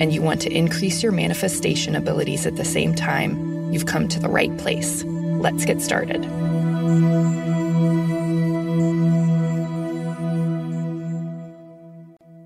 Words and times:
and 0.00 0.12
you 0.12 0.20
want 0.20 0.40
to 0.42 0.50
increase 0.50 1.02
your 1.02 1.12
manifestation 1.12 1.94
abilities 1.94 2.46
at 2.46 2.56
the 2.56 2.64
same 2.64 2.94
time, 2.94 3.72
you've 3.72 3.86
come 3.86 4.08
to 4.08 4.18
the 4.18 4.28
right 4.28 4.56
place. 4.58 5.04
Let's 5.04 5.64
get 5.64 5.80
started. 5.80 6.24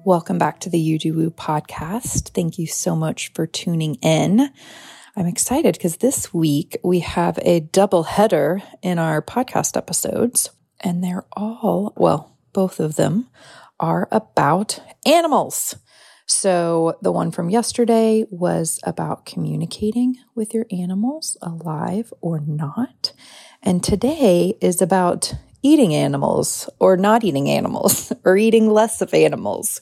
Welcome 0.04 0.38
back 0.38 0.60
to 0.60 0.70
the 0.70 0.78
You 0.78 0.98
Do 0.98 1.14
Woo 1.14 1.30
podcast. 1.30 2.30
Thank 2.30 2.58
you 2.58 2.66
so 2.66 2.96
much 2.96 3.32
for 3.34 3.46
tuning 3.46 3.96
in. 3.96 4.50
I'm 5.16 5.26
excited 5.26 5.74
because 5.74 5.98
this 5.98 6.32
week 6.32 6.78
we 6.82 7.00
have 7.00 7.38
a 7.42 7.60
double 7.60 8.04
header 8.04 8.62
in 8.82 8.98
our 8.98 9.20
podcast 9.20 9.76
episodes, 9.76 10.50
and 10.80 11.02
they're 11.02 11.26
all, 11.32 11.92
well, 11.96 12.36
both 12.52 12.80
of 12.80 12.96
them 12.96 13.28
are 13.80 14.08
about 14.10 14.80
animals. 15.04 15.76
So 16.28 16.98
the 17.00 17.10
one 17.10 17.30
from 17.30 17.48
yesterday 17.48 18.24
was 18.30 18.78
about 18.84 19.24
communicating 19.24 20.18
with 20.34 20.52
your 20.52 20.66
animals, 20.70 21.38
alive 21.40 22.12
or 22.20 22.38
not. 22.38 23.12
And 23.62 23.82
today 23.82 24.54
is 24.60 24.82
about 24.82 25.34
eating 25.62 25.94
animals 25.94 26.68
or 26.78 26.96
not 26.96 27.24
eating 27.24 27.48
animals 27.48 28.12
or 28.24 28.36
eating 28.36 28.68
less 28.68 29.00
of 29.00 29.14
animals. 29.14 29.80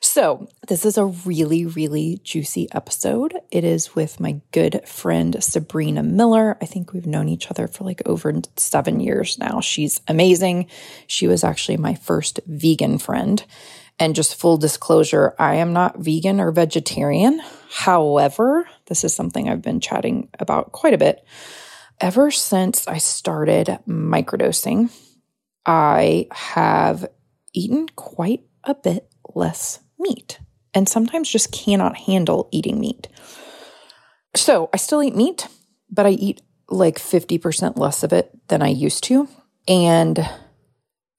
So, 0.00 0.48
this 0.66 0.84
is 0.84 0.98
a 0.98 1.04
really, 1.04 1.64
really 1.64 2.20
juicy 2.24 2.68
episode. 2.72 3.34
It 3.52 3.62
is 3.62 3.94
with 3.94 4.18
my 4.18 4.40
good 4.50 4.82
friend 4.86 5.36
Sabrina 5.42 6.02
Miller. 6.02 6.58
I 6.60 6.66
think 6.66 6.92
we've 6.92 7.06
known 7.06 7.28
each 7.28 7.50
other 7.50 7.68
for 7.68 7.84
like 7.84 8.02
over 8.04 8.34
seven 8.56 8.98
years 8.98 9.38
now. 9.38 9.60
She's 9.60 10.00
amazing. 10.08 10.68
She 11.06 11.28
was 11.28 11.44
actually 11.44 11.76
my 11.76 11.94
first 11.94 12.40
vegan 12.46 12.98
friend. 12.98 13.44
And 14.02 14.16
just 14.16 14.34
full 14.34 14.56
disclosure, 14.56 15.32
I 15.38 15.54
am 15.54 15.72
not 15.72 15.96
vegan 15.96 16.40
or 16.40 16.50
vegetarian. 16.50 17.40
However, 17.70 18.68
this 18.86 19.04
is 19.04 19.14
something 19.14 19.48
I've 19.48 19.62
been 19.62 19.78
chatting 19.78 20.28
about 20.40 20.72
quite 20.72 20.92
a 20.92 20.98
bit. 20.98 21.24
Ever 22.00 22.32
since 22.32 22.88
I 22.88 22.98
started 22.98 23.78
microdosing, 23.86 24.90
I 25.64 26.26
have 26.32 27.06
eaten 27.52 27.86
quite 27.94 28.42
a 28.64 28.74
bit 28.74 29.08
less 29.36 29.78
meat 30.00 30.40
and 30.74 30.88
sometimes 30.88 31.30
just 31.30 31.52
cannot 31.52 31.96
handle 31.96 32.48
eating 32.50 32.80
meat. 32.80 33.06
So 34.34 34.68
I 34.74 34.78
still 34.78 35.04
eat 35.04 35.14
meat, 35.14 35.46
but 35.88 36.06
I 36.06 36.10
eat 36.10 36.42
like 36.68 36.98
50% 36.98 37.78
less 37.78 38.02
of 38.02 38.12
it 38.12 38.36
than 38.48 38.62
I 38.62 38.68
used 38.68 39.04
to. 39.04 39.28
And 39.68 40.28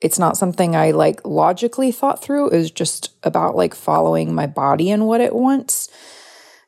it's 0.03 0.19
not 0.19 0.35
something 0.35 0.75
I 0.75 0.91
like 0.91 1.25
logically 1.25 1.93
thought 1.93 2.21
through. 2.21 2.49
It 2.49 2.57
was 2.57 2.71
just 2.71 3.11
about 3.23 3.55
like 3.55 3.73
following 3.73 4.35
my 4.35 4.47
body 4.47 4.91
and 4.91 5.07
what 5.07 5.21
it 5.21 5.33
wants. 5.33 5.89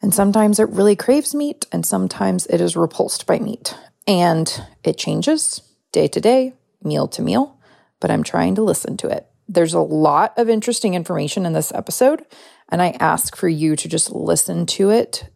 And 0.02 0.14
sometimes 0.14 0.58
it 0.58 0.70
really 0.70 0.96
craves 0.96 1.36
meat, 1.36 1.66
and 1.72 1.86
sometimes 1.86 2.48
it 2.48 2.62
is 2.62 2.78
repulsed 2.78 3.28
by 3.28 3.40
meat. 3.40 3.76
And 4.08 4.50
it 4.86 4.98
changes 4.98 5.62
day 5.92 6.08
to 6.08 6.22
day, 6.22 6.54
meal 6.82 7.10
to 7.10 7.22
meal, 7.22 7.60
but 8.00 8.10
I'm 8.10 8.24
trying 8.24 8.56
to 8.56 8.64
listen 8.64 8.96
to 8.98 9.10
it. 9.10 9.28
There's 9.50 9.74
a 9.74 9.80
lot 9.80 10.34
of 10.38 10.48
interesting 10.48 10.94
information 10.94 11.46
in 11.46 11.52
this 11.52 11.74
episode, 11.74 12.24
and 12.70 12.82
I 12.82 12.96
ask 13.02 13.36
for 13.36 13.50
you 13.50 13.76
to 13.76 13.90
just 13.90 14.12
listen 14.12 14.66
to 14.68 14.92
it 14.92 15.28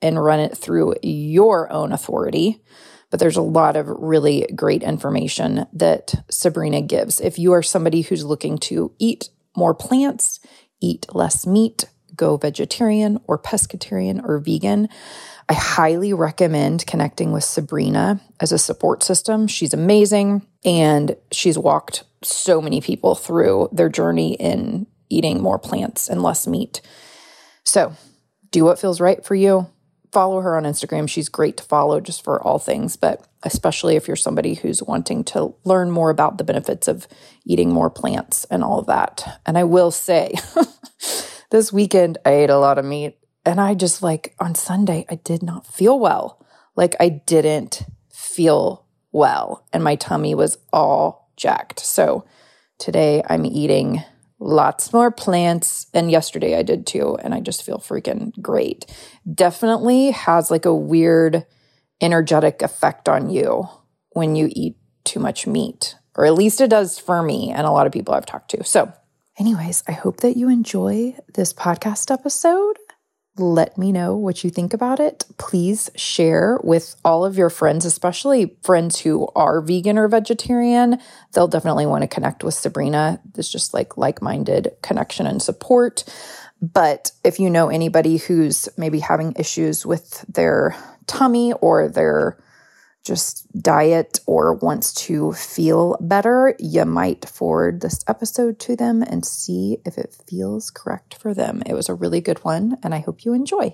and 0.00 0.22
run 0.22 0.38
it 0.38 0.56
through 0.56 0.94
your 1.02 1.72
own 1.72 1.90
authority 1.90 2.62
but 3.10 3.20
there's 3.20 3.36
a 3.36 3.42
lot 3.42 3.76
of 3.76 3.88
really 3.88 4.46
great 4.54 4.82
information 4.82 5.66
that 5.72 6.14
Sabrina 6.30 6.82
gives. 6.82 7.20
If 7.20 7.38
you 7.38 7.52
are 7.52 7.62
somebody 7.62 8.02
who's 8.02 8.24
looking 8.24 8.58
to 8.58 8.92
eat 8.98 9.30
more 9.56 9.74
plants, 9.74 10.40
eat 10.80 11.06
less 11.14 11.46
meat, 11.46 11.84
go 12.14 12.36
vegetarian 12.36 13.20
or 13.26 13.38
pescatarian 13.38 14.22
or 14.24 14.38
vegan, 14.38 14.88
I 15.48 15.54
highly 15.54 16.12
recommend 16.12 16.86
connecting 16.86 17.32
with 17.32 17.44
Sabrina 17.44 18.20
as 18.40 18.52
a 18.52 18.58
support 18.58 19.02
system. 19.02 19.46
She's 19.46 19.72
amazing 19.72 20.46
and 20.64 21.16
she's 21.32 21.56
walked 21.56 22.04
so 22.22 22.60
many 22.60 22.80
people 22.80 23.14
through 23.14 23.70
their 23.72 23.88
journey 23.88 24.34
in 24.34 24.86
eating 25.08 25.40
more 25.40 25.58
plants 25.58 26.08
and 26.08 26.22
less 26.22 26.46
meat. 26.46 26.82
So, 27.64 27.94
do 28.50 28.64
what 28.64 28.78
feels 28.78 29.00
right 29.00 29.24
for 29.24 29.34
you 29.34 29.68
follow 30.12 30.40
her 30.40 30.56
on 30.56 30.64
Instagram. 30.64 31.08
She's 31.08 31.28
great 31.28 31.56
to 31.58 31.62
follow 31.64 32.00
just 32.00 32.24
for 32.24 32.42
all 32.42 32.58
things, 32.58 32.96
but 32.96 33.26
especially 33.42 33.96
if 33.96 34.06
you're 34.06 34.16
somebody 34.16 34.54
who's 34.54 34.82
wanting 34.82 35.24
to 35.24 35.54
learn 35.64 35.90
more 35.90 36.10
about 36.10 36.38
the 36.38 36.44
benefits 36.44 36.88
of 36.88 37.06
eating 37.44 37.72
more 37.72 37.90
plants 37.90 38.44
and 38.50 38.64
all 38.64 38.78
of 38.78 38.86
that. 38.86 39.40
And 39.46 39.56
I 39.58 39.64
will 39.64 39.90
say, 39.90 40.34
this 41.50 41.72
weekend 41.72 42.18
I 42.24 42.32
ate 42.32 42.50
a 42.50 42.58
lot 42.58 42.78
of 42.78 42.84
meat 42.84 43.18
and 43.44 43.60
I 43.60 43.74
just 43.74 44.02
like 44.02 44.34
on 44.38 44.54
Sunday, 44.54 45.06
I 45.08 45.16
did 45.16 45.42
not 45.42 45.66
feel 45.66 45.98
well. 45.98 46.44
Like 46.76 46.94
I 47.00 47.08
didn't 47.08 47.82
feel 48.10 48.86
well 49.12 49.66
and 49.72 49.82
my 49.82 49.96
tummy 49.96 50.34
was 50.34 50.58
all 50.72 51.30
jacked. 51.36 51.80
So 51.80 52.24
today 52.78 53.22
I'm 53.28 53.46
eating 53.46 54.02
lots 54.40 54.92
more 54.92 55.10
plants. 55.10 55.86
And 55.92 56.10
yesterday 56.10 56.56
I 56.56 56.62
did 56.62 56.86
too. 56.86 57.16
And 57.22 57.34
I 57.34 57.40
just 57.40 57.62
feel 57.62 57.78
freaking 57.78 58.32
great. 58.40 58.86
Definitely 59.32 60.12
has 60.12 60.50
like 60.50 60.64
a 60.64 60.74
weird 60.74 61.46
energetic 62.00 62.62
effect 62.62 63.08
on 63.08 63.30
you 63.30 63.68
when 64.10 64.36
you 64.36 64.48
eat 64.52 64.76
too 65.04 65.20
much 65.20 65.46
meat, 65.46 65.96
or 66.16 66.26
at 66.26 66.34
least 66.34 66.60
it 66.60 66.70
does 66.70 66.98
for 66.98 67.22
me 67.22 67.50
and 67.50 67.66
a 67.66 67.70
lot 67.70 67.86
of 67.86 67.92
people 67.92 68.14
I've 68.14 68.26
talked 68.26 68.50
to. 68.52 68.64
So, 68.64 68.92
anyways, 69.38 69.82
I 69.88 69.92
hope 69.92 70.18
that 70.18 70.36
you 70.36 70.48
enjoy 70.48 71.16
this 71.34 71.52
podcast 71.52 72.12
episode. 72.12 72.78
Let 73.38 73.78
me 73.78 73.92
know 73.92 74.16
what 74.16 74.42
you 74.42 74.50
think 74.50 74.74
about 74.74 74.98
it. 74.98 75.24
Please 75.38 75.90
share 75.94 76.58
with 76.64 76.96
all 77.04 77.24
of 77.24 77.38
your 77.38 77.50
friends, 77.50 77.84
especially 77.84 78.56
friends 78.62 78.98
who 78.98 79.28
are 79.36 79.60
vegan 79.60 79.96
or 79.96 80.08
vegetarian. 80.08 80.98
They'll 81.32 81.48
definitely 81.48 81.86
want 81.86 82.02
to 82.02 82.08
connect 82.08 82.42
with 82.42 82.54
Sabrina. 82.54 83.20
It's 83.36 83.50
just 83.50 83.72
like 83.72 83.96
like 83.96 84.20
minded 84.20 84.72
connection 84.82 85.26
and 85.26 85.40
support. 85.40 86.04
But 86.60 87.12
if 87.22 87.38
you 87.38 87.48
know 87.48 87.68
anybody 87.68 88.16
who's 88.16 88.68
maybe 88.76 88.98
having 88.98 89.34
issues 89.36 89.86
with 89.86 90.24
their 90.28 90.76
tummy 91.06 91.52
or 91.54 91.88
their 91.88 92.38
just 93.04 93.46
diet 93.60 94.20
or 94.26 94.54
wants 94.54 94.92
to 94.92 95.32
feel 95.32 95.96
better, 96.00 96.54
you 96.58 96.84
might 96.84 97.24
forward 97.24 97.80
this 97.80 98.04
episode 98.06 98.58
to 98.60 98.76
them 98.76 99.02
and 99.02 99.24
see 99.24 99.78
if 99.86 99.96
it 99.96 100.16
feels 100.28 100.70
correct 100.70 101.14
for 101.14 101.32
them. 101.32 101.62
It 101.64 101.74
was 101.74 101.88
a 101.88 101.94
really 101.94 102.20
good 102.20 102.44
one, 102.44 102.76
and 102.82 102.94
I 102.94 102.98
hope 102.98 103.24
you 103.24 103.32
enjoy. 103.32 103.72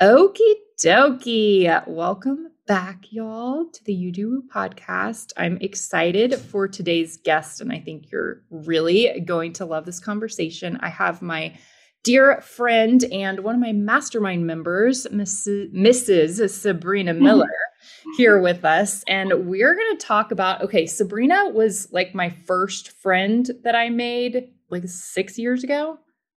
Okie 0.00 0.54
dokie. 0.82 1.86
Welcome 1.86 2.48
back, 2.66 3.12
y'all, 3.12 3.66
to 3.66 3.84
the 3.84 3.94
You 3.94 4.10
Do 4.10 4.42
podcast. 4.52 5.32
I'm 5.36 5.58
excited 5.60 6.34
for 6.34 6.66
today's 6.66 7.16
guest, 7.18 7.60
and 7.60 7.70
I 7.70 7.78
think 7.78 8.10
you're 8.10 8.42
really 8.50 9.20
going 9.20 9.52
to 9.54 9.66
love 9.66 9.86
this 9.86 10.00
conversation. 10.00 10.78
I 10.80 10.88
have 10.88 11.22
my 11.22 11.56
dear 12.04 12.40
friend 12.42 13.02
and 13.10 13.40
one 13.40 13.56
of 13.56 13.60
my 13.60 13.72
mastermind 13.72 14.46
members, 14.46 15.06
Mrs. 15.10 15.74
Mrs. 15.74 16.50
Sabrina 16.50 17.14
Miller 17.14 17.48
here 18.16 18.40
with 18.40 18.64
us. 18.64 19.02
And 19.08 19.48
we're 19.48 19.74
going 19.74 19.96
to 19.96 20.06
talk 20.06 20.30
about 20.30 20.62
okay, 20.62 20.86
Sabrina 20.86 21.50
was 21.50 21.90
like 21.90 22.14
my 22.14 22.30
first 22.30 22.92
friend 23.00 23.50
that 23.64 23.74
I 23.74 23.88
made 23.88 24.52
like 24.70 24.84
six 24.86 25.38
years 25.38 25.64
ago. 25.64 25.98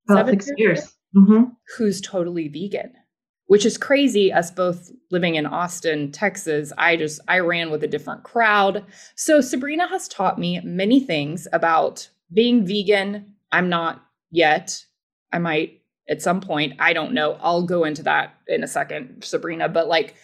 About 0.10 0.30
six 0.30 0.48
years. 0.56 0.80
years. 0.80 0.96
Mm-hmm. 1.16 1.44
Who's 1.78 2.00
totally 2.02 2.48
vegan, 2.48 2.94
which 3.48 3.66
is 3.66 3.78
crazy. 3.78 4.32
Us 4.32 4.52
both 4.52 4.92
living 5.10 5.36
in 5.36 5.46
Austin, 5.46 6.12
Texas. 6.12 6.72
I 6.78 6.96
just, 6.96 7.20
I 7.28 7.40
ran 7.40 7.72
with 7.72 7.84
a 7.84 7.88
different 7.88 8.24
crowd. 8.24 8.86
So 9.16 9.42
Sabrina 9.42 9.88
has 9.88 10.08
taught 10.08 10.38
me 10.38 10.60
many 10.64 11.00
things 11.00 11.48
about 11.54 12.10
being 12.34 12.66
vegan. 12.66 13.34
I'm 13.52 13.70
not 13.70 14.04
yet. 14.30 14.86
I 15.32 15.40
might 15.40 15.82
at 16.08 16.22
some 16.22 16.42
point. 16.42 16.74
I 16.80 16.94
don't 16.94 17.14
know. 17.14 17.38
I'll 17.42 17.64
go 17.64 17.84
into 17.84 18.04
that 18.04 18.36
in 18.48 18.64
a 18.64 18.68
second, 18.68 19.24
Sabrina. 19.24 19.70
But 19.70 19.88
like, 19.88 20.16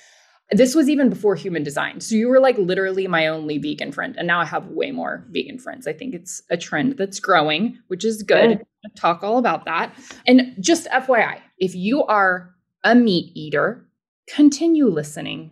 this 0.51 0.75
was 0.75 0.89
even 0.89 1.09
before 1.09 1.35
human 1.35 1.63
design. 1.63 2.01
So 2.01 2.15
you 2.15 2.27
were 2.27 2.39
like 2.39 2.57
literally 2.57 3.07
my 3.07 3.27
only 3.27 3.57
vegan 3.57 3.91
friend. 3.91 4.15
And 4.17 4.27
now 4.27 4.41
I 4.41 4.45
have 4.45 4.67
way 4.67 4.91
more 4.91 5.25
vegan 5.29 5.57
friends. 5.57 5.87
I 5.87 5.93
think 5.93 6.13
it's 6.13 6.41
a 6.49 6.57
trend 6.57 6.97
that's 6.97 7.19
growing, 7.19 7.79
which 7.87 8.03
is 8.03 8.21
good. 8.21 8.61
Talk 8.97 9.23
all 9.23 9.37
about 9.37 9.65
that. 9.65 9.93
And 10.27 10.55
just 10.59 10.87
FYI, 10.87 11.39
if 11.57 11.73
you 11.73 12.03
are 12.03 12.53
a 12.83 12.95
meat 12.95 13.31
eater, 13.33 13.87
continue 14.27 14.87
listening. 14.87 15.51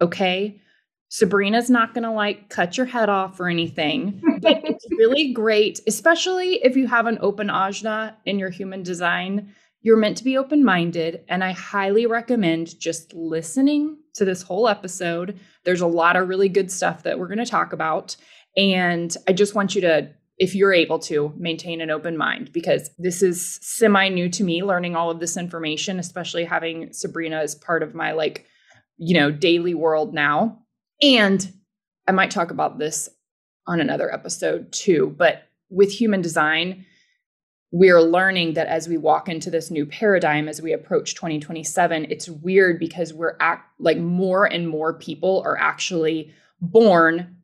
Okay. 0.00 0.60
Sabrina's 1.10 1.68
not 1.68 1.92
going 1.92 2.04
to 2.04 2.10
like 2.12 2.48
cut 2.50 2.76
your 2.76 2.86
head 2.86 3.08
off 3.08 3.40
or 3.40 3.48
anything, 3.48 4.22
but 4.40 4.60
it's 4.64 4.86
really 4.92 5.32
great, 5.32 5.80
especially 5.88 6.64
if 6.64 6.76
you 6.76 6.86
have 6.86 7.06
an 7.06 7.18
open 7.20 7.48
ajna 7.48 8.14
in 8.24 8.38
your 8.38 8.50
human 8.50 8.84
design. 8.84 9.52
You're 9.82 9.96
meant 9.96 10.18
to 10.18 10.24
be 10.24 10.36
open 10.36 10.64
minded, 10.64 11.24
and 11.28 11.42
I 11.42 11.50
highly 11.50 12.06
recommend 12.06 12.78
just 12.78 13.12
listening 13.12 13.96
to 14.14 14.24
this 14.24 14.42
whole 14.42 14.68
episode. 14.68 15.40
There's 15.64 15.80
a 15.80 15.86
lot 15.86 16.14
of 16.14 16.28
really 16.28 16.48
good 16.48 16.70
stuff 16.70 17.02
that 17.02 17.18
we're 17.18 17.26
going 17.26 17.38
to 17.38 17.46
talk 17.46 17.72
about. 17.72 18.16
And 18.56 19.14
I 19.26 19.32
just 19.32 19.54
want 19.54 19.74
you 19.74 19.80
to, 19.80 20.10
if 20.38 20.54
you're 20.54 20.72
able 20.72 21.00
to, 21.00 21.32
maintain 21.36 21.80
an 21.80 21.90
open 21.90 22.16
mind 22.16 22.52
because 22.52 22.88
this 22.98 23.20
is 23.20 23.58
semi 23.62 24.08
new 24.10 24.28
to 24.28 24.44
me 24.44 24.62
learning 24.62 24.94
all 24.94 25.10
of 25.10 25.18
this 25.18 25.36
information, 25.36 25.98
especially 25.98 26.44
having 26.44 26.92
Sabrina 26.92 27.38
as 27.38 27.56
part 27.56 27.82
of 27.82 27.96
my 27.96 28.12
like, 28.12 28.46
you 28.96 29.18
know, 29.18 29.32
daily 29.32 29.74
world 29.74 30.14
now. 30.14 30.58
And 31.02 31.52
I 32.08 32.12
might 32.12 32.30
talk 32.30 32.50
about 32.50 32.78
this 32.78 33.08
on 33.66 33.80
another 33.80 34.12
episode 34.12 34.72
too, 34.72 35.14
but 35.16 35.44
with 35.70 35.92
human 35.92 36.20
design, 36.20 36.84
we're 37.72 38.00
learning 38.00 38.54
that 38.54 38.66
as 38.66 38.88
we 38.88 38.96
walk 38.96 39.28
into 39.28 39.50
this 39.50 39.70
new 39.70 39.86
paradigm 39.86 40.48
as 40.48 40.60
we 40.60 40.72
approach 40.72 41.14
2027 41.14 42.06
it's 42.10 42.28
weird 42.28 42.78
because 42.78 43.14
we're 43.14 43.36
act 43.40 43.70
like 43.78 43.98
more 43.98 44.44
and 44.44 44.68
more 44.68 44.92
people 44.94 45.42
are 45.44 45.56
actually 45.56 46.32
born 46.60 47.36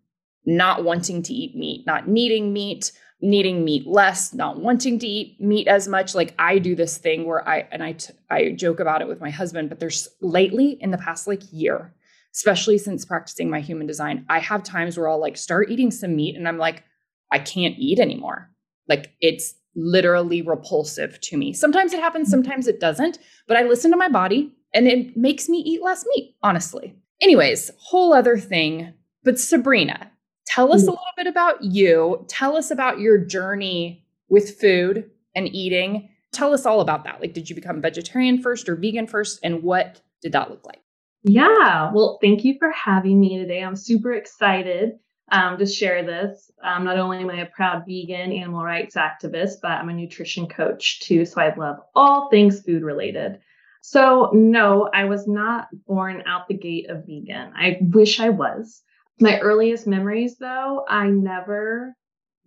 not 0.44 0.84
wanting 0.84 1.22
to 1.22 1.32
eat 1.32 1.54
meat 1.54 1.86
not 1.86 2.08
needing 2.08 2.52
meat 2.52 2.90
needing 3.20 3.64
meat 3.64 3.86
less 3.86 4.34
not 4.34 4.58
wanting 4.58 4.98
to 4.98 5.06
eat 5.06 5.40
meat 5.40 5.68
as 5.68 5.88
much. 5.88 6.14
Like 6.14 6.34
i 6.38 6.58
do 6.58 6.74
this 6.74 6.98
thing 6.98 7.24
where 7.24 7.48
i 7.48 7.66
and 7.70 7.82
I, 7.82 7.92
t- 7.92 8.12
I 8.28 8.50
joke 8.50 8.80
about 8.80 9.02
it 9.02 9.08
with 9.08 9.20
my 9.20 9.30
husband 9.30 9.68
but 9.68 9.78
there's 9.78 10.08
lately 10.20 10.70
in 10.80 10.90
the 10.90 10.98
past 10.98 11.28
like 11.28 11.42
year 11.52 11.94
especially 12.36 12.78
since 12.78 13.04
practicing 13.04 13.50
my 13.50 13.60
human 13.60 13.86
design 13.86 14.24
i 14.28 14.38
have 14.38 14.62
times 14.62 14.96
where 14.96 15.08
i'll 15.08 15.20
like 15.20 15.36
start 15.36 15.70
eating 15.70 15.90
some 15.90 16.14
meat 16.14 16.36
and 16.36 16.46
i'm 16.46 16.58
like 16.58 16.84
i 17.32 17.38
can't 17.38 17.74
eat 17.78 17.98
anymore 17.98 18.50
like 18.88 19.12
it's 19.20 19.54
literally 19.76 20.42
repulsive 20.42 21.20
to 21.20 21.36
me. 21.36 21.52
Sometimes 21.52 21.92
it 21.92 22.00
happens, 22.00 22.28
mm-hmm. 22.28 22.42
sometimes 22.42 22.66
it 22.66 22.80
doesn't, 22.80 23.18
but 23.46 23.56
I 23.56 23.62
listen 23.62 23.90
to 23.90 23.96
my 23.96 24.08
body 24.08 24.52
and 24.74 24.88
it 24.88 25.16
makes 25.16 25.48
me 25.48 25.58
eat 25.58 25.82
less 25.82 26.04
meat, 26.14 26.34
honestly. 26.42 26.96
Anyways, 27.20 27.70
whole 27.78 28.12
other 28.12 28.36
thing. 28.38 28.92
But 29.22 29.38
Sabrina, 29.38 30.10
tell 30.46 30.72
us 30.72 30.82
a 30.82 30.86
mm. 30.86 30.90
little 30.90 31.04
bit 31.16 31.26
about 31.26 31.62
you. 31.62 32.24
Tell 32.28 32.56
us 32.56 32.70
about 32.70 33.00
your 33.00 33.18
journey 33.18 34.04
with 34.28 34.58
food 34.58 35.10
and 35.34 35.48
eating. 35.54 36.10
Tell 36.32 36.52
us 36.52 36.66
all 36.66 36.80
about 36.80 37.04
that. 37.04 37.20
Like, 37.20 37.32
did 37.32 37.48
you 37.48 37.56
become 37.56 37.80
vegetarian 37.80 38.40
first 38.42 38.68
or 38.68 38.76
vegan 38.76 39.06
first? 39.06 39.40
And 39.42 39.62
what 39.62 40.00
did 40.22 40.32
that 40.32 40.50
look 40.50 40.66
like? 40.66 40.80
Yeah, 41.28 41.90
well, 41.92 42.18
thank 42.22 42.44
you 42.44 42.56
for 42.58 42.70
having 42.70 43.18
me 43.18 43.38
today. 43.38 43.62
I'm 43.62 43.74
super 43.74 44.12
excited 44.12 44.92
um, 45.32 45.58
to 45.58 45.66
share 45.66 46.04
this. 46.04 46.52
Um, 46.62 46.84
not 46.84 46.98
only 46.98 47.18
am 47.18 47.30
I 47.30 47.40
a 47.40 47.46
proud 47.46 47.84
vegan 47.84 48.32
animal 48.32 48.62
rights 48.62 48.94
activist, 48.94 49.54
but 49.60 49.72
I'm 49.72 49.88
a 49.88 49.92
nutrition 49.92 50.46
coach 50.48 51.00
too. 51.00 51.24
So 51.26 51.40
I 51.40 51.52
love 51.56 51.78
all 51.96 52.30
things 52.30 52.62
food 52.62 52.84
related. 52.84 53.40
So, 53.82 54.30
no, 54.32 54.88
I 54.94 55.06
was 55.06 55.26
not 55.26 55.68
born 55.86 56.22
out 56.26 56.48
the 56.48 56.56
gate 56.56 56.90
of 56.90 57.06
vegan. 57.06 57.52
I 57.56 57.78
wish 57.80 58.20
I 58.20 58.30
was. 58.30 58.82
My 59.20 59.40
earliest 59.40 59.86
memories, 59.86 60.38
though, 60.38 60.84
I 60.88 61.08
never 61.08 61.96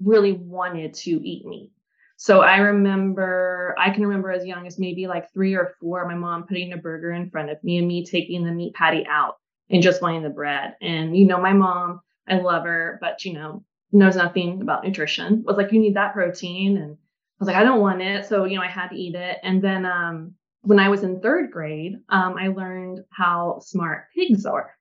really 0.02 0.34
wanted 0.34 0.94
to 0.96 1.12
eat 1.12 1.46
meat. 1.46 1.72
So 2.22 2.42
I 2.42 2.58
remember, 2.58 3.74
I 3.80 3.92
can 3.92 4.04
remember 4.06 4.30
as 4.30 4.46
young 4.46 4.68
as 4.68 4.78
maybe 4.78 5.08
like 5.08 5.32
three 5.32 5.54
or 5.56 5.72
four, 5.80 6.06
my 6.06 6.16
mom 6.16 6.44
putting 6.44 6.74
a 6.74 6.78
burger 6.78 7.14
in 7.14 7.30
front 7.30 7.50
of 7.50 7.64
me 7.64 7.78
and 7.78 7.88
me 7.88 8.06
taking 8.06 8.44
the 8.44 8.52
meat 8.52 8.74
patty 8.74 9.08
out 9.10 9.36
and 9.70 9.82
just 9.82 10.02
wanting 10.02 10.24
the 10.24 10.30
bread. 10.30 10.76
And, 10.82 11.16
you 11.16 11.26
know, 11.26 11.40
my 11.40 11.54
mom, 11.54 12.02
I 12.28 12.40
love 12.40 12.66
her, 12.66 12.98
but 13.00 13.24
you 13.24 13.32
know, 13.32 13.64
knows 13.94 14.18
nothing 14.18 14.62
about 14.62 14.84
nutrition. 14.84 15.44
Was 15.46 15.56
like, 15.56 15.72
you 15.72 15.80
need 15.80 15.96
that 15.96 16.14
protein. 16.14 16.76
And 16.76 16.92
I 16.92 16.98
was 17.40 17.48
like, 17.48 17.56
I 17.56 17.64
don't 17.64 17.80
want 17.80 18.02
it. 18.02 18.26
So, 18.26 18.44
you 18.44 18.58
know, 18.58 18.64
I 18.64 18.68
had 18.68 18.90
to 18.90 18.98
eat 18.98 19.16
it. 19.16 19.38
And 19.42 19.62
then 19.62 19.86
um, 19.86 20.34
when 20.64 20.78
I 20.78 20.90
was 20.90 21.04
in 21.04 21.22
third 21.22 21.52
grade, 21.52 22.00
um, 22.10 22.36
I 22.38 22.50
learned 22.50 23.00
how 23.12 23.60
smart 23.62 24.08
pigs 24.14 24.46
are. 24.46 24.76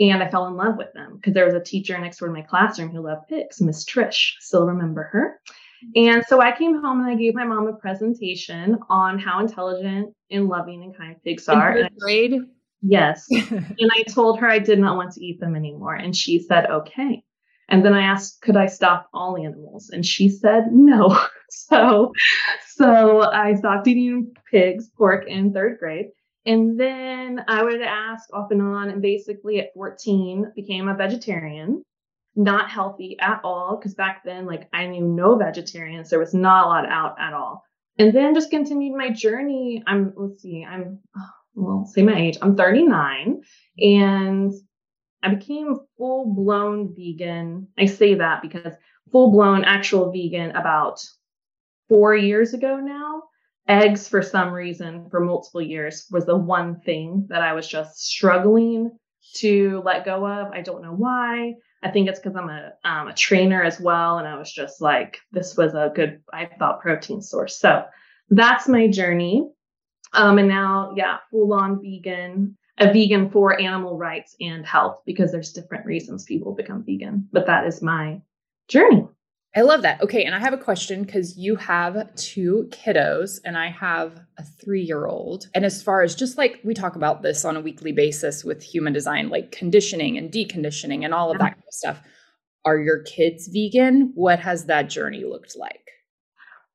And 0.00 0.20
I 0.20 0.28
fell 0.28 0.48
in 0.48 0.56
love 0.56 0.76
with 0.76 0.92
them 0.94 1.14
because 1.14 1.32
there 1.32 1.44
was 1.44 1.54
a 1.54 1.60
teacher 1.60 1.96
next 1.96 2.18
door 2.18 2.26
to 2.26 2.34
my 2.34 2.42
classroom 2.42 2.90
who 2.90 3.02
loved 3.02 3.28
pigs, 3.28 3.60
Miss 3.60 3.84
Trish. 3.84 4.32
Still 4.40 4.66
remember 4.66 5.04
her. 5.04 5.38
And 5.96 6.24
so 6.26 6.40
I 6.40 6.52
came 6.52 6.80
home 6.80 7.00
and 7.00 7.10
I 7.10 7.14
gave 7.14 7.34
my 7.34 7.44
mom 7.44 7.66
a 7.66 7.72
presentation 7.72 8.78
on 8.88 9.18
how 9.18 9.40
intelligent 9.40 10.14
and 10.30 10.48
loving 10.48 10.82
and 10.82 10.96
kind 10.96 11.16
pigs 11.24 11.48
are. 11.48 11.76
In 11.76 11.84
third 11.84 11.98
grade? 11.98 12.34
Yes. 12.82 13.26
and 13.50 13.90
I 13.92 14.02
told 14.02 14.40
her 14.40 14.48
I 14.48 14.58
did 14.58 14.78
not 14.78 14.96
want 14.96 15.12
to 15.12 15.24
eat 15.24 15.40
them 15.40 15.56
anymore. 15.56 15.94
And 15.94 16.14
she 16.14 16.38
said, 16.40 16.66
okay. 16.70 17.22
And 17.68 17.84
then 17.84 17.94
I 17.94 18.02
asked, 18.02 18.42
could 18.42 18.56
I 18.56 18.66
stop 18.66 19.08
all 19.14 19.38
animals? 19.38 19.90
And 19.90 20.04
she 20.04 20.28
said, 20.28 20.66
no. 20.72 21.18
so, 21.50 22.12
so 22.74 23.22
I 23.22 23.54
stopped 23.54 23.86
eating 23.86 24.32
pigs, 24.50 24.88
pork 24.96 25.24
in 25.26 25.52
third 25.52 25.78
grade. 25.78 26.06
And 26.44 26.78
then 26.78 27.44
I 27.46 27.62
would 27.62 27.80
ask 27.80 28.28
off 28.34 28.50
and 28.50 28.60
on, 28.60 28.90
and 28.90 29.00
basically 29.00 29.60
at 29.60 29.72
14 29.74 30.52
became 30.56 30.88
a 30.88 30.96
vegetarian, 30.96 31.84
not 32.34 32.70
healthy 32.70 33.16
at 33.20 33.40
all. 33.44 33.78
Cause 33.82 33.94
back 33.94 34.22
then, 34.24 34.46
like 34.46 34.68
I 34.72 34.86
knew 34.86 35.04
no 35.04 35.36
vegetarians. 35.36 36.10
There 36.10 36.18
was 36.18 36.34
not 36.34 36.64
a 36.64 36.68
lot 36.68 36.88
out 36.88 37.16
at 37.20 37.32
all. 37.32 37.64
And 37.98 38.14
then 38.14 38.34
just 38.34 38.50
continued 38.50 38.96
my 38.96 39.10
journey. 39.10 39.82
I'm, 39.86 40.12
let's 40.16 40.42
see, 40.42 40.64
I'm, 40.64 41.00
well, 41.54 41.84
say 41.86 42.02
my 42.02 42.18
age. 42.18 42.38
I'm 42.40 42.56
39 42.56 43.42
and 43.78 44.52
I 45.22 45.34
became 45.34 45.76
full 45.96 46.34
blown 46.34 46.94
vegan. 46.96 47.68
I 47.78 47.86
say 47.86 48.14
that 48.14 48.42
because 48.42 48.74
full 49.12 49.30
blown 49.30 49.64
actual 49.64 50.10
vegan 50.10 50.50
about 50.52 51.00
four 51.88 52.16
years 52.16 52.54
ago 52.54 52.76
now. 52.76 53.22
Eggs, 53.68 54.08
for 54.08 54.22
some 54.22 54.52
reason, 54.52 55.08
for 55.08 55.20
multiple 55.20 55.62
years, 55.62 56.06
was 56.10 56.26
the 56.26 56.36
one 56.36 56.80
thing 56.80 57.26
that 57.28 57.42
I 57.42 57.52
was 57.52 57.68
just 57.68 57.96
struggling 57.96 58.90
to 59.36 59.82
let 59.84 60.04
go 60.04 60.26
of. 60.26 60.50
I 60.52 60.62
don't 60.62 60.82
know 60.82 60.94
why. 60.94 61.54
I 61.82 61.90
think 61.90 62.08
it's 62.08 62.20
because 62.20 62.36
I'm 62.36 62.48
a 62.48 62.72
um, 62.84 63.08
a 63.08 63.14
trainer 63.14 63.62
as 63.62 63.80
well, 63.80 64.18
and 64.18 64.28
I 64.28 64.38
was 64.38 64.52
just 64.52 64.80
like, 64.80 65.18
this 65.32 65.56
was 65.56 65.74
a 65.74 65.92
good, 65.94 66.20
I 66.32 66.46
thought, 66.58 66.80
protein 66.80 67.20
source. 67.22 67.58
So 67.58 67.84
that's 68.30 68.68
my 68.68 68.88
journey. 68.88 69.48
Um, 70.12 70.38
and 70.38 70.48
now, 70.48 70.92
yeah, 70.96 71.18
full 71.30 71.52
on 71.52 71.80
vegan, 71.82 72.56
a 72.78 72.92
vegan 72.92 73.30
for 73.30 73.60
animal 73.60 73.96
rights 73.96 74.36
and 74.40 74.64
health 74.64 75.00
because 75.06 75.32
there's 75.32 75.52
different 75.52 75.86
reasons 75.86 76.24
people 76.24 76.54
become 76.54 76.84
vegan. 76.84 77.28
But 77.32 77.46
that 77.46 77.66
is 77.66 77.82
my 77.82 78.20
journey. 78.68 79.08
I 79.54 79.60
love 79.60 79.82
that. 79.82 80.00
Okay. 80.00 80.24
And 80.24 80.34
I 80.34 80.38
have 80.38 80.54
a 80.54 80.58
question 80.58 81.02
because 81.04 81.36
you 81.36 81.56
have 81.56 82.14
two 82.14 82.68
kiddos 82.70 83.38
and 83.44 83.58
I 83.58 83.68
have 83.68 84.18
a 84.38 84.44
three 84.44 84.82
year 84.82 85.06
old. 85.06 85.48
And 85.54 85.64
as 85.64 85.82
far 85.82 86.02
as 86.02 86.14
just 86.14 86.38
like 86.38 86.60
we 86.64 86.72
talk 86.72 86.96
about 86.96 87.20
this 87.20 87.44
on 87.44 87.56
a 87.56 87.60
weekly 87.60 87.92
basis 87.92 88.44
with 88.44 88.62
human 88.62 88.94
design, 88.94 89.28
like 89.28 89.52
conditioning 89.52 90.16
and 90.16 90.32
deconditioning 90.32 91.04
and 91.04 91.12
all 91.12 91.30
of 91.30 91.38
that 91.38 91.52
kind 91.52 91.64
of 91.68 91.74
stuff, 91.74 92.00
are 92.64 92.78
your 92.78 93.02
kids 93.02 93.48
vegan? 93.48 94.12
What 94.14 94.38
has 94.40 94.66
that 94.66 94.88
journey 94.88 95.24
looked 95.24 95.56
like? 95.56 95.82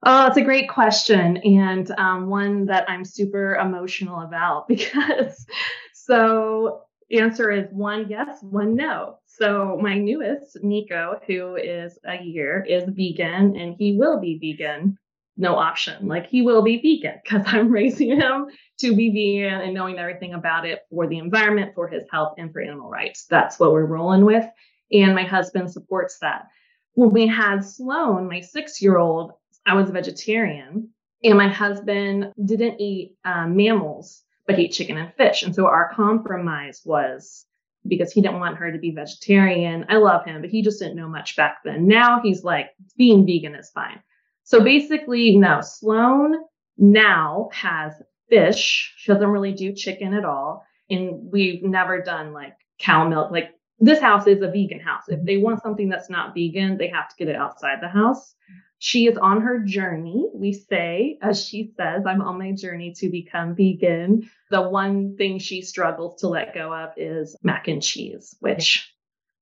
Oh, 0.05 0.27
it's 0.27 0.37
a 0.37 0.43
great 0.43 0.69
question, 0.69 1.37
and 1.37 1.89
um, 1.97 2.29
one 2.29 2.67
that 2.67 2.87
I'm 2.87 3.03
super 3.03 3.55
emotional 3.55 4.21
about 4.21 4.67
because 4.67 5.45
so 5.93 6.83
answer 7.11 7.51
is 7.51 7.67
one 7.71 8.07
yes, 8.09 8.39
one 8.41 8.75
no. 8.75 9.17
So 9.25 9.79
my 9.81 9.97
newest, 9.97 10.63
Nico, 10.63 11.19
who 11.27 11.55
is 11.55 11.97
a 12.05 12.21
year, 12.21 12.65
is 12.67 12.83
vegan, 12.87 13.55
and 13.55 13.75
he 13.77 13.97
will 13.97 14.19
be 14.19 14.37
vegan. 14.39 14.97
No 15.39 15.55
option. 15.55 16.07
Like 16.07 16.27
he 16.27 16.41
will 16.41 16.63
be 16.63 16.77
vegan 16.77 17.19
because 17.23 17.43
I'm 17.47 17.71
raising 17.71 18.19
him 18.19 18.47
to 18.79 18.95
be 18.95 19.09
vegan 19.09 19.61
and 19.61 19.73
knowing 19.73 19.99
everything 19.99 20.33
about 20.33 20.65
it 20.65 20.81
for 20.89 21.07
the 21.07 21.19
environment, 21.19 21.73
for 21.75 21.87
his 21.87 22.03
health, 22.11 22.35
and 22.37 22.51
for 22.51 22.61
animal 22.61 22.89
rights. 22.89 23.25
That's 23.29 23.59
what 23.59 23.71
we're 23.71 23.85
rolling 23.85 24.25
with. 24.25 24.45
And 24.91 25.13
my 25.15 25.23
husband 25.23 25.71
supports 25.71 26.17
that. 26.19 26.47
When 26.93 27.11
we 27.11 27.27
had 27.27 27.63
Sloan, 27.63 28.27
my 28.27 28.39
six 28.41 28.81
year 28.81 28.97
old, 28.97 29.33
I 29.65 29.75
was 29.75 29.89
a 29.89 29.91
vegetarian 29.91 30.89
and 31.23 31.37
my 31.37 31.47
husband 31.47 32.31
didn't 32.43 32.79
eat 32.79 33.15
um, 33.25 33.55
mammals, 33.55 34.23
but 34.47 34.57
he 34.57 34.65
ate 34.65 34.71
chicken 34.71 34.97
and 34.97 35.13
fish. 35.15 35.43
And 35.43 35.53
so 35.53 35.67
our 35.67 35.93
compromise 35.93 36.81
was 36.85 37.45
because 37.85 38.11
he 38.11 38.21
didn't 38.21 38.39
want 38.39 38.57
her 38.57 38.71
to 38.71 38.79
be 38.79 38.91
vegetarian. 38.91 39.85
I 39.89 39.97
love 39.97 40.25
him, 40.25 40.41
but 40.41 40.49
he 40.49 40.61
just 40.61 40.79
didn't 40.79 40.95
know 40.95 41.07
much 41.09 41.35
back 41.35 41.57
then. 41.63 41.87
Now 41.87 42.21
he's 42.21 42.43
like, 42.43 42.71
being 42.97 43.25
vegan 43.25 43.55
is 43.55 43.69
fine. 43.69 44.01
So 44.43 44.63
basically, 44.63 45.35
no, 45.37 45.59
Sloan 45.61 46.35
now 46.77 47.49
has 47.53 47.93
fish. 48.29 48.93
She 48.97 49.11
doesn't 49.11 49.27
really 49.27 49.53
do 49.53 49.73
chicken 49.73 50.13
at 50.13 50.25
all. 50.25 50.65
and 50.89 51.31
we've 51.31 51.63
never 51.63 52.01
done 52.01 52.33
like 52.33 52.55
cow 52.79 53.07
milk. 53.07 53.31
Like 53.31 53.51
this 53.79 53.99
house 53.99 54.27
is 54.27 54.41
a 54.41 54.47
vegan 54.47 54.79
house. 54.79 55.03
If 55.07 55.23
they 55.23 55.37
want 55.37 55.61
something 55.61 55.89
that's 55.89 56.09
not 56.09 56.33
vegan, 56.33 56.77
they 56.77 56.87
have 56.87 57.09
to 57.09 57.15
get 57.17 57.27
it 57.27 57.35
outside 57.35 57.79
the 57.81 57.89
house. 57.89 58.35
She 58.79 59.07
is 59.07 59.17
on 59.17 59.41
her 59.41 59.59
journey. 59.59 60.29
We 60.33 60.53
say, 60.53 61.17
as 61.21 61.43
she 61.43 61.71
says, 61.77 62.03
I'm 62.05 62.21
on 62.21 62.37
my 62.37 62.51
journey 62.51 62.93
to 62.97 63.09
become 63.09 63.55
vegan. 63.55 64.29
The 64.51 64.61
one 64.61 65.15
thing 65.17 65.39
she 65.39 65.61
struggles 65.61 66.21
to 66.21 66.27
let 66.27 66.53
go 66.53 66.73
of 66.73 66.91
is 66.95 67.35
mac 67.41 67.67
and 67.67 67.81
cheese, 67.81 68.35
which 68.39 68.93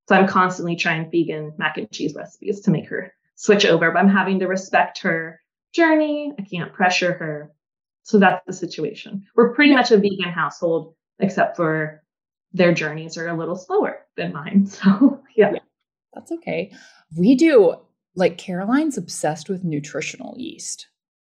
so 0.08 0.16
I'm 0.16 0.28
constantly 0.28 0.76
trying 0.76 1.10
vegan 1.10 1.54
mac 1.58 1.78
and 1.78 1.92
cheese 1.92 2.14
recipes 2.16 2.62
to 2.62 2.72
make 2.72 2.88
her 2.90 3.14
switch 3.36 3.66
over, 3.66 3.92
but 3.92 4.00
I'm 4.00 4.10
having 4.10 4.40
to 4.40 4.48
respect 4.48 5.00
her 5.00 5.42
journey. 5.74 6.32
I 6.38 6.44
can't 6.44 6.74
pressure 6.74 7.14
her. 7.14 7.52
So 8.04 8.20
that's 8.20 8.46
the 8.46 8.54
situation. 8.54 9.26
We're 9.36 9.54
pretty 9.54 9.74
much 9.74 9.92
a 9.92 9.98
vegan 9.98 10.32
household, 10.32 10.94
except 11.20 11.58
for 11.58 12.04
their 12.54 12.74
journeys 12.74 13.18
are 13.18 13.28
a 13.28 13.38
little 13.38 13.56
slower 13.56 14.06
than 14.16 14.34
mine. 14.34 14.68
So 14.70 15.24
yeah. 15.36 15.52
yeah 15.54 15.60
that's 16.14 16.32
okay. 16.32 16.72
We 17.18 17.36
do 17.36 17.76
like 18.16 18.38
Caroline's 18.38 18.98
obsessed 18.98 19.50
with 19.50 19.64
nutritional 19.64 20.36
yeast. 20.38 20.88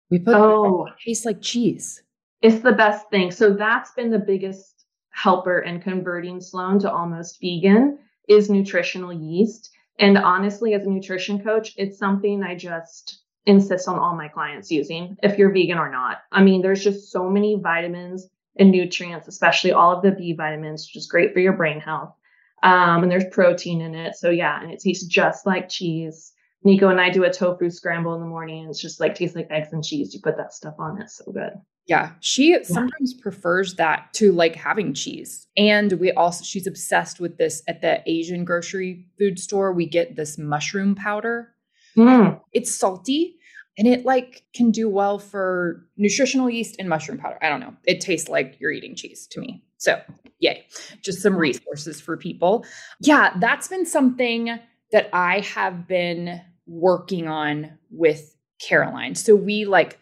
We 0.10 0.20
put 0.20 0.36
oh, 0.36 0.86
it 0.88 0.94
tastes 1.04 1.26
like 1.26 1.42
cheese. 1.42 2.02
It's 2.42 2.64
the 2.64 2.72
best 2.72 3.10
thing. 3.10 3.32
So 3.32 3.54
that's 3.54 3.92
been 3.92 4.10
the 4.10 4.20
biggest 4.20 4.86
helper 5.10 5.60
in 5.60 5.82
converting 5.82 6.40
Sloan 6.40 6.80
to 6.80 6.92
almost 6.92 7.40
vegan 7.42 8.00
is 8.28 8.50
nutritional 8.50 9.12
yeast. 9.12 9.72
And 10.00 10.18
honestly, 10.18 10.74
as 10.76 10.86
a 10.86 10.90
nutrition 10.90 11.44
coach, 11.44 11.74
it's 11.78 11.98
something 11.98 12.44
I 12.44 12.56
just 12.56 13.22
insist 13.48 13.88
on 13.88 13.98
all 13.98 14.16
my 14.16 14.28
clients 14.28 14.70
using, 14.70 15.18
if 15.24 15.38
you're 15.38 15.52
vegan 15.52 15.78
or 15.78 15.90
not. 15.90 16.18
I 16.32 16.44
mean, 16.44 16.62
there's 16.62 16.84
just 16.84 17.12
so 17.12 17.30
many 17.30 17.56
vitamins 17.56 18.28
and 18.58 18.72
nutrients, 18.72 19.28
especially 19.28 19.72
all 19.72 19.96
of 19.96 20.04
the 20.04 20.12
B 20.12 20.34
vitamins, 20.34 20.88
which 20.88 20.98
is 20.98 21.08
great 21.08 21.34
for 21.34 21.40
your 21.40 21.54
brain 21.54 21.80
health. 21.80 22.14
Um, 22.62 23.04
and 23.04 23.12
there's 23.12 23.26
protein 23.32 23.82
in 23.82 23.96
it. 23.96 24.16
So 24.16 24.30
yeah, 24.30 24.62
and 24.62 24.72
it 24.72 24.80
tastes 24.80 25.06
just 25.06 25.46
like 25.46 25.70
cheese. 25.70 26.34
Nico 26.64 26.90
and 26.90 27.00
I 27.00 27.10
do 27.10 27.24
a 27.24 27.32
tofu 27.32 27.70
scramble 27.70 28.14
in 28.16 28.22
the 28.22 28.28
morning. 28.28 28.62
And 28.62 28.70
it's 28.70 28.82
just 28.82 29.00
like 29.00 29.16
tastes 29.16 29.36
like 29.36 29.48
eggs 29.50 29.72
and 29.72 29.84
cheese. 29.84 30.14
You 30.14 30.22
put 30.22 30.38
that 30.38 30.54
stuff 30.54 30.76
on 30.80 31.02
it. 31.02 31.10
So 31.10 31.32
good. 31.32 31.54
Yeah. 31.86 32.12
She 32.20 32.52
yeah. 32.52 32.64
sometimes 32.64 33.14
prefers 33.14 33.76
that 33.76 34.14
to 34.16 34.32
like 34.32 34.56
having 34.56 34.94
cheese. 34.94 35.48
And 35.56 35.94
we 35.94 36.12
also, 36.12 36.44
she's 36.44 36.68
obsessed 36.68 37.20
with 37.20 37.38
this 37.38 37.64
at 37.68 37.82
the 37.82 38.02
Asian 38.10 38.44
grocery 38.44 39.06
food 39.18 39.40
store. 39.40 39.72
We 39.72 39.88
get 39.88 40.16
this 40.16 40.38
mushroom 40.38 40.96
powder. 40.96 41.54
Mm. 41.96 42.40
It's 42.52 42.76
salty 42.76 43.38
and 43.78 43.88
it 43.88 44.06
like 44.06 44.44
can 44.54 44.72
do 44.72 44.90
well 44.90 45.20
for 45.20 45.88
nutritional 45.96 46.50
yeast 46.50 46.76
and 46.80 46.90
mushroom 46.90 47.18
powder. 47.18 47.38
I 47.42 47.50
don't 47.50 47.60
know. 47.60 47.74
It 47.86 48.02
tastes 48.02 48.28
like 48.28 48.58
you're 48.60 48.72
eating 48.72 48.96
cheese 48.96 49.28
to 49.28 49.40
me. 49.40 49.64
So, 49.78 50.02
yay. 50.40 50.66
Just 51.02 51.22
some 51.22 51.38
resources 51.38 52.02
for 52.02 52.18
people. 52.18 52.66
Yeah, 53.00 53.34
that's 53.40 53.68
been 53.68 53.86
something 53.86 54.60
that 54.92 55.10
I 55.14 55.42
have 55.42 55.88
been 55.88 56.42
working 56.66 57.28
on 57.28 57.78
with 57.90 58.36
Caroline. 58.62 59.16
So 59.16 59.36
we 59.36 59.66
like 59.66 60.00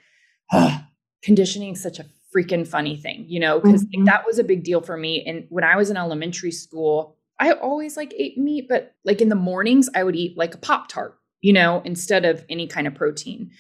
conditioning 1.24 1.76
such 1.76 2.00
a 2.00 2.06
freaking 2.36 2.68
funny 2.68 2.98
thing, 2.98 3.26
you 3.28 3.40
know, 3.40 3.60
because 3.60 3.84
mm-hmm. 3.86 4.02
like, 4.02 4.14
that 4.14 4.26
was 4.26 4.40
a 4.40 4.44
big 4.44 4.64
deal 4.64 4.82
for 4.82 4.98
me. 4.98 5.24
And 5.26 5.46
when 5.50 5.64
I 5.64 5.76
was 5.76 5.90
in 5.90 5.98
elementary 5.98 6.52
school, 6.52 7.18
I 7.40 7.52
always 7.54 7.98
like 7.98 8.14
ate 8.18 8.38
meat, 8.38 8.68
but 8.70 8.96
like 9.04 9.22
in 9.22 9.30
the 9.30 9.36
mornings, 9.36 9.90
I 9.96 10.04
would 10.04 10.16
eat 10.16 10.38
like 10.38 10.54
a 10.54 10.58
Pop 10.58 10.88
Tart, 10.88 11.18
you 11.42 11.54
know, 11.54 11.82
instead 11.86 12.26
of 12.26 12.46
any 12.50 12.68
kind 12.68 12.88
of 12.88 12.96
protein. 12.96 13.52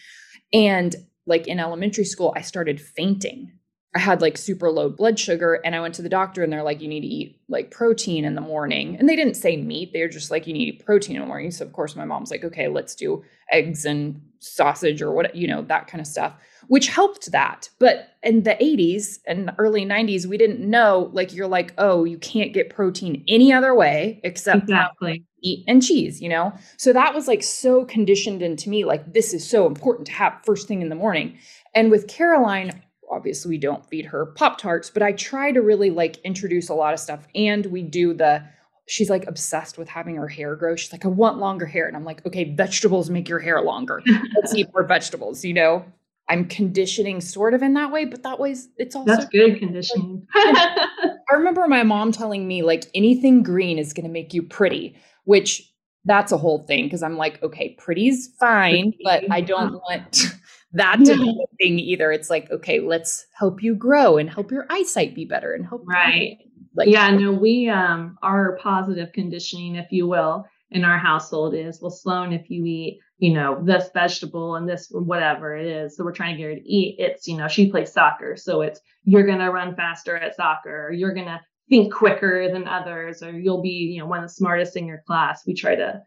And 0.54 0.96
like 1.26 1.48
in 1.48 1.60
elementary 1.60 2.06
school, 2.06 2.34
I 2.36 2.42
started 2.42 2.80
fainting 2.80 3.52
I 3.96 4.00
had 4.00 4.22
like 4.22 4.38
super 4.38 4.70
low 4.70 4.90
blood 4.90 5.18
sugar 5.18 5.62
and 5.64 5.74
I 5.74 5.80
went 5.80 5.96
to 5.96 6.02
the 6.02 6.10
doctor 6.10 6.44
and 6.44 6.52
they're 6.52 6.64
like, 6.64 6.82
you 6.82 6.88
need 6.90 7.00
to 7.02 7.08
eat 7.08 7.40
like 7.48 7.72
protein 7.72 8.26
in 8.26 8.36
the 8.36 8.42
morning. 8.42 8.98
And 9.00 9.08
they 9.08 9.16
didn't 9.16 9.36
say 9.36 9.56
meat. 9.56 9.94
They 9.94 10.02
were 10.02 10.10
just 10.10 10.30
like, 10.30 10.46
you 10.46 10.54
need 10.54 10.66
to 10.66 10.76
eat 10.76 10.86
protein 10.86 11.16
in 11.16 11.22
the 11.22 11.28
morning. 11.28 11.50
So 11.50 11.64
of 11.64 11.72
course 11.72 11.96
my 11.96 12.04
mom's 12.04 12.30
like, 12.30 12.44
okay, 12.44 12.68
let's 12.68 12.94
do 12.94 13.24
eggs 13.52 13.86
and 13.86 14.22
sausage 14.40 15.02
or 15.02 15.12
what, 15.12 15.34
you 15.34 15.48
know, 15.48 15.62
that 15.64 15.88
kind 15.88 16.02
of 16.02 16.08
stuff, 16.08 16.34
which 16.68 16.88
helped 16.88 17.32
that. 17.32 17.70
But 17.80 18.10
in 18.22 18.44
the 18.44 18.56
80s 18.56 19.20
and 19.26 19.52
early 19.58 19.86
90s, 19.86 20.26
we 20.26 20.38
didn't 20.38 20.60
know, 20.60 21.10
like, 21.14 21.34
you're 21.34 21.48
like, 21.48 21.74
oh, 21.78 22.04
you 22.04 22.18
can't 22.18 22.54
get 22.54 22.70
protein 22.70 23.24
any 23.28 23.54
other 23.54 23.74
way 23.74 24.20
except 24.24 24.64
exactly. 24.64 25.24
meat 25.42 25.64
and 25.68 25.82
cheese, 25.82 26.22
you 26.22 26.28
know? 26.28 26.54
So 26.78 26.92
that 26.92 27.16
was 27.16 27.28
like 27.28 27.44
so 27.44 27.86
conditioned 27.86 28.42
into 28.42 28.70
me, 28.70 28.84
like, 28.84 29.14
this 29.14 29.34
is 29.34 29.48
so 29.48 29.68
important 29.68 30.08
to 30.08 30.14
have 30.14 30.42
first 30.44 30.68
thing 30.68 30.82
in 30.82 30.90
the 30.90 30.96
morning. 30.96 31.38
And 31.74 31.92
with 31.92 32.08
Caroline, 32.08 32.82
obviously 33.12 33.50
we 33.50 33.58
don't 33.58 33.86
feed 33.86 34.06
her 34.06 34.26
pop 34.26 34.58
tarts 34.58 34.90
but 34.90 35.04
i 35.04 35.12
try 35.12 35.52
to 35.52 35.62
really 35.62 35.90
like 35.90 36.18
introduce 36.24 36.70
a 36.70 36.74
lot 36.74 36.94
of 36.94 37.00
stuff 37.00 37.28
and 37.36 37.66
we 37.68 37.82
do 37.82 38.14
the 38.14 38.44
she's 38.88 39.10
like 39.10 39.26
obsessed 39.28 39.78
with 39.78 39.90
having 39.90 40.16
her 40.16 40.28
hair 40.28 40.56
grow. 40.56 40.76
She's 40.76 40.92
like 40.92 41.06
i 41.06 41.08
want 41.08 41.40
longer 41.40 41.66
hair 41.66 41.88
and 41.88 41.96
i'm 41.96 42.06
like 42.06 42.26
okay 42.26 42.54
vegetables 42.54 43.10
make 43.10 43.28
your 43.28 43.40
hair 43.40 43.62
longer. 43.62 44.02
Let's 44.36 44.54
eat 44.54 44.68
more 44.74 44.84
vegetables 44.84 45.44
you 45.44 45.54
know? 45.54 45.86
I'm 46.28 46.46
conditioning 46.48 47.22
sort 47.22 47.54
of 47.54 47.62
in 47.62 47.74
that 47.76 47.92
way 47.92 48.06
but 48.06 48.24
that 48.24 48.40
way 48.40 48.56
it's 48.78 48.96
also 48.96 49.16
that's 49.16 49.26
good 49.26 49.60
conditioning. 49.60 50.26
I 50.36 51.34
remember 51.34 51.68
my 51.68 51.84
mom 51.84 52.12
telling 52.12 52.48
me 52.48 52.64
like 52.64 52.86
anything 52.94 53.44
green 53.44 53.78
is 53.78 53.94
going 53.94 54.06
to 54.06 54.12
make 54.12 54.34
you 54.34 54.44
pretty 54.44 54.96
which 55.26 55.72
that's 56.06 56.32
a 56.32 56.38
whole 56.38 56.60
thing 56.66 56.86
because 56.86 57.04
i'm 57.04 57.18
like 57.18 57.42
okay 57.44 57.76
pretty's 57.80 58.30
fine 58.40 58.94
but 59.04 59.24
i 59.32 59.42
don't 59.42 59.74
want 59.74 60.26
that 60.76 60.98
to 61.06 61.18
be 61.18 61.26
the 61.26 61.48
thing 61.58 61.80
either. 61.80 62.12
It's 62.12 62.30
like, 62.30 62.52
okay, 62.52 62.80
let's 62.80 63.26
help 63.34 63.64
you 63.64 63.76
grow 63.76 64.18
and 64.18 64.30
help 64.30 64.52
your 64.52 64.66
eyesight 64.70 65.16
be 65.16 65.26
better 65.26 65.54
and 65.54 65.66
help 65.66 65.84
right. 65.86 66.38
Like 66.76 66.90
yeah, 66.90 67.10
no, 67.12 67.32
we 67.32 67.70
um 67.70 68.18
our 68.22 68.58
positive 68.62 69.12
conditioning, 69.14 69.76
if 69.76 69.92
you 69.92 70.08
will, 70.08 70.46
in 70.72 70.84
our 70.84 70.98
household 70.98 71.56
is 71.56 71.82
well, 71.82 71.92
Sloan, 71.92 72.34
if 72.34 72.50
you 72.50 72.66
eat, 72.66 73.00
you 73.18 73.34
know, 73.34 73.62
this 73.64 73.90
vegetable 73.94 74.56
and 74.56 74.68
this 74.68 74.90
whatever 74.92 75.56
it 75.56 75.66
is, 75.66 75.96
so 75.96 76.04
we're 76.04 76.12
trying 76.12 76.36
to 76.36 76.42
get 76.42 76.50
her 76.50 76.56
to 76.56 76.70
eat. 76.70 76.98
It's 77.00 77.28
you 77.28 77.38
know, 77.38 77.48
she 77.48 77.72
plays 77.72 77.94
soccer, 77.94 78.36
so 78.36 78.62
it's 78.62 78.82
you're 79.04 79.26
gonna 79.26 79.52
run 79.52 79.76
faster 79.76 80.18
at 80.18 80.36
soccer, 80.36 80.88
or 80.88 80.92
you're 80.92 81.14
gonna 81.14 81.42
think 81.70 81.94
quicker 81.94 82.52
than 82.52 82.68
others, 82.68 83.24
or 83.24 83.32
you'll 83.32 83.62
be 83.62 83.70
you 83.94 84.00
know 84.00 84.08
one 84.08 84.20
of 84.20 84.26
the 84.26 84.34
smartest 84.34 84.76
in 84.76 84.86
your 84.86 85.02
class. 85.08 85.46
We 85.48 85.54
try 85.54 85.76
to 85.76 86.02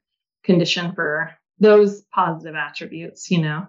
condition 0.44 0.92
for 0.92 1.30
those 1.58 2.02
positive 2.12 2.54
attributes, 2.54 3.30
you 3.30 3.40
know. 3.40 3.66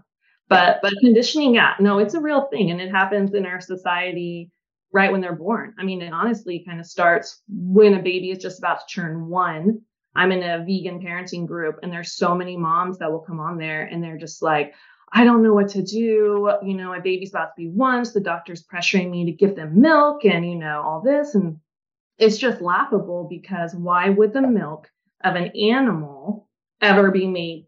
But 0.49 0.79
but 0.81 0.93
conditioning, 0.99 1.53
yeah, 1.53 1.75
no, 1.79 1.99
it's 1.99 2.15
a 2.15 2.21
real 2.21 2.47
thing, 2.47 2.71
and 2.71 2.81
it 2.81 2.89
happens 2.91 3.33
in 3.33 3.45
our 3.45 3.61
society 3.61 4.51
right 4.91 5.11
when 5.11 5.21
they're 5.21 5.35
born. 5.35 5.75
I 5.77 5.83
mean, 5.83 6.01
it 6.01 6.11
honestly 6.11 6.63
kind 6.67 6.79
of 6.79 6.87
starts 6.87 7.41
when 7.47 7.93
a 7.93 8.01
baby 8.01 8.31
is 8.31 8.39
just 8.39 8.57
about 8.57 8.79
to 8.79 8.93
turn 8.93 9.27
one. 9.29 9.81
I'm 10.15 10.31
in 10.31 10.41
a 10.41 10.65
vegan 10.65 10.99
parenting 10.99 11.45
group, 11.45 11.79
and 11.83 11.93
there's 11.93 12.13
so 12.13 12.33
many 12.33 12.57
moms 12.57 12.97
that 12.97 13.11
will 13.11 13.19
come 13.19 13.39
on 13.39 13.59
there, 13.59 13.83
and 13.83 14.03
they're 14.03 14.17
just 14.17 14.41
like, 14.41 14.73
I 15.13 15.23
don't 15.23 15.43
know 15.43 15.53
what 15.53 15.69
to 15.69 15.83
do. 15.83 16.51
You 16.63 16.73
know, 16.73 16.87
my 16.87 16.99
baby's 16.99 17.29
about 17.29 17.55
to 17.55 17.61
be 17.61 17.69
one, 17.69 18.03
so 18.03 18.13
the 18.13 18.25
doctor's 18.25 18.65
pressuring 18.65 19.11
me 19.11 19.25
to 19.25 19.31
give 19.31 19.55
them 19.55 19.79
milk, 19.79 20.25
and 20.25 20.49
you 20.49 20.55
know 20.55 20.81
all 20.83 21.01
this, 21.01 21.35
and 21.35 21.57
it's 22.17 22.37
just 22.37 22.59
laughable 22.59 23.27
because 23.29 23.75
why 23.75 24.09
would 24.09 24.33
the 24.33 24.41
milk 24.41 24.89
of 25.23 25.35
an 25.35 25.51
animal 25.55 26.47
ever 26.81 27.11
be 27.11 27.27
made 27.27 27.67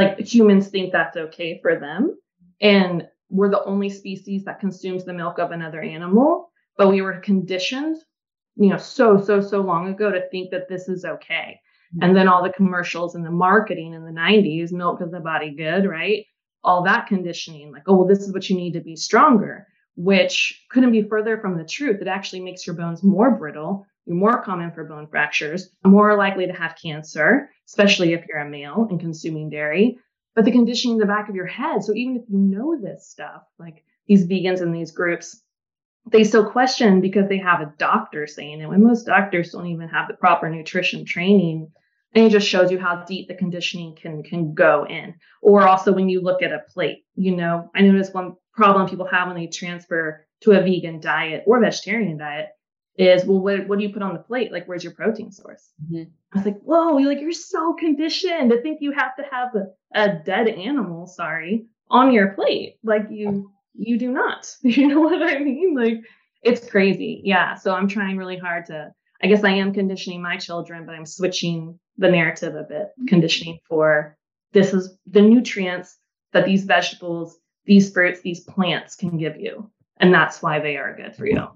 like 0.00 0.18
humans 0.20 0.68
think 0.68 0.92
that's 0.92 1.16
okay 1.16 1.58
for 1.60 1.78
them. 1.78 2.16
And 2.60 3.06
we're 3.30 3.50
the 3.50 3.64
only 3.64 3.90
species 3.90 4.44
that 4.44 4.60
consumes 4.60 5.04
the 5.04 5.12
milk 5.12 5.38
of 5.38 5.50
another 5.50 5.82
animal, 5.82 6.50
but 6.76 6.88
we 6.88 7.02
were 7.02 7.20
conditioned, 7.20 7.96
you 8.56 8.70
know, 8.70 8.78
so, 8.78 9.20
so, 9.20 9.40
so 9.40 9.60
long 9.60 9.88
ago 9.88 10.10
to 10.10 10.28
think 10.30 10.50
that 10.50 10.68
this 10.68 10.88
is 10.88 11.04
okay. 11.04 11.60
Mm-hmm. 11.94 12.04
And 12.04 12.16
then 12.16 12.28
all 12.28 12.42
the 12.42 12.52
commercials 12.52 13.14
and 13.14 13.24
the 13.24 13.30
marketing 13.30 13.92
in 13.92 14.04
the 14.04 14.10
90s, 14.10 14.72
milk 14.72 15.00
does 15.00 15.10
the 15.10 15.20
body 15.20 15.50
good, 15.50 15.86
right? 15.86 16.24
All 16.64 16.82
that 16.84 17.06
conditioning, 17.06 17.72
like, 17.72 17.84
oh, 17.86 17.96
well, 17.96 18.08
this 18.08 18.20
is 18.20 18.32
what 18.32 18.48
you 18.48 18.56
need 18.56 18.72
to 18.72 18.80
be 18.80 18.96
stronger, 18.96 19.66
which 19.96 20.64
couldn't 20.70 20.92
be 20.92 21.02
further 21.02 21.38
from 21.38 21.56
the 21.56 21.64
truth. 21.64 22.00
It 22.00 22.08
actually 22.08 22.40
makes 22.40 22.66
your 22.66 22.76
bones 22.76 23.02
more 23.02 23.30
brittle 23.32 23.86
you're 24.08 24.16
more 24.16 24.42
common 24.42 24.72
for 24.72 24.84
bone 24.84 25.06
fractures, 25.06 25.68
more 25.84 26.16
likely 26.16 26.46
to 26.46 26.52
have 26.54 26.78
cancer, 26.82 27.50
especially 27.66 28.14
if 28.14 28.24
you're 28.26 28.38
a 28.38 28.48
male 28.48 28.86
and 28.88 28.98
consuming 28.98 29.50
dairy. 29.50 29.98
But 30.34 30.46
the 30.46 30.50
conditioning 30.50 30.94
in 30.94 31.00
the 31.00 31.06
back 31.06 31.28
of 31.28 31.34
your 31.34 31.46
head. 31.46 31.84
So 31.84 31.92
even 31.94 32.16
if 32.16 32.22
you 32.30 32.38
know 32.38 32.80
this 32.80 33.06
stuff, 33.06 33.42
like 33.58 33.84
these 34.06 34.26
vegans 34.26 34.62
in 34.62 34.72
these 34.72 34.92
groups, 34.92 35.42
they 36.10 36.24
still 36.24 36.50
question 36.50 37.02
because 37.02 37.28
they 37.28 37.36
have 37.36 37.60
a 37.60 37.74
doctor 37.76 38.26
saying 38.26 38.62
it. 38.62 38.68
When 38.68 38.82
most 38.82 39.04
doctors 39.04 39.50
don't 39.50 39.66
even 39.66 39.88
have 39.88 40.08
the 40.08 40.14
proper 40.14 40.48
nutrition 40.48 41.04
training, 41.04 41.70
and 42.14 42.24
it 42.24 42.30
just 42.30 42.48
shows 42.48 42.70
you 42.70 42.78
how 42.78 43.04
deep 43.04 43.28
the 43.28 43.34
conditioning 43.34 43.94
can 43.94 44.22
can 44.22 44.54
go 44.54 44.86
in. 44.88 45.16
Or 45.42 45.68
also 45.68 45.92
when 45.92 46.08
you 46.08 46.22
look 46.22 46.42
at 46.42 46.52
a 46.52 46.62
plate, 46.72 47.04
you 47.14 47.36
know, 47.36 47.70
I 47.74 47.82
notice 47.82 48.14
one 48.14 48.36
problem 48.54 48.88
people 48.88 49.06
have 49.06 49.28
when 49.28 49.36
they 49.36 49.48
transfer 49.48 50.24
to 50.40 50.52
a 50.52 50.62
vegan 50.62 51.00
diet 51.00 51.44
or 51.46 51.60
vegetarian 51.60 52.16
diet 52.16 52.48
is 52.98 53.24
well 53.24 53.40
what, 53.40 53.66
what 53.68 53.78
do 53.78 53.84
you 53.84 53.92
put 53.92 54.02
on 54.02 54.12
the 54.12 54.20
plate 54.20 54.52
like 54.52 54.66
where's 54.66 54.84
your 54.84 54.92
protein 54.92 55.30
source 55.30 55.70
mm-hmm. 55.84 56.04
i 56.32 56.36
was 56.36 56.44
like 56.44 56.60
whoa 56.60 56.98
you're 56.98 57.12
like 57.12 57.20
you're 57.20 57.32
so 57.32 57.72
conditioned 57.74 58.50
to 58.50 58.60
think 58.60 58.78
you 58.80 58.92
have 58.92 59.16
to 59.16 59.22
have 59.30 59.54
a, 59.54 59.66
a 59.94 60.20
dead 60.24 60.48
animal 60.48 61.06
sorry 61.06 61.66
on 61.90 62.12
your 62.12 62.28
plate 62.28 62.76
like 62.82 63.06
you 63.10 63.50
you 63.74 63.98
do 63.98 64.10
not 64.10 64.52
you 64.62 64.86
know 64.86 65.00
what 65.00 65.22
i 65.22 65.38
mean 65.38 65.74
like 65.74 66.02
it's 66.42 66.68
crazy. 66.68 67.20
Yeah. 67.24 67.54
So 67.54 67.74
I'm 67.74 67.88
trying 67.88 68.16
really 68.16 68.38
hard 68.38 68.66
to, 68.66 68.92
I 69.22 69.26
guess 69.26 69.44
I 69.44 69.50
am 69.50 69.72
conditioning 69.72 70.22
my 70.22 70.36
children, 70.36 70.86
but 70.86 70.94
I'm 70.94 71.06
switching 71.06 71.78
the 71.96 72.10
narrative 72.10 72.54
a 72.54 72.62
bit, 72.62 72.88
mm-hmm. 72.88 73.06
conditioning 73.06 73.58
for 73.68 74.16
this 74.52 74.72
is 74.72 74.96
the 75.06 75.22
nutrients 75.22 75.96
that 76.32 76.46
these 76.46 76.64
vegetables, 76.64 77.36
these 77.64 77.92
fruits, 77.92 78.20
these 78.20 78.40
plants 78.40 78.94
can 78.94 79.18
give 79.18 79.38
you. 79.40 79.70
And 79.98 80.14
that's 80.14 80.40
why 80.40 80.60
they 80.60 80.76
are 80.76 80.96
good 80.96 81.16
for 81.16 81.26
you. 81.26 81.48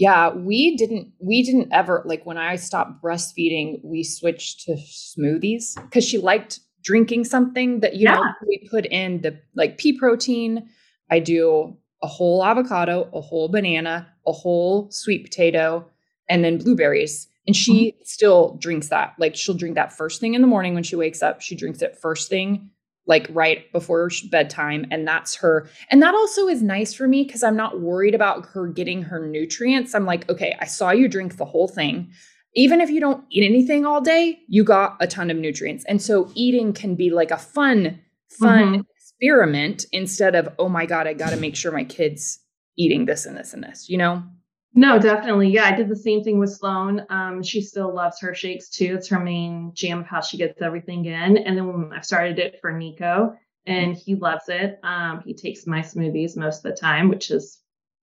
Yeah, 0.00 0.32
we 0.32 0.78
didn't 0.78 1.12
we 1.18 1.42
didn't 1.42 1.74
ever 1.74 2.02
like 2.06 2.24
when 2.24 2.38
I 2.38 2.56
stopped 2.56 3.02
breastfeeding, 3.02 3.80
we 3.84 4.02
switched 4.02 4.60
to 4.60 4.76
smoothies 4.76 5.74
because 5.74 6.04
she 6.04 6.16
liked 6.16 6.60
drinking 6.82 7.24
something 7.24 7.80
that 7.80 7.96
you 7.96 8.04
yeah. 8.04 8.14
know 8.14 8.24
we 8.48 8.66
put 8.70 8.86
in 8.86 9.20
the 9.20 9.38
like 9.54 9.76
pea 9.76 9.98
protein. 9.98 10.70
I 11.10 11.18
do 11.18 11.76
a 12.02 12.06
whole 12.06 12.42
avocado, 12.42 13.10
a 13.12 13.20
whole 13.20 13.50
banana, 13.50 14.08
a 14.26 14.32
whole 14.32 14.90
sweet 14.90 15.22
potato, 15.22 15.86
and 16.30 16.42
then 16.42 16.56
blueberries. 16.56 17.28
And 17.46 17.54
she 17.54 17.88
mm-hmm. 17.88 18.02
still 18.04 18.56
drinks 18.58 18.88
that. 18.88 19.14
Like 19.18 19.36
she'll 19.36 19.54
drink 19.54 19.74
that 19.74 19.92
first 19.92 20.18
thing 20.18 20.32
in 20.32 20.40
the 20.40 20.46
morning 20.46 20.72
when 20.72 20.82
she 20.82 20.96
wakes 20.96 21.22
up. 21.22 21.42
She 21.42 21.54
drinks 21.54 21.82
it 21.82 21.98
first 22.00 22.30
thing, 22.30 22.70
like 23.06 23.26
right 23.30 23.70
before 23.72 24.10
bedtime. 24.30 24.86
And 24.90 25.06
that's 25.06 25.34
her. 25.36 25.68
And 25.90 26.02
that 26.02 26.14
also 26.14 26.48
is 26.48 26.62
nice 26.62 26.94
for 26.94 27.08
me 27.08 27.24
because 27.24 27.42
I'm 27.42 27.56
not 27.56 27.80
worried 27.80 28.14
about 28.14 28.46
her 28.46 28.68
getting 28.68 29.02
her 29.02 29.26
nutrients. 29.26 29.94
I'm 29.94 30.06
like, 30.06 30.28
okay, 30.30 30.56
I 30.60 30.66
saw 30.66 30.90
you 30.90 31.08
drink 31.08 31.36
the 31.36 31.44
whole 31.44 31.68
thing. 31.68 32.10
Even 32.54 32.80
if 32.80 32.90
you 32.90 33.00
don't 33.00 33.24
eat 33.30 33.44
anything 33.44 33.86
all 33.86 34.00
day, 34.00 34.40
you 34.48 34.64
got 34.64 34.96
a 35.00 35.06
ton 35.06 35.30
of 35.30 35.36
nutrients. 35.36 35.84
And 35.86 36.00
so 36.02 36.30
eating 36.34 36.72
can 36.72 36.94
be 36.94 37.10
like 37.10 37.30
a 37.30 37.36
fun, 37.36 38.00
fun 38.28 38.72
mm-hmm. 38.72 38.80
experiment 38.96 39.86
instead 39.92 40.34
of, 40.34 40.48
oh 40.58 40.68
my 40.68 40.86
God, 40.86 41.06
I 41.06 41.14
got 41.14 41.30
to 41.30 41.36
make 41.36 41.56
sure 41.56 41.72
my 41.72 41.84
kid's 41.84 42.40
eating 42.76 43.06
this 43.06 43.26
and 43.26 43.36
this 43.36 43.52
and 43.54 43.62
this, 43.62 43.88
you 43.88 43.98
know? 43.98 44.22
No, 44.72 44.98
definitely. 44.98 45.48
Yeah, 45.50 45.64
I 45.64 45.74
did 45.74 45.88
the 45.88 45.96
same 45.96 46.22
thing 46.22 46.38
with 46.38 46.52
Sloan. 46.52 47.04
Um, 47.10 47.42
she 47.42 47.60
still 47.60 47.92
loves 47.92 48.20
her 48.20 48.34
shakes 48.34 48.68
too. 48.68 48.94
It's 48.98 49.08
her 49.08 49.18
main 49.18 49.72
jam 49.74 50.00
of 50.00 50.06
how 50.06 50.20
she 50.20 50.36
gets 50.36 50.62
everything 50.62 51.04
in. 51.06 51.38
And 51.38 51.56
then 51.56 51.66
when 51.66 51.92
I 51.92 52.00
started 52.02 52.38
it 52.38 52.58
for 52.60 52.70
Nico, 52.70 53.36
and 53.66 53.96
he 53.96 54.14
loves 54.14 54.48
it. 54.48 54.78
Um, 54.82 55.22
he 55.24 55.34
takes 55.34 55.66
my 55.66 55.80
smoothies 55.80 56.36
most 56.36 56.64
of 56.64 56.74
the 56.74 56.76
time, 56.80 57.08
which 57.08 57.30
is 57.30 57.60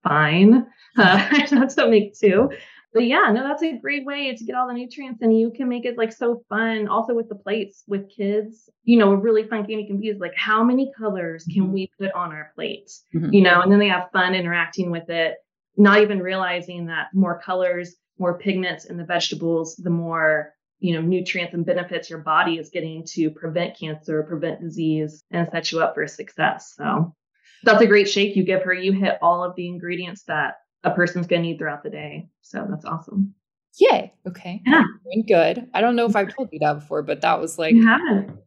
fine. 0.04 0.68
Uh, 0.96 1.28
I 1.32 1.48
have 1.50 1.74
to 1.74 1.90
make 1.90 2.14
two. 2.16 2.52
But 2.94 3.06
yeah, 3.06 3.32
no, 3.34 3.42
that's 3.42 3.64
a 3.64 3.80
great 3.80 4.06
way 4.06 4.36
to 4.36 4.46
get 4.46 4.54
all 4.54 4.68
the 4.68 4.76
nutrients 4.76 5.24
and 5.24 5.36
you 5.36 5.50
can 5.50 5.68
make 5.68 5.86
it 5.86 5.98
like 5.98 6.14
so 6.14 6.44
fun. 6.50 6.88
Also 6.88 7.16
with 7.16 7.30
the 7.30 7.36
plates 7.36 7.84
with 7.88 8.08
kids, 8.16 8.70
you 8.84 9.00
know, 9.00 9.12
a 9.12 9.18
really 9.18 9.48
fun 9.48 9.64
game 9.64 9.80
you 9.80 9.88
can 9.88 10.00
be 10.00 10.10
is 10.10 10.20
like 10.20 10.36
how 10.38 10.64
many 10.64 10.92
colors 10.96 11.46
can 11.52 11.64
mm-hmm. 11.64 11.74
we 11.74 11.92
put 12.00 12.12
on 12.12 12.32
our 12.32 12.52
plate? 12.54 12.92
Mm-hmm. 13.16 13.34
You 13.34 13.42
know, 13.42 13.62
and 13.62 13.72
then 13.72 13.80
they 13.80 13.88
have 13.88 14.12
fun 14.14 14.36
interacting 14.36 14.92
with 14.92 15.10
it 15.10 15.38
not 15.78 16.02
even 16.02 16.20
realizing 16.20 16.88
that 16.88 17.08
more 17.14 17.40
colors, 17.40 17.96
more 18.20 18.38
pigments 18.38 18.86
in 18.86 18.98
the 18.98 19.06
vegetables, 19.06 19.76
the 19.76 19.90
more 19.90 20.54
you 20.80 20.94
know 20.94 21.02
nutrients 21.02 21.54
and 21.54 21.66
benefits 21.66 22.10
your 22.10 22.20
body 22.20 22.58
is 22.58 22.70
getting 22.70 23.06
to 23.14 23.30
prevent 23.32 23.80
cancer, 23.80 24.24
prevent 24.24 24.62
disease, 24.62 25.24
and 25.32 25.48
set 25.52 25.72
you 25.72 25.82
up 25.82 25.96
for 25.96 26.06
success. 26.08 26.74
So 26.78 27.16
that's 27.64 27.82
a 27.82 27.88
great 27.88 28.10
shake 28.10 28.36
you 28.36 28.44
give 28.44 28.64
her. 28.64 28.74
You 28.74 28.92
hit 28.92 29.18
all 29.22 29.44
of 29.44 29.56
the 29.56 29.68
ingredients 29.68 30.24
that 30.28 30.56
a 30.84 30.92
person's 30.92 31.28
going 31.28 31.42
to 31.42 31.48
need 31.48 31.58
throughout 31.58 31.84
the 31.84 31.90
day. 31.90 32.28
So 32.42 32.66
that's 32.70 32.86
awesome. 32.86 33.34
Yay. 33.80 34.14
Okay. 34.28 34.62
Yeah. 34.66 34.84
Good. 35.28 35.70
I 35.74 35.82
don't 35.82 35.96
know 35.96 36.06
if 36.06 36.16
I've 36.16 36.34
told 36.34 36.50
you 36.52 36.60
that 36.60 36.74
before, 36.74 37.02
but 37.02 37.22
that 37.22 37.40
was 37.40 37.58
like, 37.58 37.74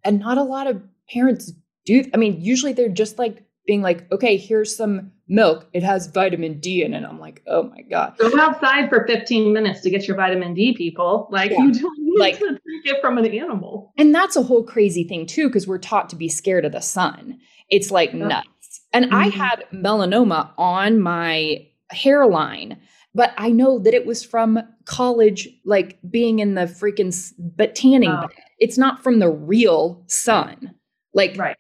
and 0.05 0.21
not 0.21 0.39
a 0.39 0.43
lot 0.43 0.67
of 0.67 0.83
parents 1.11 1.53
do. 1.85 2.05
I 2.13 2.17
mean, 2.17 2.41
usually 2.41 2.73
they're 2.73 2.89
just 2.89 3.19
like 3.19 3.46
being 3.67 3.83
like, 3.83 4.11
okay, 4.13 4.37
here's 4.37 4.75
some 4.75 5.13
milk. 5.29 5.69
It 5.73 5.83
has 5.83 6.07
vitamin 6.07 6.61
D 6.61 6.83
in 6.83 6.95
it. 6.95 7.05
I'm 7.05 7.19
like, 7.19 7.43
oh 7.47 7.65
my 7.65 7.83
God. 7.83 8.17
Go 8.19 8.31
outside 8.39 8.89
for 8.89 9.07
15 9.07 9.53
minutes 9.53 9.81
to 9.81 9.91
get 9.91 10.07
your 10.07 10.17
vitamin 10.17 10.55
D, 10.55 10.75
people. 10.75 11.29
Like 11.31 11.51
yeah. 11.51 11.59
you 11.59 11.73
don't 11.73 11.99
need 11.99 12.21
like, 12.21 12.39
to 12.39 12.53
take 12.53 12.95
it 12.95 13.01
from 13.01 13.19
an 13.19 13.27
animal. 13.27 13.93
And 13.99 14.15
that's 14.15 14.37
a 14.37 14.43
whole 14.43 14.63
crazy 14.63 15.05
thing 15.05 15.27
too, 15.27 15.49
because 15.49 15.67
we're 15.67 15.79
taught 15.79 16.09
to 16.11 16.17
be 16.17 16.29
scared 16.29 16.65
of 16.65 16.73
the 16.73 16.81
sun. 16.81 17.39
It's 17.69 17.91
like 17.91 18.15
nuts. 18.15 18.47
And 18.93 19.07
mm-hmm. 19.07 19.15
I 19.15 19.29
had 19.29 19.65
melanoma 19.75 20.51
on 20.57 21.01
my 21.01 21.67
hairline, 21.91 22.79
but 23.15 23.33
I 23.37 23.51
know 23.51 23.81
that 23.81 23.95
it 23.95 24.07
was 24.07 24.25
from 24.25 24.61
college, 24.85 25.49
like 25.65 25.99
being 26.09 26.39
in 26.39 26.55
the 26.55 26.63
freaking 26.63 27.15
but 27.39 27.75
tanning. 27.75 28.11
Oh. 28.11 28.29
It's 28.59 28.79
not 28.79 29.03
from 29.03 29.19
the 29.19 29.29
real 29.29 30.05
sun. 30.07 30.75
Like, 31.13 31.37
right. 31.37 31.57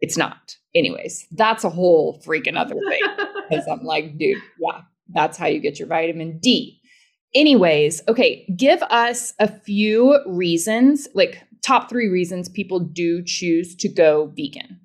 it's 0.00 0.16
not 0.16 0.56
anyways, 0.74 1.26
that's 1.32 1.64
a 1.64 1.70
whole 1.70 2.20
freaking 2.24 2.56
other 2.56 2.74
thing. 2.88 3.00
Because 3.50 3.66
I'm 3.66 3.82
like, 3.82 4.16
dude, 4.16 4.38
yeah, 4.58 4.80
that's 5.12 5.36
how 5.36 5.46
you 5.46 5.60
get 5.60 5.78
your 5.78 5.88
vitamin 5.88 6.38
D. 6.38 6.80
Anyways, 7.34 8.00
okay, 8.08 8.46
give 8.56 8.82
us 8.84 9.34
a 9.38 9.48
few 9.48 10.18
reasons, 10.26 11.06
like 11.12 11.42
top 11.60 11.90
three 11.90 12.08
reasons 12.08 12.48
people 12.48 12.80
do 12.80 13.22
choose 13.22 13.74
to 13.76 13.88
go 13.88 14.32
vegan. 14.34 14.80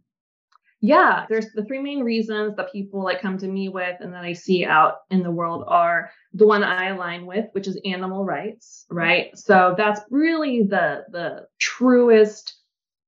Yeah, 0.79 1.25
there's 1.27 1.51
the 1.53 1.65
three 1.65 1.79
main 1.79 2.01
reasons 2.01 2.55
that 2.55 2.71
people 2.71 3.03
like 3.03 3.21
come 3.21 3.37
to 3.39 3.47
me 3.47 3.67
with 3.69 3.95
and 3.99 4.13
that 4.13 4.23
I 4.23 4.33
see 4.33 4.63
out 4.63 4.97
in 5.09 5.23
the 5.23 5.31
world 5.31 5.63
are 5.67 6.11
the 6.33 6.45
one 6.45 6.63
I 6.63 6.89
align 6.89 7.25
with, 7.25 7.45
which 7.53 7.67
is 7.67 7.79
animal 7.83 8.25
rights, 8.25 8.85
right? 8.89 9.35
So 9.35 9.73
that's 9.77 10.01
really 10.11 10.63
the 10.63 11.05
the 11.11 11.47
truest 11.57 12.57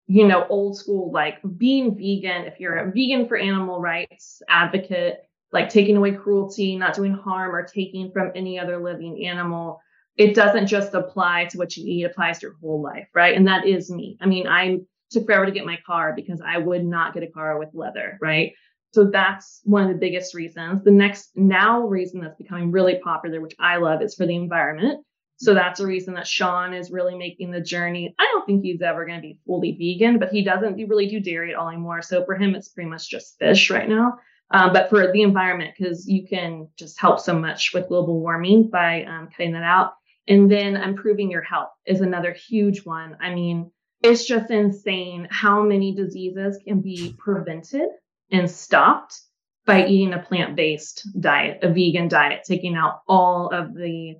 you 0.09 0.27
know, 0.27 0.47
old 0.49 0.75
school, 0.75 1.11
like 1.11 1.37
being 1.55 1.95
vegan, 1.95 2.45
if 2.45 2.59
you're 2.59 2.77
a 2.77 2.91
vegan 2.91 3.27
for 3.27 3.37
animal 3.37 3.79
rights 3.79 4.41
advocate, 4.49 5.19
like 5.53 5.69
taking 5.69 5.95
away 5.95 6.11
cruelty, 6.11 6.75
not 6.75 6.95
doing 6.95 7.13
harm 7.13 7.55
or 7.55 7.63
taking 7.63 8.11
from 8.11 8.31
any 8.33 8.57
other 8.57 8.81
living 8.81 9.23
animal, 9.27 9.79
it 10.17 10.33
doesn't 10.33 10.65
just 10.65 10.95
apply 10.95 11.45
to 11.45 11.59
what 11.59 11.77
you 11.77 11.85
eat, 11.85 12.01
it 12.01 12.11
applies 12.11 12.39
to 12.39 12.47
your 12.47 12.55
whole 12.59 12.81
life, 12.81 13.07
right? 13.13 13.37
And 13.37 13.47
that 13.47 13.67
is 13.67 13.91
me. 13.91 14.17
I 14.19 14.25
mean, 14.25 14.47
I 14.47 14.79
took 15.11 15.27
forever 15.27 15.45
to 15.45 15.51
get 15.51 15.63
my 15.63 15.77
car 15.85 16.13
because 16.15 16.41
I 16.43 16.57
would 16.57 16.83
not 16.83 17.13
get 17.13 17.21
a 17.21 17.27
car 17.27 17.59
with 17.59 17.69
leather, 17.73 18.17
right? 18.19 18.53
So 18.95 19.05
that's 19.05 19.61
one 19.63 19.83
of 19.83 19.89
the 19.89 19.99
biggest 19.99 20.33
reasons. 20.33 20.83
The 20.83 20.89
next 20.89 21.29
now 21.35 21.81
reason 21.81 22.19
that's 22.19 22.35
becoming 22.35 22.71
really 22.71 22.97
popular, 22.97 23.41
which 23.41 23.55
I 23.59 23.77
love, 23.77 24.01
is 24.01 24.15
for 24.15 24.25
the 24.25 24.35
environment. 24.35 25.05
So 25.39 25.53
that's 25.53 25.79
a 25.79 25.87
reason 25.87 26.15
that 26.15 26.27
Sean 26.27 26.73
is 26.73 26.91
really 26.91 27.17
making 27.17 27.51
the 27.51 27.61
journey. 27.61 28.13
I 28.19 28.27
don't 28.33 28.45
think 28.45 28.61
he's 28.61 28.81
ever 28.81 29.05
going 29.05 29.17
to 29.17 29.27
be 29.27 29.39
fully 29.45 29.71
vegan, 29.71 30.19
but 30.19 30.31
he 30.31 30.43
doesn't 30.43 30.75
really 30.75 31.07
do 31.07 31.21
dairy 31.21 31.51
at 31.51 31.57
all 31.57 31.69
anymore. 31.69 32.01
So 32.01 32.25
for 32.25 32.35
him, 32.35 32.55
it's 32.55 32.67
pretty 32.67 32.89
much 32.89 33.09
just 33.09 33.39
fish 33.39 33.69
right 33.69 33.87
now. 33.87 34.19
Um, 34.51 34.73
but 34.73 34.89
for 34.89 35.11
the 35.11 35.21
environment, 35.21 35.75
because 35.77 36.07
you 36.07 36.27
can 36.27 36.67
just 36.77 36.99
help 36.99 37.21
so 37.21 37.39
much 37.39 37.73
with 37.73 37.87
global 37.87 38.19
warming 38.19 38.69
by 38.69 39.03
um, 39.05 39.29
cutting 39.29 39.53
that 39.53 39.63
out. 39.63 39.93
And 40.27 40.51
then 40.51 40.75
improving 40.75 41.31
your 41.31 41.41
health 41.41 41.69
is 41.85 42.01
another 42.01 42.33
huge 42.33 42.85
one. 42.85 43.15
I 43.21 43.33
mean, 43.33 43.71
it's 44.01 44.25
just 44.25 44.51
insane 44.51 45.27
how 45.31 45.63
many 45.63 45.95
diseases 45.95 46.59
can 46.65 46.81
be 46.81 47.15
prevented 47.17 47.87
and 48.31 48.51
stopped 48.51 49.21
by 49.65 49.85
eating 49.85 50.13
a 50.13 50.19
plant 50.19 50.55
based 50.57 51.07
diet, 51.19 51.59
a 51.63 51.69
vegan 51.69 52.09
diet, 52.09 52.43
taking 52.45 52.75
out 52.75 53.01
all 53.07 53.49
of 53.53 53.73
the 53.73 54.15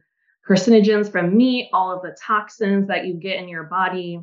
carcinogens 0.49 1.11
from 1.11 1.37
meat, 1.37 1.69
all 1.73 1.91
of 1.95 2.01
the 2.01 2.17
toxins 2.19 2.87
that 2.87 3.05
you 3.05 3.13
get 3.13 3.37
in 3.37 3.47
your 3.47 3.63
body. 3.63 4.19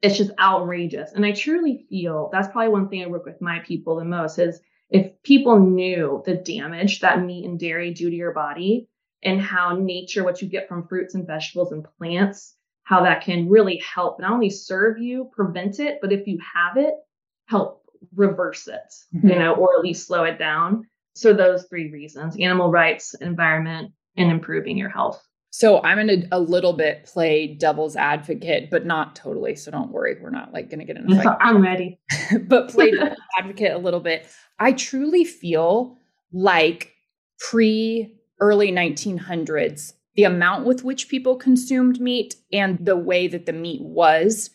It's 0.00 0.16
just 0.16 0.30
outrageous. 0.38 1.12
And 1.12 1.26
I 1.26 1.32
truly 1.32 1.84
feel 1.90 2.30
that's 2.32 2.48
probably 2.48 2.68
one 2.68 2.88
thing 2.88 3.02
I 3.02 3.08
work 3.08 3.26
with 3.26 3.40
my 3.42 3.58
people 3.60 3.96
the 3.96 4.04
most 4.04 4.38
is 4.38 4.60
if 4.90 5.20
people 5.22 5.58
knew 5.58 6.22
the 6.24 6.34
damage 6.34 7.00
that 7.00 7.22
meat 7.22 7.44
and 7.44 7.58
dairy 7.58 7.92
do 7.92 8.08
to 8.08 8.16
your 8.16 8.32
body 8.32 8.88
and 9.22 9.40
how 9.40 9.76
nature, 9.76 10.22
what 10.22 10.40
you 10.40 10.48
get 10.48 10.68
from 10.68 10.86
fruits 10.86 11.14
and 11.14 11.26
vegetables 11.26 11.72
and 11.72 11.86
plants, 11.98 12.54
how 12.84 13.02
that 13.02 13.22
can 13.22 13.48
really 13.48 13.78
help 13.78 14.20
not 14.20 14.32
only 14.32 14.50
serve 14.50 14.98
you, 14.98 15.28
prevent 15.34 15.80
it, 15.80 15.98
but 16.00 16.12
if 16.12 16.26
you 16.26 16.38
have 16.54 16.76
it, 16.76 16.94
help 17.46 17.82
reverse 18.14 18.68
it, 18.68 18.94
mm-hmm. 19.14 19.28
you 19.28 19.34
know, 19.34 19.54
or 19.54 19.74
at 19.76 19.82
least 19.82 20.06
slow 20.06 20.24
it 20.24 20.38
down. 20.38 20.86
So 21.14 21.34
those 21.34 21.64
three 21.64 21.90
reasons, 21.90 22.36
animal 22.38 22.70
rights, 22.70 23.14
environment, 23.14 23.92
and 24.16 24.30
improving 24.30 24.78
your 24.78 24.88
health. 24.88 25.22
So 25.50 25.82
I'm 25.82 25.96
going 25.96 26.22
to 26.22 26.28
a 26.30 26.40
little 26.40 26.74
bit 26.74 27.04
play 27.04 27.54
devil's 27.54 27.96
advocate, 27.96 28.70
but 28.70 28.84
not 28.84 29.16
totally. 29.16 29.56
So 29.56 29.70
don't 29.70 29.90
worry, 29.90 30.16
we're 30.20 30.30
not 30.30 30.52
like 30.52 30.68
going 30.68 30.80
to 30.80 30.84
get 30.84 30.96
in 30.96 31.10
a 31.10 31.22
fight. 31.22 31.36
I'm 31.40 31.62
ready. 31.62 31.98
but 32.42 32.68
play 32.68 32.90
devil's 32.92 33.18
advocate 33.38 33.72
a 33.72 33.78
little 33.78 34.00
bit. 34.00 34.26
I 34.58 34.72
truly 34.72 35.24
feel 35.24 35.98
like 36.32 36.92
pre 37.38 38.14
early 38.40 38.70
1900s, 38.70 39.94
the 40.16 40.24
amount 40.24 40.66
with 40.66 40.84
which 40.84 41.08
people 41.08 41.36
consumed 41.36 42.00
meat 42.00 42.36
and 42.52 42.78
the 42.84 42.96
way 42.96 43.26
that 43.26 43.46
the 43.46 43.52
meat 43.52 43.82
was 43.82 44.50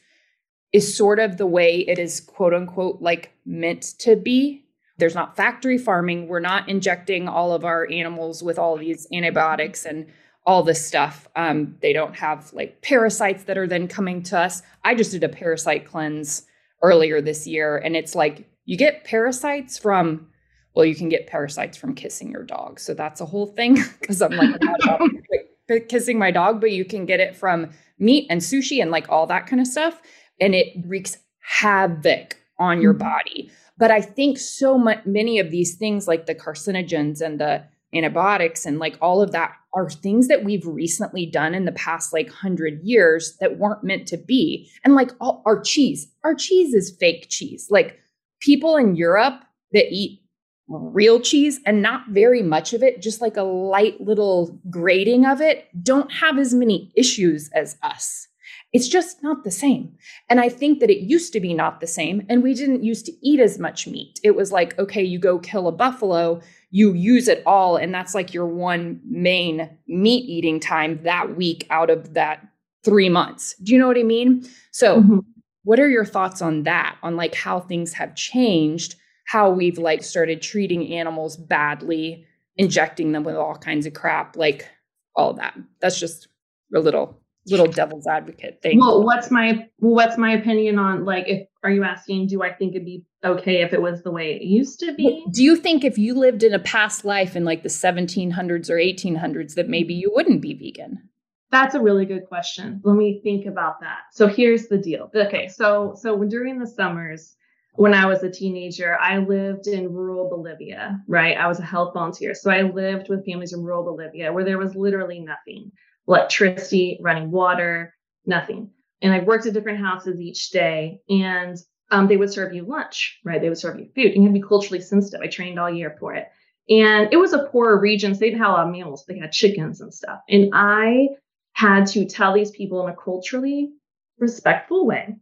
is 0.74 0.96
sort 0.96 1.20
of 1.20 1.38
the 1.38 1.46
way 1.46 1.80
it 1.80 2.00
is 2.00 2.20
quote 2.20 2.54
unquote 2.54 3.02
like 3.02 3.34
meant 3.46 3.82
to 4.00 4.16
be. 4.16 4.66
There's 4.98 5.16
not 5.16 5.36
factory 5.36 5.78
farming. 5.80 6.28
We're 6.28 6.40
not 6.40 6.70
injecting 6.70 7.28
all 7.28 7.52
of 7.52 7.66
our 7.66 7.90
animals 7.90 8.44
with 8.44 8.60
all 8.60 8.78
these 8.78 9.08
antibiotics 9.12 9.86
and 9.86 10.08
all 10.46 10.64
this 10.64 10.86
stuff. 10.86 11.28
Um, 11.36 11.78
they 11.82 11.94
don't 11.94 12.16
have 12.16 12.52
like 12.54 12.82
parasites 12.82 13.44
that 13.46 13.58
are 13.58 13.68
then 13.68 13.88
coming 13.88 14.24
to 14.24 14.38
us. 14.38 14.62
I 14.84 14.96
just 14.96 15.12
did 15.12 15.24
a 15.24 15.30
parasite 15.30 15.86
cleanse 15.86 16.46
earlier 16.82 17.22
this 17.22 17.48
year, 17.48 17.78
and 17.78 17.96
it's 17.96 18.16
like 18.16 18.50
you 18.66 18.78
get 18.78 19.04
parasites 19.04 19.78
from 19.78 20.28
well, 20.76 20.86
you 20.86 20.96
can 20.96 21.10
get 21.10 21.28
parasites 21.28 21.78
from 21.78 21.94
kissing 21.94 22.32
your 22.32 22.44
dog. 22.44 22.80
So 22.80 22.94
that's 22.94 23.22
a 23.22 23.26
whole 23.26 23.48
thing 23.48 23.76
because 24.00 24.22
I'm 24.22 24.32
like 24.32 25.88
kissing 25.90 26.18
my 26.18 26.32
dog, 26.32 26.62
but 26.62 26.72
you 26.72 26.86
can 26.86 27.06
get 27.06 27.20
it 27.20 27.36
from 27.36 27.70
meat 28.00 28.28
and 28.30 28.42
sushi 28.42 28.82
and 28.82 28.92
like 28.92 29.08
all 29.10 29.28
that 29.28 29.48
kind 29.48 29.62
of 29.62 29.68
stuff. 29.68 30.02
And 30.42 30.56
it 30.56 30.74
wreaks 30.86 31.18
havoc 31.40 32.38
on 32.60 32.82
your 32.82 32.94
mm-hmm. 32.94 33.08
body. 33.08 33.52
But 33.78 33.92
I 33.92 34.02
think 34.02 34.38
so 34.38 34.78
much, 34.78 35.06
many 35.06 35.40
of 35.40 35.52
these 35.52 35.76
things, 35.76 36.08
like 36.08 36.26
the 36.26 36.36
carcinogens 36.36 37.22
and 37.22 37.40
the 37.40 37.64
antibiotics 37.94 38.66
and 38.66 38.80
like 38.80 38.98
all 39.02 39.22
of 39.22 39.32
that, 39.32 39.56
are 39.74 39.90
things 39.90 40.28
that 40.28 40.44
we've 40.44 40.66
recently 40.66 41.26
done 41.26 41.54
in 41.54 41.66
the 41.66 41.72
past 41.72 42.14
like 42.14 42.28
100 42.28 42.82
years 42.84 43.36
that 43.40 43.58
weren't 43.58 43.84
meant 43.84 44.08
to 44.08 44.18
be. 44.18 44.70
And 44.84 44.96
like 44.96 45.12
all, 45.20 45.42
our 45.46 45.62
cheese, 45.62 46.08
our 46.24 46.36
cheese 46.36 46.74
is 46.74 46.96
fake 47.00 47.28
cheese. 47.30 47.68
Like 47.70 48.00
people 48.40 48.78
in 48.78 48.96
Europe 48.96 49.42
that 49.72 49.92
eat 49.92 50.22
real 50.68 51.20
cheese 51.20 51.60
and 51.66 51.82
not 51.82 52.10
very 52.10 52.42
much 52.42 52.74
of 52.74 52.84
it, 52.84 53.02
just 53.02 53.22
like 53.22 53.38
a 53.38 53.44
light 53.44 54.00
little 54.00 54.60
grating 54.70 55.26
of 55.26 55.42
it, 55.42 55.68
don't 55.84 56.12
have 56.12 56.38
as 56.38 56.54
many 56.54 56.92
issues 56.96 57.50
as 57.54 57.78
us. 57.84 58.28
It's 58.72 58.88
just 58.88 59.22
not 59.22 59.44
the 59.44 59.52
same. 59.52 59.96
And 60.30 60.40
I 60.40 60.50
think 60.50 60.80
that 60.80 60.90
it 60.90 61.02
used 61.02 61.32
to 61.34 61.40
be 61.40 61.54
not 61.54 61.80
the 61.80 61.88
same. 61.88 62.26
And 62.28 62.42
we 62.42 62.56
didn't 62.56 62.84
used 62.84 63.06
to 63.06 63.14
eat 63.22 63.40
as 63.40 63.60
much 63.60 63.88
meat. 63.88 64.20
It 64.24 64.36
was 64.36 64.52
like, 64.52 64.78
okay, 64.80 65.04
you 65.04 65.20
go 65.20 65.38
kill 65.38 65.68
a 65.68 65.72
buffalo, 65.72 66.42
you 66.74 66.92
use 66.94 67.28
it 67.28 67.44
all. 67.46 67.78
And 67.78 67.94
that's 67.94 68.16
like 68.16 68.34
your 68.34 68.48
one 68.48 69.00
main 69.06 69.70
meat 69.88 70.28
eating 70.28 70.60
time 70.60 71.00
that 71.04 71.38
week 71.38 71.68
out 71.70 71.92
of 71.92 72.16
that 72.16 72.44
three 72.84 73.10
months. 73.10 73.54
Do 73.62 73.74
you 73.74 73.78
know 73.78 73.86
what 73.86 73.98
I 73.98 74.02
mean? 74.02 74.50
So, 74.72 75.00
mm-hmm. 75.00 75.20
what 75.66 75.80
are 75.80 75.88
your 75.88 76.04
thoughts 76.04 76.42
on 76.42 76.64
that? 76.64 76.98
On 77.04 77.16
like 77.16 77.36
how 77.36 77.60
things 77.60 77.94
have 77.94 78.16
changed, 78.16 78.96
how 79.28 79.52
we've 79.52 79.78
like 79.78 80.04
started 80.04 80.42
treating 80.42 80.92
animals 80.92 81.38
badly, 81.38 82.26
injecting 82.58 83.12
them 83.12 83.24
with 83.24 83.36
all 83.36 83.56
kinds 83.56 83.86
of 83.86 83.94
crap, 83.94 84.36
like 84.36 84.68
all 85.16 85.30
of 85.30 85.38
that. 85.38 85.56
That's 85.80 86.00
just 86.00 86.28
a 86.76 86.80
little 86.80 87.22
little 87.48 87.68
devil's 87.68 88.08
advocate 88.08 88.60
thing. 88.62 88.80
Well, 88.80 89.04
what's 89.04 89.30
my 89.30 89.68
what's 89.80 90.18
my 90.18 90.34
opinion 90.34 90.80
on 90.80 91.06
like 91.06 91.26
if 91.28 91.48
are 91.64 91.72
you 91.72 91.84
asking 91.84 92.28
do 92.28 92.42
I 92.42 92.54
think 92.54 92.76
it'd 92.76 92.86
be 92.86 93.06
okay 93.24 93.62
if 93.62 93.74
it 93.74 93.82
was 93.82 94.04
the 94.04 94.12
way 94.12 94.34
it 94.34 94.44
used 94.44 94.80
to 94.80 94.94
be? 94.94 95.26
Do 95.32 95.44
you 95.44 95.56
think 95.56 95.84
if 95.84 95.98
you 95.98 96.14
lived 96.14 96.44
in 96.44 96.54
a 96.54 96.60
past 96.60 97.06
life 97.06 97.36
in 97.36 97.46
like 97.46 97.64
the 97.64 97.70
1700s 97.70 98.70
or 98.70 98.76
1800s 98.76 99.56
that 99.56 99.70
maybe 99.70 99.94
you 99.94 100.12
wouldn't 100.14 100.42
be 100.42 100.54
vegan? 100.54 101.10
That's 101.52 101.76
a 101.76 101.82
really 101.82 102.06
good 102.06 102.26
question. 102.28 102.82
Let 102.84 102.96
me 102.96 103.22
think 103.24 103.46
about 103.46 103.80
that. 103.82 104.00
So 104.12 104.28
here's 104.28 104.68
the 104.68 104.78
deal. 104.78 105.12
Okay, 105.16 105.48
so 105.48 105.96
so 106.00 106.24
during 106.24 106.60
the 106.60 106.68
summers 106.68 107.36
when 107.76 107.94
I 107.94 108.06
was 108.06 108.22
a 108.22 108.30
teenager, 108.30 108.98
I 109.00 109.18
lived 109.18 109.68
in 109.68 109.92
rural 109.92 110.30
Bolivia, 110.30 111.02
right? 111.08 111.36
I 111.36 111.48
was 111.48 111.60
a 111.60 111.66
health 111.66 111.94
volunteer. 111.96 112.36
So 112.36 112.52
I 112.52 112.62
lived 112.62 113.10
with 113.10 113.26
families 113.26 113.54
in 113.54 113.64
rural 113.64 113.84
Bolivia 113.84 114.32
where 114.32 114.46
there 114.46 114.60
was 114.60 114.76
literally 114.76 115.20
nothing 115.20 115.72
electricity, 116.08 117.00
running 117.02 117.32
water, 117.32 117.94
nothing. 118.26 118.70
And 119.02 119.14
I 119.14 119.20
worked 119.20 119.46
at 119.46 119.54
different 119.54 119.80
houses 119.80 120.22
each 120.22 120.50
day, 120.50 121.02
and 121.10 121.58
um, 121.92 122.08
they 122.08 122.18
would 122.18 122.32
serve 122.32 122.54
you 122.54 122.64
lunch, 122.64 123.20
right? 123.24 123.42
They 123.42 123.50
would 123.50 123.58
serve 123.58 123.80
you 123.80 123.90
food, 123.94 124.14
and 124.14 124.16
you 124.16 124.24
had 124.24 124.34
to 124.34 124.40
be 124.40 124.48
culturally 124.48 124.82
sensitive. 124.82 125.22
I 125.22 125.28
trained 125.28 125.60
all 125.60 125.70
year 125.70 125.96
for 126.00 126.14
it. 126.14 126.30
And 126.70 127.12
it 127.12 127.18
was 127.18 127.34
a 127.34 127.48
poorer 127.48 127.80
region, 127.80 128.14
so 128.14 128.20
they 128.20 128.28
didn't 128.28 128.42
have 128.42 128.50
a 128.50 128.54
lot 128.54 128.68
of 128.68 128.72
meals. 128.72 129.06
They 129.06 129.20
had 129.20 129.32
chickens 129.32 129.82
and 129.82 129.94
stuff. 129.94 130.22
And 130.30 130.52
I 130.54 131.10
had 131.54 131.88
to 131.88 132.06
tell 132.06 132.34
these 132.34 132.52
people 132.52 132.86
in 132.86 132.94
a 132.94 132.96
culturally 132.96 133.74
respectful 134.18 134.86
way 134.86 135.16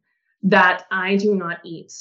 that 0.44 0.86
I 0.92 1.16
do 1.16 1.36
not 1.36 1.60
eat 1.64 1.94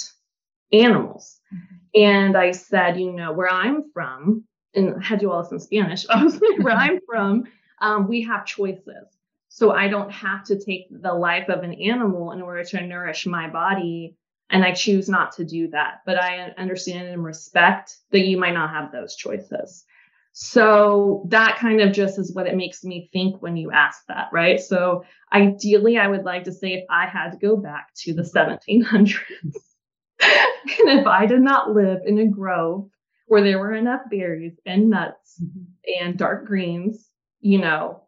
animals. 0.73 1.41
Mm-hmm. 1.53 1.77
And 2.01 2.37
I 2.37 2.53
said, 2.53 3.01
you 3.01 3.13
know, 3.13 3.33
where 3.33 3.51
I'm 3.51 3.91
from, 3.93 4.45
and 4.75 4.95
I 4.95 5.05
had 5.05 5.21
to 5.21 5.27
do 5.27 5.33
all 5.33 5.43
this 5.43 5.53
in 5.53 5.61
Spanish. 5.61 6.07
I 6.11 6.23
was 6.23 6.35
like, 6.35 6.59
where 6.61 6.77
I'm 6.77 7.01
from, 7.07 7.45
um, 7.81 8.09
we 8.09 8.23
have 8.23 8.47
choices. 8.47 9.07
So 9.49 9.73
I 9.73 9.89
don't 9.89 10.11
have 10.13 10.45
to 10.45 10.59
take 10.59 10.87
the 10.91 11.13
life 11.13 11.49
of 11.49 11.65
an 11.65 11.75
animal 11.75 12.33
in 12.33 12.41
order 12.41 12.65
to 12.65 12.87
nourish 12.87 13.27
my 13.27 13.49
body. 13.49 14.17
And 14.49 14.65
I 14.65 14.73
choose 14.73 15.09
not 15.09 15.33
to 15.37 15.45
do 15.45 15.69
that. 15.69 16.03
But 16.07 16.23
I 16.23 16.53
understand 16.57 17.09
and 17.09 17.25
respect 17.25 17.97
that 18.13 18.21
you 18.21 18.39
might 18.39 18.55
not 18.55 18.71
have 18.71 18.93
those 18.93 19.17
choices. 19.17 19.85
So 20.33 21.27
that 21.29 21.59
kind 21.59 21.81
of 21.81 21.93
just 21.93 22.19
is 22.19 22.33
what 22.33 22.47
it 22.47 22.57
makes 22.57 22.85
me 22.85 23.11
think 23.13 23.43
when 23.43 23.57
you 23.57 23.73
ask 23.73 24.07
that, 24.07 24.29
right? 24.33 24.61
So 24.61 25.05
ideally, 25.33 25.99
I 25.99 26.07
would 26.07 26.25
like 26.25 26.45
to 26.45 26.53
say 26.53 26.75
if 26.75 26.85
I 26.89 27.07
had 27.07 27.33
to 27.33 27.39
go 27.39 27.57
back 27.57 27.93
to 28.03 28.15
the 28.15 28.23
1700s, 28.23 29.17
and 30.21 31.01
if 31.01 31.07
I 31.07 31.27
did 31.27 31.41
not 31.41 31.73
live 31.73 32.03
in 32.07 32.19
a 32.19 32.29
grove 32.29 32.89
where 33.27 33.43
there 33.43 33.59
were 33.59 33.75
enough 33.75 34.03
berries 34.09 34.59
and 34.65 34.91
nuts 34.91 35.41
mm-hmm. 35.43 36.05
and 36.05 36.17
dark 36.17 36.47
greens 36.47 37.10
you 37.41 37.59
know, 37.59 38.03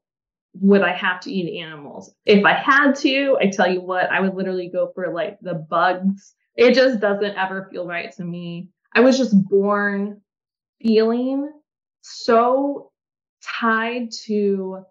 would 0.55 0.83
I 0.83 0.93
have 0.93 1.21
to 1.21 1.33
eat 1.33 1.63
animals? 1.63 2.13
If 2.27 2.45
I 2.45 2.53
had 2.53 2.93
to, 2.97 3.39
I 3.41 3.47
tell 3.47 3.71
you 3.71 3.81
what, 3.81 4.11
I 4.11 4.21
would 4.21 4.35
literally 4.35 4.69
go 4.69 4.91
for 4.95 5.13
like 5.13 5.39
the 5.41 5.55
bugs. 5.55 6.35
It 6.57 6.75
just 6.75 7.01
doesn't 7.01 7.37
ever 7.37 7.69
feel 7.71 7.87
right 7.87 8.13
to 8.17 8.25
me. 8.25 8.69
I 8.95 9.01
was 9.01 9.17
just 9.17 9.35
born 9.49 10.21
feeling 10.83 11.51
so 12.03 12.91
tied 13.43 14.11
to 14.27 14.85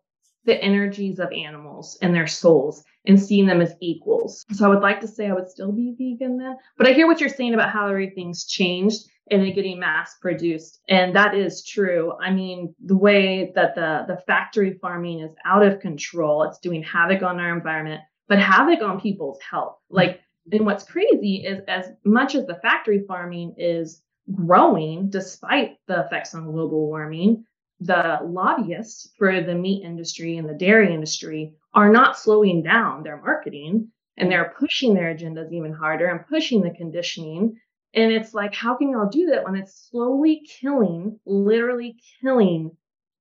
the 0.45 0.61
energies 0.61 1.19
of 1.19 1.31
animals 1.31 1.97
and 2.01 2.13
their 2.13 2.27
souls 2.27 2.83
and 3.05 3.21
seeing 3.21 3.45
them 3.45 3.61
as 3.61 3.75
equals. 3.79 4.45
So 4.51 4.65
I 4.65 4.69
would 4.69 4.81
like 4.81 4.99
to 5.01 5.07
say 5.07 5.27
I 5.27 5.33
would 5.33 5.49
still 5.49 5.71
be 5.71 5.95
vegan 5.97 6.37
then, 6.37 6.55
but 6.77 6.87
I 6.87 6.93
hear 6.93 7.07
what 7.07 7.19
you're 7.19 7.29
saying 7.29 7.53
about 7.53 7.71
how 7.71 7.87
everything's 7.87 8.45
changed 8.45 9.01
and 9.29 9.43
it 9.43 9.55
getting 9.55 9.79
mass 9.79 10.15
produced. 10.21 10.81
And 10.89 11.15
that 11.15 11.35
is 11.35 11.65
true. 11.65 12.13
I 12.19 12.31
mean, 12.31 12.75
the 12.83 12.97
way 12.97 13.51
that 13.55 13.75
the, 13.75 14.03
the 14.07 14.21
factory 14.27 14.77
farming 14.81 15.19
is 15.19 15.31
out 15.45 15.63
of 15.63 15.79
control, 15.79 16.43
it's 16.43 16.59
doing 16.59 16.83
havoc 16.83 17.23
on 17.23 17.39
our 17.39 17.55
environment, 17.55 18.01
but 18.27 18.39
havoc 18.39 18.81
on 18.81 18.99
people's 18.99 19.39
health. 19.41 19.77
Like, 19.89 20.19
and 20.51 20.65
what's 20.65 20.83
crazy 20.83 21.43
is 21.45 21.61
as 21.67 21.85
much 22.03 22.35
as 22.35 22.45
the 22.45 22.55
factory 22.55 23.05
farming 23.07 23.55
is 23.57 24.01
growing 24.33 25.09
despite 25.09 25.77
the 25.87 26.01
effects 26.01 26.33
on 26.35 26.51
global 26.51 26.87
warming, 26.87 27.45
the 27.81 28.19
lobbyists 28.23 29.11
for 29.17 29.41
the 29.41 29.55
meat 29.55 29.83
industry 29.83 30.37
and 30.37 30.47
the 30.47 30.53
dairy 30.53 30.93
industry 30.93 31.55
are 31.73 31.91
not 31.91 32.17
slowing 32.17 32.61
down 32.61 33.01
their 33.01 33.19
marketing 33.19 33.87
and 34.17 34.31
they're 34.31 34.53
pushing 34.59 34.93
their 34.93 35.13
agendas 35.13 35.51
even 35.51 35.73
harder 35.73 36.07
and 36.07 36.27
pushing 36.27 36.61
the 36.61 36.69
conditioning. 36.69 37.55
And 37.95 38.11
it's 38.11 38.35
like, 38.35 38.53
how 38.53 38.75
can 38.75 38.91
y'all 38.91 39.09
do 39.09 39.31
that 39.31 39.43
when 39.43 39.55
it's 39.55 39.89
slowly 39.89 40.47
killing, 40.61 41.19
literally 41.25 41.95
killing? 42.21 42.71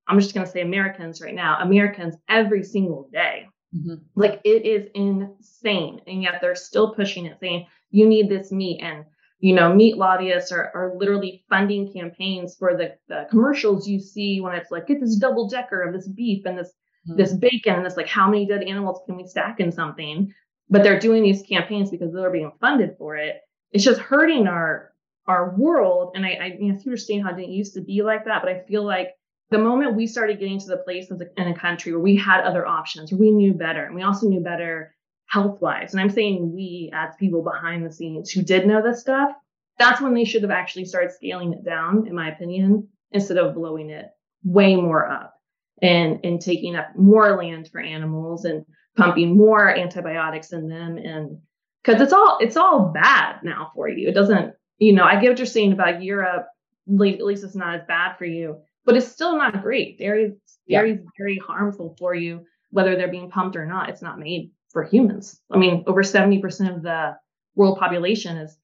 I'm 0.07 0.21
just 0.21 0.35
going 0.35 0.45
to 0.45 0.53
say 0.53 0.61
Americans 0.61 1.23
right 1.23 1.35
now, 1.35 1.59
Americans 1.61 2.17
every 2.29 2.63
single 2.63 3.09
day. 3.11 3.47
Mm-hmm. 3.75 3.95
Like 4.15 4.43
it 4.45 4.67
is 4.67 4.89
insane. 4.95 6.03
And 6.07 6.23
yet 6.23 6.41
they're 6.43 6.55
still 6.55 6.95
pushing 6.95 7.25
it, 7.27 7.39
saying, 7.41 7.67
you 7.91 8.07
need 8.07 8.29
this 8.29 8.53
meat. 8.53 8.81
And 8.83 9.05
you 9.41 9.55
know, 9.55 9.75
meat 9.75 9.97
lobbyists 9.97 10.53
are, 10.53 10.71
are 10.75 10.93
literally 10.97 11.45
funding 11.49 11.93
campaigns 11.93 12.57
for 12.57 12.77
the, 12.77 12.95
the 13.09 13.27
commercials 13.31 13.89
you 13.89 13.99
see 13.99 14.41
when 14.41 14.55
it's 14.55 14.71
like, 14.71 14.87
get 14.87 15.01
this 15.01 15.17
double 15.17 15.49
decker 15.49 15.83
of 15.83 15.95
this 15.95 16.07
beef 16.09 16.45
and 16.45 16.59
this 16.59 16.69
mm-hmm. 17.09 17.17
this 17.17 17.33
bacon 17.33 17.77
and 17.77 17.87
this 17.87 17.97
like 17.97 18.07
how 18.07 18.29
many 18.29 18.47
dead 18.47 18.63
animals 18.63 19.01
can 19.07 19.17
we 19.17 19.27
stack 19.27 19.59
in 19.59 19.73
something? 19.73 20.33
But 20.69 20.83
they're 20.83 21.01
doing 21.01 21.23
these 21.23 21.43
campaigns 21.43 21.91
because 21.91 22.13
they're 22.13 22.31
being 22.31 22.53
funded 22.61 22.97
for 22.99 23.17
it. 23.17 23.41
It's 23.73 23.85
just 23.85 24.01
hurting 24.01 24.47
our 24.47 24.93
our 25.27 25.55
world. 25.57 26.13
And 26.15 26.27
I, 26.27 26.31
I 26.31 26.47
you 26.59 26.73
know, 26.73 26.79
understand 26.79 27.23
how 27.23 27.31
it 27.31 27.37
didn't 27.37 27.53
used 27.53 27.75
to 27.75 27.81
be 27.81 28.03
like 28.03 28.25
that, 28.27 28.43
but 28.43 28.51
I 28.51 28.61
feel 28.69 28.85
like 28.85 29.09
the 29.51 29.59
moment 29.59 29.97
we 29.97 30.07
started 30.07 30.39
getting 30.39 30.61
to 30.61 30.67
the 30.67 30.77
place 30.77 31.11
in 31.11 31.49
a 31.49 31.59
country 31.59 31.93
where 31.93 32.01
we 32.01 32.17
had 32.17 32.43
other 32.43 32.67
options, 32.67 33.11
where 33.11 33.21
we 33.21 33.31
knew 33.31 33.53
better, 33.53 33.85
and 33.85 33.95
we 33.95 34.03
also 34.03 34.29
knew 34.29 34.41
better 34.41 34.95
health 35.31 35.61
wise, 35.61 35.93
and 35.93 36.01
I'm 36.01 36.11
saying 36.11 36.53
we 36.53 36.91
as 36.93 37.15
people 37.19 37.43
behind 37.43 37.87
the 37.87 37.93
scenes 37.93 38.31
who 38.31 38.43
did 38.43 38.67
know 38.67 38.83
this 38.83 39.01
stuff, 39.01 39.31
that's 39.79 40.01
when 40.01 40.15
they 40.15 40.25
should 40.25 40.43
have 40.43 40.51
actually 40.51 40.85
started 40.85 41.13
scaling 41.13 41.53
it 41.53 41.65
down, 41.65 42.07
in 42.07 42.15
my 42.15 42.31
opinion, 42.31 42.89
instead 43.13 43.39
of 43.39 43.55
blowing 43.55 43.91
it 43.91 44.07
way 44.45 44.77
more 44.77 45.09
up 45.09 45.35
and 45.83 46.21
and 46.25 46.41
taking 46.41 46.77
up 46.77 46.97
more 46.97 47.37
land 47.37 47.69
for 47.69 47.81
animals 47.81 48.45
and 48.45 48.65
pumping 48.97 49.37
more 49.37 49.69
antibiotics 49.69 50.53
in 50.53 50.69
them 50.69 50.99
and 50.99 51.39
because 51.83 52.01
it's 52.01 52.13
all 52.13 52.39
it's 52.41 52.57
all 52.57 52.91
bad 52.93 53.37
now 53.43 53.71
for 53.75 53.89
you. 53.89 54.09
It 54.09 54.15
doesn't, 54.15 54.55
you 54.79 54.93
know, 54.93 55.05
I 55.05 55.21
get 55.21 55.31
what 55.31 55.39
you're 55.39 55.47
saying 55.47 55.73
about 55.73 56.03
Europe. 56.03 56.47
At 56.89 56.99
least 56.99 57.45
it's 57.45 57.55
not 57.55 57.77
as 57.77 57.87
bad 57.87 58.17
for 58.19 58.25
you, 58.25 58.61
but 58.85 58.97
it's 58.97 59.09
still 59.09 59.37
not 59.37 59.63
great. 59.63 59.99
Dairy 59.99 60.35
dairy 60.69 60.93
is 60.93 61.01
very 61.19 61.39
harmful 61.39 61.97
for 61.99 62.15
you, 62.15 62.45
whether 62.71 62.97
they're 62.97 63.09
being 63.09 63.31
pumped 63.31 63.57
or 63.57 63.67
not. 63.67 63.89
It's 63.89 64.03
not 64.03 64.19
made 64.19 64.51
for 64.71 64.85
humans. 64.85 65.41
I 65.51 65.59
mean, 65.59 65.85
over 65.87 66.03
70% 66.03 66.75
of 66.75 66.83
the 66.83 67.17
world 67.55 67.79
population 67.79 68.37
is 68.37 68.57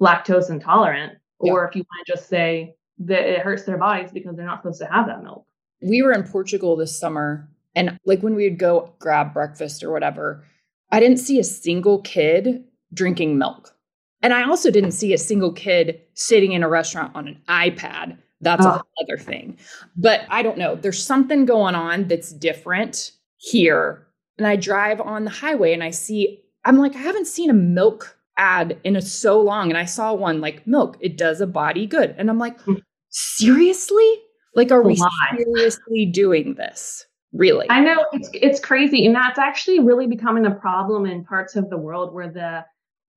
lactose 0.00 0.50
intolerant. 0.50 1.14
Or 1.38 1.66
if 1.66 1.74
you 1.74 1.82
want 1.82 2.06
to 2.06 2.12
just 2.12 2.28
say 2.28 2.76
that 2.98 3.24
it 3.24 3.40
hurts 3.40 3.64
their 3.64 3.78
bodies 3.78 4.12
because 4.12 4.36
they're 4.36 4.46
not 4.46 4.62
supposed 4.62 4.80
to 4.80 4.86
have 4.86 5.06
that 5.06 5.22
milk. 5.22 5.44
We 5.80 6.02
were 6.02 6.12
in 6.12 6.22
Portugal 6.22 6.76
this 6.76 6.96
summer, 6.96 7.48
and 7.74 7.98
like 8.04 8.22
when 8.22 8.36
we 8.36 8.48
would 8.48 8.58
go 8.58 8.94
grab 9.00 9.34
breakfast 9.34 9.82
or 9.82 9.90
whatever, 9.90 10.44
I 10.92 11.00
didn't 11.00 11.16
see 11.16 11.40
a 11.40 11.44
single 11.44 12.00
kid 12.02 12.64
drinking 12.94 13.38
milk. 13.38 13.74
And 14.22 14.32
I 14.32 14.44
also 14.44 14.70
didn't 14.70 14.92
see 14.92 15.12
a 15.12 15.18
single 15.18 15.52
kid 15.52 16.00
sitting 16.14 16.52
in 16.52 16.62
a 16.62 16.68
restaurant 16.68 17.16
on 17.16 17.26
an 17.26 17.40
iPad. 17.48 18.18
That's 18.40 18.64
oh. 18.64 18.68
a 18.68 18.82
other 19.02 19.18
thing. 19.18 19.58
But 19.96 20.20
I 20.28 20.42
don't 20.42 20.58
know. 20.58 20.76
There's 20.76 21.04
something 21.04 21.44
going 21.44 21.74
on 21.74 22.06
that's 22.06 22.32
different 22.32 23.12
here. 23.36 24.06
And 24.38 24.46
I 24.46 24.56
drive 24.56 25.00
on 25.00 25.24
the 25.24 25.30
highway 25.30 25.72
and 25.72 25.84
I 25.84 25.90
see, 25.90 26.42
I'm 26.64 26.78
like, 26.78 26.94
I 26.94 27.00
haven't 27.00 27.26
seen 27.26 27.50
a 27.50 27.54
milk 27.54 28.16
ad 28.38 28.78
in 28.84 28.96
a 28.96 29.02
so 29.02 29.40
long. 29.40 29.70
And 29.70 29.78
I 29.78 29.84
saw 29.84 30.14
one 30.14 30.40
like 30.40 30.66
milk, 30.66 30.96
it 31.00 31.16
does 31.18 31.40
a 31.40 31.46
body 31.46 31.86
good. 31.86 32.14
And 32.18 32.30
I'm 32.30 32.38
like, 32.38 32.60
hmm. 32.62 32.74
seriously? 33.10 34.20
Like, 34.54 34.70
are 34.70 34.82
we 34.82 35.00
seriously 35.36 36.06
doing 36.06 36.54
this? 36.54 37.06
Really? 37.32 37.66
I 37.70 37.80
know 37.80 38.04
it's 38.12 38.28
it's 38.34 38.60
crazy. 38.60 39.06
And 39.06 39.14
that's 39.14 39.38
actually 39.38 39.80
really 39.80 40.06
becoming 40.06 40.44
a 40.44 40.50
problem 40.50 41.06
in 41.06 41.24
parts 41.24 41.56
of 41.56 41.70
the 41.70 41.78
world 41.78 42.12
where 42.12 42.30
the 42.30 42.64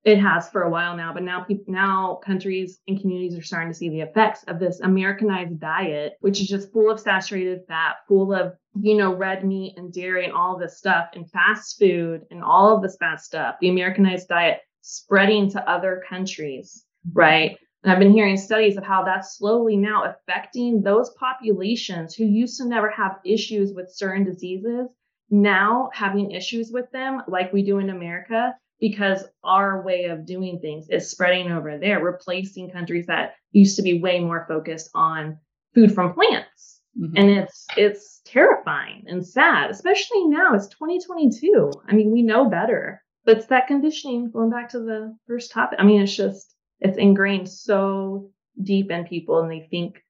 it 0.05 0.19
has 0.19 0.47
for 0.49 0.61
a 0.61 0.69
while 0.69 0.95
now, 0.95 1.11
but 1.11 1.23
now 1.23 1.45
now 1.67 2.19
countries 2.23 2.79
and 2.87 3.01
communities 3.01 3.37
are 3.37 3.43
starting 3.43 3.71
to 3.71 3.77
see 3.77 3.89
the 3.89 4.01
effects 4.01 4.43
of 4.43 4.59
this 4.59 4.79
Americanized 4.81 5.59
diet, 5.59 6.13
which 6.21 6.39
is 6.39 6.47
just 6.47 6.71
full 6.71 6.91
of 6.91 6.99
saturated 6.99 7.61
fat, 7.67 7.95
full 8.07 8.31
of, 8.31 8.53
you 8.79 8.95
know, 8.95 9.15
red 9.15 9.43
meat 9.43 9.73
and 9.77 9.91
dairy 9.91 10.23
and 10.23 10.33
all 10.33 10.59
this 10.59 10.77
stuff 10.77 11.09
and 11.13 11.29
fast 11.31 11.79
food 11.79 12.21
and 12.29 12.43
all 12.43 12.75
of 12.75 12.83
this 12.83 12.97
bad 12.97 13.19
stuff. 13.19 13.55
The 13.59 13.69
Americanized 13.69 14.27
diet 14.27 14.59
spreading 14.81 15.49
to 15.49 15.69
other 15.69 16.03
countries, 16.07 16.85
mm-hmm. 17.07 17.19
right? 17.19 17.57
And 17.83 17.91
I've 17.91 17.99
been 17.99 18.13
hearing 18.13 18.37
studies 18.37 18.77
of 18.77 18.83
how 18.83 19.03
that's 19.03 19.37
slowly 19.37 19.75
now 19.75 20.03
affecting 20.03 20.83
those 20.83 21.15
populations 21.19 22.13
who 22.13 22.25
used 22.25 22.59
to 22.59 22.67
never 22.67 22.91
have 22.91 23.17
issues 23.25 23.73
with 23.73 23.91
certain 23.91 24.23
diseases, 24.23 24.87
now 25.31 25.89
having 25.93 26.29
issues 26.29 26.69
with 26.71 26.91
them 26.91 27.23
like 27.27 27.51
we 27.51 27.63
do 27.63 27.79
in 27.79 27.89
America 27.89 28.53
because 28.89 29.25
our 29.43 29.81
way 29.81 30.03
of 30.03 30.27
doing 30.27 30.59
things 30.59 30.87
is 30.89 31.09
spreading 31.09 31.51
over 31.51 31.79
there, 31.79 32.03
replacing 32.03 32.69
countries 32.69 33.07
that 33.07 33.33
used 33.51 33.75
to 33.77 33.81
be 33.81 33.99
way 33.99 34.19
more 34.19 34.45
focused 34.47 34.91
on 34.93 35.39
food 35.73 35.91
from 35.91 36.13
plants. 36.13 36.81
Mm-hmm. 36.95 37.17
And 37.17 37.29
it's 37.31 37.65
it's 37.75 38.21
terrifying 38.25 39.05
and 39.07 39.25
sad, 39.25 39.71
especially 39.71 40.25
now. 40.27 40.53
It's 40.53 40.67
2022. 40.67 41.71
I 41.87 41.93
mean, 41.93 42.11
we 42.11 42.21
know 42.21 42.47
better. 42.47 43.01
But 43.25 43.37
it's 43.37 43.47
that 43.47 43.65
conditioning, 43.65 44.29
going 44.29 44.51
back 44.51 44.69
to 44.69 44.79
the 44.79 45.17
first 45.27 45.51
topic. 45.51 45.79
I 45.81 45.83
mean, 45.83 46.03
it's 46.03 46.15
just 46.15 46.53
it's 46.79 46.99
ingrained 46.99 47.49
so 47.49 48.29
deep 48.61 48.91
in 48.91 49.05
people 49.05 49.39
and 49.39 49.49
they 49.49 49.67
think 49.71 50.03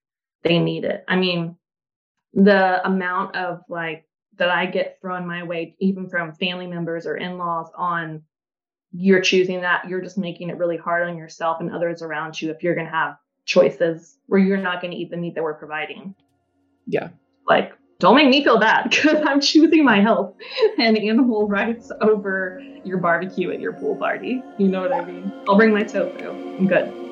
they 0.43 0.59
need 0.59 0.83
it. 0.83 1.05
I 1.07 1.15
mean, 1.15 1.55
the 2.33 2.85
amount 2.85 3.37
of 3.37 3.61
like 3.69 4.05
that 4.37 4.49
I 4.49 4.65
get 4.65 4.97
thrown 5.01 5.25
my 5.25 5.43
way, 5.43 5.77
even 5.79 6.09
from 6.09 6.33
family 6.33 6.67
members 6.67 7.07
or 7.07 7.15
in-laws 7.15 7.71
on 7.77 8.23
you're 8.97 9.21
choosing 9.21 9.61
that, 9.61 9.87
you're 9.89 10.01
just 10.01 10.17
making 10.17 10.49
it 10.49 10.57
really 10.57 10.77
hard 10.77 11.07
on 11.07 11.17
yourself 11.17 11.59
and 11.59 11.71
others 11.71 12.01
around 12.01 12.41
you 12.41 12.49
if 12.51 12.63
you're 12.63 12.75
going 12.75 12.87
to 12.87 12.91
have 12.91 13.17
choices 13.45 14.17
where 14.27 14.39
you're 14.39 14.57
not 14.57 14.81
going 14.81 14.91
to 14.91 14.97
eat 14.97 15.11
the 15.11 15.17
meat 15.17 15.35
that 15.35 15.43
we're 15.43 15.53
providing. 15.53 16.15
Yeah. 16.87 17.09
Like, 17.47 17.73
don't 17.99 18.15
make 18.15 18.29
me 18.29 18.43
feel 18.43 18.59
bad 18.59 18.89
because 18.89 19.21
I'm 19.25 19.41
choosing 19.41 19.83
my 19.83 20.01
health 20.01 20.35
and 20.77 20.97
animal 20.97 21.47
rights 21.47 21.91
over 22.01 22.61
your 22.83 22.97
barbecue 22.97 23.51
at 23.51 23.59
your 23.59 23.73
pool 23.73 23.95
party. 23.95 24.41
You 24.57 24.67
know 24.67 24.81
what 24.81 24.93
I 24.93 25.03
mean? 25.03 25.31
I'll 25.47 25.57
bring 25.57 25.73
my 25.73 25.83
tofu. 25.83 26.29
I'm 26.29 26.67
good. 26.67 27.04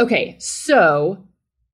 Okay, 0.00 0.36
so 0.38 1.24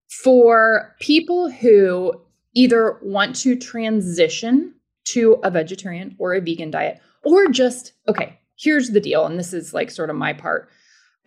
for 0.09 0.95
people 1.01 1.51
who 1.51 2.15
either 2.55 2.99
want 3.03 3.37
to 3.37 3.57
transition 3.57 4.75
to 5.05 5.35
a 5.43 5.51
vegetarian 5.51 6.17
or 6.19 6.35
a 6.35 6.41
vegan 6.41 6.71
diet, 6.71 7.01
or 7.25 7.49
just, 7.49 7.93
okay, 8.09 8.39
here's 8.57 8.91
the 8.91 9.01
deal. 9.01 9.27
And 9.27 9.39
this 9.39 9.53
is 9.53 9.75
like 9.75 9.91
sort 9.91 10.11
of 10.11 10.17
my 10.17 10.33
part. 10.33 10.69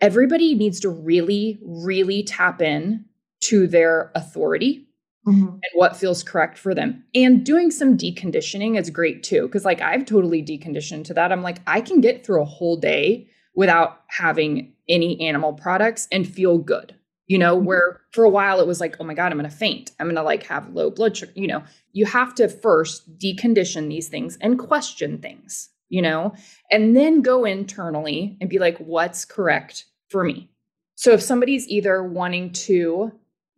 Everybody 0.00 0.54
needs 0.54 0.80
to 0.80 0.88
really, 0.88 1.58
really 1.62 2.22
tap 2.22 2.62
in 2.62 3.04
to 3.40 3.66
their 3.66 4.10
authority 4.14 4.88
mm-hmm. 5.26 5.48
and 5.48 5.62
what 5.74 5.96
feels 5.96 6.22
correct 6.22 6.58
for 6.58 6.74
them. 6.74 7.04
And 7.14 7.44
doing 7.44 7.70
some 7.70 7.96
deconditioning 7.96 8.78
is 8.78 8.90
great 8.90 9.22
too. 9.22 9.48
Cause 9.48 9.64
like 9.64 9.80
I've 9.80 10.06
totally 10.06 10.42
deconditioned 10.42 11.04
to 11.04 11.14
that. 11.14 11.32
I'm 11.32 11.42
like, 11.42 11.58
I 11.66 11.80
can 11.80 12.00
get 12.00 12.24
through 12.24 12.42
a 12.42 12.46
whole 12.46 12.76
day 12.76 13.28
without 13.54 14.00
having 14.08 14.72
any 14.88 15.20
animal 15.20 15.52
products 15.52 16.08
and 16.10 16.26
feel 16.26 16.58
good. 16.58 16.94
You 17.26 17.38
know, 17.38 17.56
mm-hmm. 17.56 17.66
where 17.66 18.00
for 18.12 18.24
a 18.24 18.30
while 18.30 18.60
it 18.60 18.66
was 18.66 18.80
like, 18.80 18.96
oh 19.00 19.04
my 19.04 19.14
God, 19.14 19.32
I'm 19.32 19.38
going 19.38 19.50
to 19.50 19.56
faint. 19.56 19.92
I'm 20.00 20.06
going 20.06 20.16
to 20.16 20.22
like 20.22 20.44
have 20.44 20.74
low 20.74 20.90
blood 20.90 21.16
sugar. 21.16 21.32
You 21.34 21.46
know, 21.46 21.62
you 21.92 22.06
have 22.06 22.34
to 22.36 22.48
first 22.48 23.18
decondition 23.18 23.88
these 23.88 24.08
things 24.08 24.38
and 24.40 24.58
question 24.58 25.18
things, 25.18 25.68
you 25.88 26.00
know, 26.00 26.34
and 26.70 26.96
then 26.96 27.22
go 27.22 27.44
internally 27.44 28.38
and 28.40 28.48
be 28.48 28.58
like, 28.58 28.78
what's 28.78 29.24
correct 29.24 29.84
for 30.08 30.24
me? 30.24 30.48
So 30.94 31.12
if 31.12 31.22
somebody's 31.22 31.68
either 31.68 32.02
wanting 32.02 32.52
to 32.52 33.12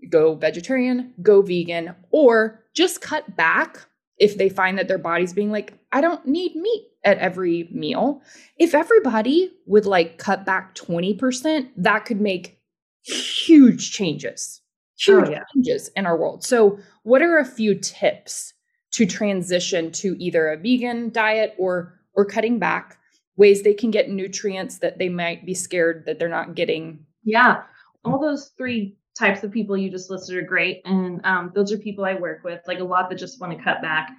go 0.08 0.34
vegetarian, 0.34 1.14
go 1.22 1.40
vegan, 1.42 1.94
or 2.10 2.64
just 2.74 3.00
cut 3.00 3.36
back 3.36 3.86
if 4.18 4.36
they 4.36 4.48
find 4.48 4.78
that 4.78 4.88
their 4.88 4.98
body's 4.98 5.32
being 5.32 5.50
like, 5.50 5.72
I 5.92 6.00
don't 6.00 6.26
need 6.26 6.54
meat 6.56 6.89
at 7.04 7.18
every 7.18 7.68
meal. 7.72 8.22
If 8.58 8.74
everybody 8.74 9.52
would 9.66 9.86
like 9.86 10.18
cut 10.18 10.44
back 10.44 10.74
20%, 10.74 11.68
that 11.76 12.04
could 12.04 12.20
make 12.20 12.60
huge 13.02 13.92
changes, 13.92 14.60
huge 14.98 15.28
oh, 15.28 15.30
yeah. 15.30 15.42
changes 15.54 15.88
in 15.96 16.06
our 16.06 16.16
world. 16.16 16.44
So, 16.44 16.78
what 17.02 17.22
are 17.22 17.38
a 17.38 17.44
few 17.44 17.74
tips 17.74 18.52
to 18.92 19.06
transition 19.06 19.90
to 19.92 20.16
either 20.18 20.48
a 20.48 20.56
vegan 20.56 21.10
diet 21.10 21.54
or 21.58 21.94
or 22.14 22.24
cutting 22.24 22.58
back 22.58 22.98
ways 23.36 23.62
they 23.62 23.72
can 23.72 23.90
get 23.90 24.10
nutrients 24.10 24.78
that 24.78 24.98
they 24.98 25.08
might 25.08 25.46
be 25.46 25.54
scared 25.54 26.04
that 26.06 26.18
they're 26.18 26.28
not 26.28 26.54
getting? 26.54 27.06
Yeah, 27.24 27.62
all 28.04 28.20
those 28.20 28.52
three 28.58 28.98
types 29.18 29.42
of 29.42 29.50
people 29.50 29.76
you 29.76 29.90
just 29.90 30.10
listed 30.10 30.36
are 30.36 30.42
great, 30.42 30.82
and 30.84 31.20
um, 31.24 31.52
those 31.54 31.72
are 31.72 31.78
people 31.78 32.04
I 32.04 32.14
work 32.14 32.44
with, 32.44 32.60
like 32.66 32.80
a 32.80 32.84
lot 32.84 33.08
that 33.08 33.16
just 33.16 33.40
want 33.40 33.56
to 33.56 33.64
cut 33.64 33.80
back 33.80 34.10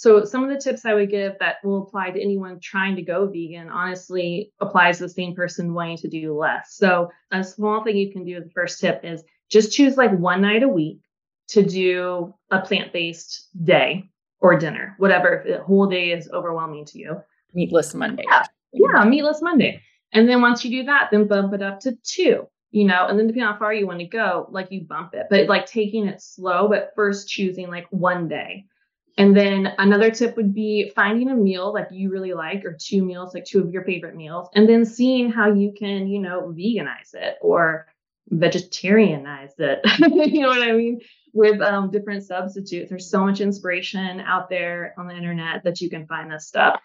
so 0.00 0.24
some 0.24 0.42
of 0.42 0.48
the 0.48 0.58
tips 0.58 0.86
I 0.86 0.94
would 0.94 1.10
give 1.10 1.38
that 1.40 1.56
will 1.62 1.82
apply 1.82 2.10
to 2.10 2.18
anyone 2.18 2.58
trying 2.58 2.96
to 2.96 3.02
go 3.02 3.26
vegan 3.26 3.68
honestly 3.68 4.50
applies 4.58 4.96
to 4.96 5.02
the 5.02 5.10
same 5.10 5.34
person 5.34 5.74
wanting 5.74 5.98
to 5.98 6.08
do 6.08 6.34
less. 6.34 6.74
So 6.74 7.10
a 7.30 7.44
small 7.44 7.84
thing 7.84 7.98
you 7.98 8.10
can 8.10 8.24
do, 8.24 8.40
the 8.40 8.48
first 8.48 8.80
tip 8.80 9.02
is 9.04 9.22
just 9.50 9.74
choose 9.74 9.98
like 9.98 10.10
one 10.18 10.40
night 10.40 10.62
a 10.62 10.68
week 10.68 11.02
to 11.48 11.62
do 11.62 12.32
a 12.50 12.62
plant-based 12.62 13.48
day 13.62 14.08
or 14.40 14.58
dinner, 14.58 14.94
whatever. 14.96 15.34
If 15.34 15.58
the 15.58 15.62
whole 15.62 15.86
day 15.86 16.12
is 16.12 16.30
overwhelming 16.32 16.86
to 16.86 16.98
you. 16.98 17.20
Meatless 17.52 17.92
Monday. 17.92 18.24
Yeah, 18.26 18.46
yeah 18.72 19.04
meatless 19.04 19.42
Monday. 19.42 19.82
And 20.14 20.26
then 20.26 20.40
once 20.40 20.64
you 20.64 20.70
do 20.70 20.86
that, 20.86 21.10
then 21.10 21.26
bump 21.26 21.52
it 21.52 21.60
up 21.60 21.78
to 21.80 21.94
two 22.02 22.46
you 22.72 22.84
know, 22.84 23.06
and 23.08 23.18
then 23.18 23.26
depending 23.26 23.48
on 23.48 23.54
how 23.54 23.58
far 23.58 23.74
you 23.74 23.84
want 23.84 23.98
to 23.98 24.06
go, 24.06 24.46
like 24.50 24.70
you 24.70 24.82
bump 24.82 25.12
it, 25.12 25.26
but 25.28 25.48
like 25.48 25.66
taking 25.66 26.06
it 26.06 26.22
slow, 26.22 26.68
but 26.68 26.92
first 26.94 27.28
choosing 27.28 27.68
like 27.68 27.86
one 27.90 28.28
day. 28.28 28.64
And 29.20 29.36
then 29.36 29.74
another 29.76 30.10
tip 30.10 30.34
would 30.38 30.54
be 30.54 30.90
finding 30.96 31.28
a 31.28 31.34
meal 31.34 31.74
that 31.74 31.92
you 31.92 32.10
really 32.10 32.32
like 32.32 32.64
or 32.64 32.72
two 32.72 33.04
meals, 33.04 33.34
like 33.34 33.44
two 33.44 33.60
of 33.60 33.70
your 33.70 33.84
favorite 33.84 34.16
meals, 34.16 34.48
and 34.54 34.66
then 34.66 34.82
seeing 34.82 35.30
how 35.30 35.52
you 35.52 35.74
can, 35.78 36.08
you 36.08 36.18
know, 36.18 36.54
veganize 36.56 37.12
it 37.12 37.36
or 37.42 37.86
vegetarianize 38.32 39.52
it. 39.58 39.80
you 40.32 40.40
know 40.40 40.48
what 40.48 40.66
I 40.66 40.72
mean? 40.72 41.02
With 41.34 41.60
um, 41.60 41.90
different 41.90 42.22
substitutes. 42.22 42.88
There's 42.88 43.10
so 43.10 43.22
much 43.22 43.42
inspiration 43.42 44.20
out 44.20 44.48
there 44.48 44.94
on 44.96 45.06
the 45.06 45.14
internet 45.14 45.64
that 45.64 45.82
you 45.82 45.90
can 45.90 46.06
find 46.06 46.32
this 46.32 46.46
stuff. 46.46 46.80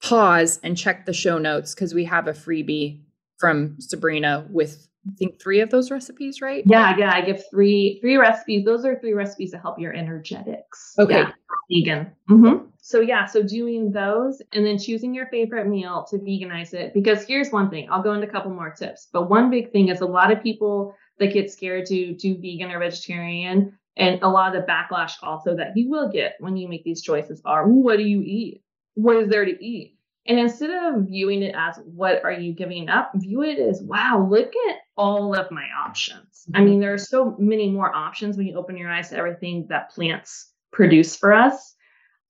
Pause 0.00 0.60
and 0.62 0.76
check 0.76 1.06
the 1.06 1.12
show 1.12 1.38
notes 1.38 1.74
because 1.74 1.92
we 1.92 2.04
have 2.04 2.28
a 2.28 2.34
freebie 2.34 3.00
from 3.36 3.80
Sabrina 3.80 4.46
with 4.48 4.86
I 5.06 5.14
think 5.18 5.40
three 5.40 5.60
of 5.60 5.70
those 5.70 5.90
recipes, 5.90 6.40
right? 6.40 6.64
Yeah, 6.66 6.96
yeah. 6.96 7.12
I 7.12 7.20
give 7.20 7.42
three 7.50 7.98
three 8.00 8.16
recipes. 8.16 8.64
Those 8.64 8.84
are 8.84 8.98
three 8.98 9.12
recipes 9.12 9.50
to 9.50 9.58
help 9.58 9.78
your 9.78 9.92
energetics. 9.92 10.94
Okay. 10.98 11.20
Yeah, 11.20 11.30
vegan. 11.70 12.12
Mm-hmm. 12.30 12.66
So 12.80 13.00
yeah, 13.00 13.24
so 13.26 13.42
doing 13.42 13.92
those 13.92 14.42
and 14.52 14.64
then 14.64 14.78
choosing 14.78 15.14
your 15.14 15.26
favorite 15.26 15.66
meal 15.66 16.06
to 16.10 16.18
veganize 16.18 16.74
it. 16.74 16.94
Because 16.94 17.24
here's 17.24 17.50
one 17.50 17.70
thing. 17.70 17.88
I'll 17.90 18.02
go 18.02 18.12
into 18.12 18.26
a 18.26 18.30
couple 18.30 18.50
more 18.50 18.70
tips. 18.70 19.08
But 19.12 19.28
one 19.28 19.50
big 19.50 19.72
thing 19.72 19.88
is 19.88 20.00
a 20.00 20.06
lot 20.06 20.30
of 20.32 20.42
people 20.42 20.94
that 21.18 21.32
get 21.32 21.50
scared 21.50 21.86
to 21.86 22.14
do 22.14 22.36
vegan 22.36 22.70
or 22.70 22.78
vegetarian, 22.78 23.78
and 23.96 24.22
a 24.22 24.28
lot 24.28 24.54
of 24.54 24.60
the 24.60 24.66
backlash 24.66 25.12
also 25.22 25.56
that 25.56 25.76
you 25.76 25.88
will 25.88 26.10
get 26.10 26.34
when 26.40 26.56
you 26.56 26.68
make 26.68 26.84
these 26.84 27.02
choices 27.02 27.40
are, 27.44 27.66
what 27.68 27.96
do 27.96 28.02
you 28.02 28.20
eat? 28.22 28.62
What 28.94 29.16
is 29.16 29.28
there 29.28 29.44
to 29.44 29.64
eat? 29.64 29.93
And 30.26 30.38
instead 30.38 30.70
of 30.70 31.08
viewing 31.08 31.42
it 31.42 31.54
as 31.56 31.78
what 31.84 32.24
are 32.24 32.32
you 32.32 32.54
giving 32.54 32.88
up, 32.88 33.12
view 33.14 33.42
it 33.42 33.58
as 33.58 33.82
wow, 33.82 34.26
look 34.30 34.52
at 34.70 34.76
all 34.96 35.34
of 35.34 35.50
my 35.50 35.66
options. 35.86 36.46
Mm-hmm. 36.48 36.56
I 36.56 36.64
mean, 36.64 36.80
there 36.80 36.94
are 36.94 36.98
so 36.98 37.36
many 37.38 37.70
more 37.70 37.94
options 37.94 38.36
when 38.36 38.46
you 38.46 38.56
open 38.56 38.76
your 38.76 38.90
eyes 38.90 39.10
to 39.10 39.16
everything 39.16 39.66
that 39.68 39.90
plants 39.90 40.50
produce 40.72 41.16
for 41.16 41.32
us. 41.34 41.74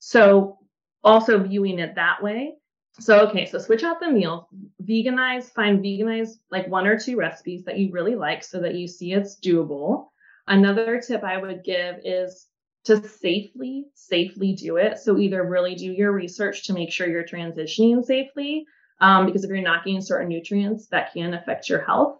So, 0.01 0.59
also 1.05 1.39
viewing 1.39 1.79
it 1.79 1.95
that 1.97 2.23
way 2.23 2.55
So, 3.01 3.27
okay, 3.29 3.47
so 3.47 3.59
switch 3.59 3.83
out 3.83 4.01
the 4.01 4.11
meals, 4.11 4.45
veganize, 4.83 5.45
find 5.53 5.85
veganize 5.85 6.31
like 6.51 6.69
one 6.69 6.87
or 6.87 6.99
two 6.99 7.17
recipes 7.17 7.65
that 7.65 7.79
you 7.79 7.91
really 7.93 8.15
like 8.15 8.45
so 8.45 8.61
that 8.61 8.75
you 8.75 8.87
see 8.87 9.13
it's 9.13 9.39
doable. 9.41 10.07
Another 10.47 11.01
tip 11.01 11.25
I 11.25 11.39
would 11.39 11.65
give 11.65 11.97
is 12.05 12.47
to 12.85 13.07
safely, 13.09 13.87
safely 13.95 14.53
do 14.53 14.77
it. 14.77 14.99
So, 14.99 15.19
either 15.19 15.43
really 15.43 15.75
do 15.75 15.87
your 15.87 16.13
research 16.13 16.65
to 16.65 16.73
make 16.73 16.93
sure 16.93 17.09
you're 17.09 17.25
transitioning 17.25 18.05
safely, 18.05 18.67
um, 19.01 19.27
because 19.27 19.45
if 19.45 19.49
you're 19.49 19.61
not 19.61 19.85
getting 19.85 20.01
certain 20.01 20.29
nutrients, 20.29 20.89
that 20.89 21.13
can 21.13 21.35
affect 21.35 21.69
your 21.69 21.83
health. 21.83 22.19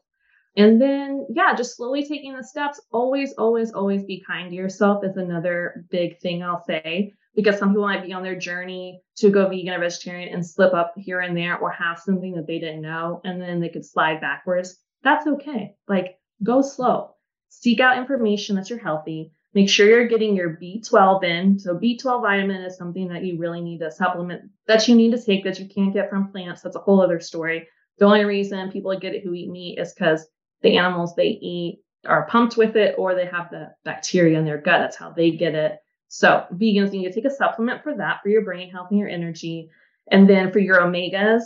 And 0.57 0.81
then, 0.81 1.27
yeah, 1.31 1.55
just 1.55 1.77
slowly 1.77 2.05
taking 2.05 2.37
the 2.37 2.45
steps. 2.45 2.81
Always, 2.93 3.33
always, 3.35 3.73
always 3.73 4.05
be 4.05 4.23
kind 4.25 4.51
to 4.51 4.57
yourself 4.57 5.05
is 5.05 5.17
another 5.17 5.85
big 5.91 6.21
thing 6.21 6.43
I'll 6.43 6.65
say 6.65 7.13
because 7.35 7.59
some 7.59 7.71
people 7.71 7.83
might 7.83 8.05
be 8.05 8.13
on 8.13 8.23
their 8.23 8.39
journey 8.39 9.03
to 9.17 9.31
go 9.31 9.49
vegan 9.49 9.75
or 9.75 9.81
vegetarian 9.81 10.33
and 10.33 10.47
slip 10.47 10.73
up 10.73 10.95
here 10.97 11.21
and 11.21 11.37
there 11.37 11.59
or 11.59 11.71
have 11.71 11.99
something 11.99 12.35
that 12.35 12.47
they 12.47 12.61
didn't 12.61 12.83
know 12.83 13.21
and 13.25 13.41
then 13.43 13.61
they 13.61 13.69
could 13.69 13.85
slide 13.85 14.21
backwards. 14.21 14.79
That's 15.03 15.27
okay. 15.27 15.75
Like 15.89 16.19
go 16.43 16.63
slow. 16.63 17.11
Seek 17.49 17.81
out 17.81 17.99
information 17.99 18.57
that 18.57 18.71
you're 18.71 18.79
healthy. 18.79 19.33
Make 19.55 19.71
sure 19.71 19.89
you're 19.89 20.09
getting 20.09 20.35
your 20.35 20.59
B12 20.61 21.25
in. 21.25 21.59
So 21.61 21.77
B12 21.77 22.23
vitamin 22.23 22.63
is 22.63 22.77
something 22.77 23.09
that 23.09 23.25
you 23.25 23.39
really 23.39 23.61
need 23.61 23.79
to 23.79 23.91
supplement 23.91 24.51
that 24.67 24.89
you 24.89 24.97
need 24.97 25.13
to 25.13 25.23
take 25.23 25.45
that 25.45 25.61
you 25.61 25.69
can't 25.69 25.95
get 25.95 26.11
from 26.11 26.33
plants. 26.33 26.63
That's 26.63 26.77
a 26.77 26.81
whole 26.81 27.01
other 27.01 27.21
story. 27.21 27.69
The 27.99 28.07
only 28.07 28.25
reason 28.25 28.73
people 28.73 28.99
get 28.99 29.15
it 29.15 29.23
who 29.23 29.33
eat 29.33 29.51
meat 29.51 29.79
is 29.79 29.95
because 29.95 30.27
the 30.63 30.77
animals 30.77 31.15
they 31.15 31.29
eat 31.29 31.81
are 32.05 32.27
pumped 32.27 32.57
with 32.57 32.75
it 32.77 32.97
or 32.99 33.15
they 33.15 33.27
have 33.27 33.51
the 33.51 33.71
bacteria 33.85 34.39
in 34.39 34.45
their 34.45 34.59
gut. 34.59 34.81
That's 34.81 34.97
how 34.97 35.11
they 35.11 35.31
get 35.31 35.55
it. 35.55 35.79
So 36.09 36.47
vegans 36.53 36.91
need 36.91 37.05
to 37.05 37.13
take 37.13 37.25
a 37.25 37.31
supplement 37.31 37.83
for 37.83 37.97
that, 37.97 38.23
for 38.23 38.29
your 38.31 38.43
brain 38.43 38.71
health 38.71 38.89
and 38.91 38.99
your 38.99 39.09
energy. 39.09 39.71
And 40.11 40.29
then 40.29 40.53
for 40.53 40.59
your 40.59 40.81
omegas, 40.81 41.45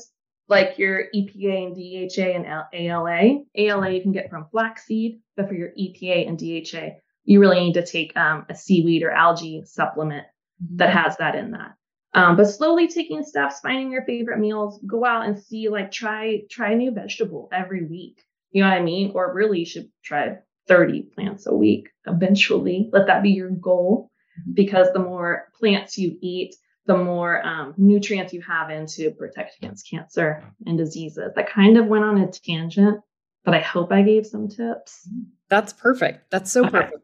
like 0.48 0.78
your 0.78 1.04
EPA 1.14 1.66
and 1.66 1.76
DHA 1.76 2.22
and 2.22 2.46
ALA, 2.72 3.40
ALA 3.54 3.90
you 3.90 4.00
can 4.00 4.12
get 4.12 4.30
from 4.30 4.46
flaxseed, 4.50 5.20
but 5.36 5.48
for 5.48 5.54
your 5.54 5.70
EPA 5.78 6.26
and 6.26 6.38
DHA, 6.38 6.96
you 7.28 7.40
really 7.40 7.60
need 7.60 7.74
to 7.74 7.84
take 7.84 8.16
um, 8.16 8.46
a 8.48 8.54
seaweed 8.54 9.02
or 9.02 9.10
algae 9.10 9.62
supplement 9.66 10.26
mm-hmm. 10.64 10.78
that 10.78 10.88
has 10.88 11.18
that 11.18 11.34
in 11.34 11.50
that. 11.50 11.74
Um, 12.14 12.36
but 12.38 12.46
slowly 12.46 12.88
taking 12.88 13.22
steps, 13.22 13.60
finding 13.60 13.92
your 13.92 14.06
favorite 14.06 14.38
meals, 14.38 14.80
go 14.86 15.04
out 15.04 15.26
and 15.26 15.38
see, 15.38 15.68
like 15.68 15.92
try 15.92 16.40
try 16.50 16.72
a 16.72 16.74
new 16.74 16.90
vegetable 16.90 17.50
every 17.52 17.84
week. 17.84 18.22
You 18.50 18.62
know 18.62 18.70
what 18.70 18.78
I 18.78 18.82
mean? 18.82 19.12
Or 19.14 19.34
really, 19.34 19.58
you 19.58 19.66
should 19.66 19.90
try 20.02 20.38
30 20.68 21.02
plants 21.14 21.46
a 21.46 21.54
week 21.54 21.90
eventually. 22.06 22.88
Let 22.94 23.08
that 23.08 23.22
be 23.22 23.30
your 23.30 23.50
goal 23.50 24.10
because 24.54 24.88
the 24.94 24.98
more 25.00 25.48
plants 25.60 25.98
you 25.98 26.16
eat, 26.22 26.56
the 26.86 26.96
more 26.96 27.46
um, 27.46 27.74
nutrients 27.76 28.32
you 28.32 28.40
have 28.48 28.70
in 28.70 28.86
to 28.86 29.10
protect 29.10 29.58
against 29.58 29.90
cancer 29.90 30.50
and 30.64 30.78
diseases. 30.78 31.32
That 31.36 31.50
kind 31.50 31.76
of 31.76 31.88
went 31.88 32.04
on 32.04 32.16
a 32.22 32.32
tangent, 32.32 33.00
but 33.44 33.52
I 33.52 33.60
hope 33.60 33.92
I 33.92 34.00
gave 34.00 34.26
some 34.26 34.48
tips. 34.48 35.06
That's 35.50 35.74
perfect. 35.74 36.30
That's 36.30 36.50
so 36.50 36.62
okay. 36.62 36.70
perfect. 36.70 37.02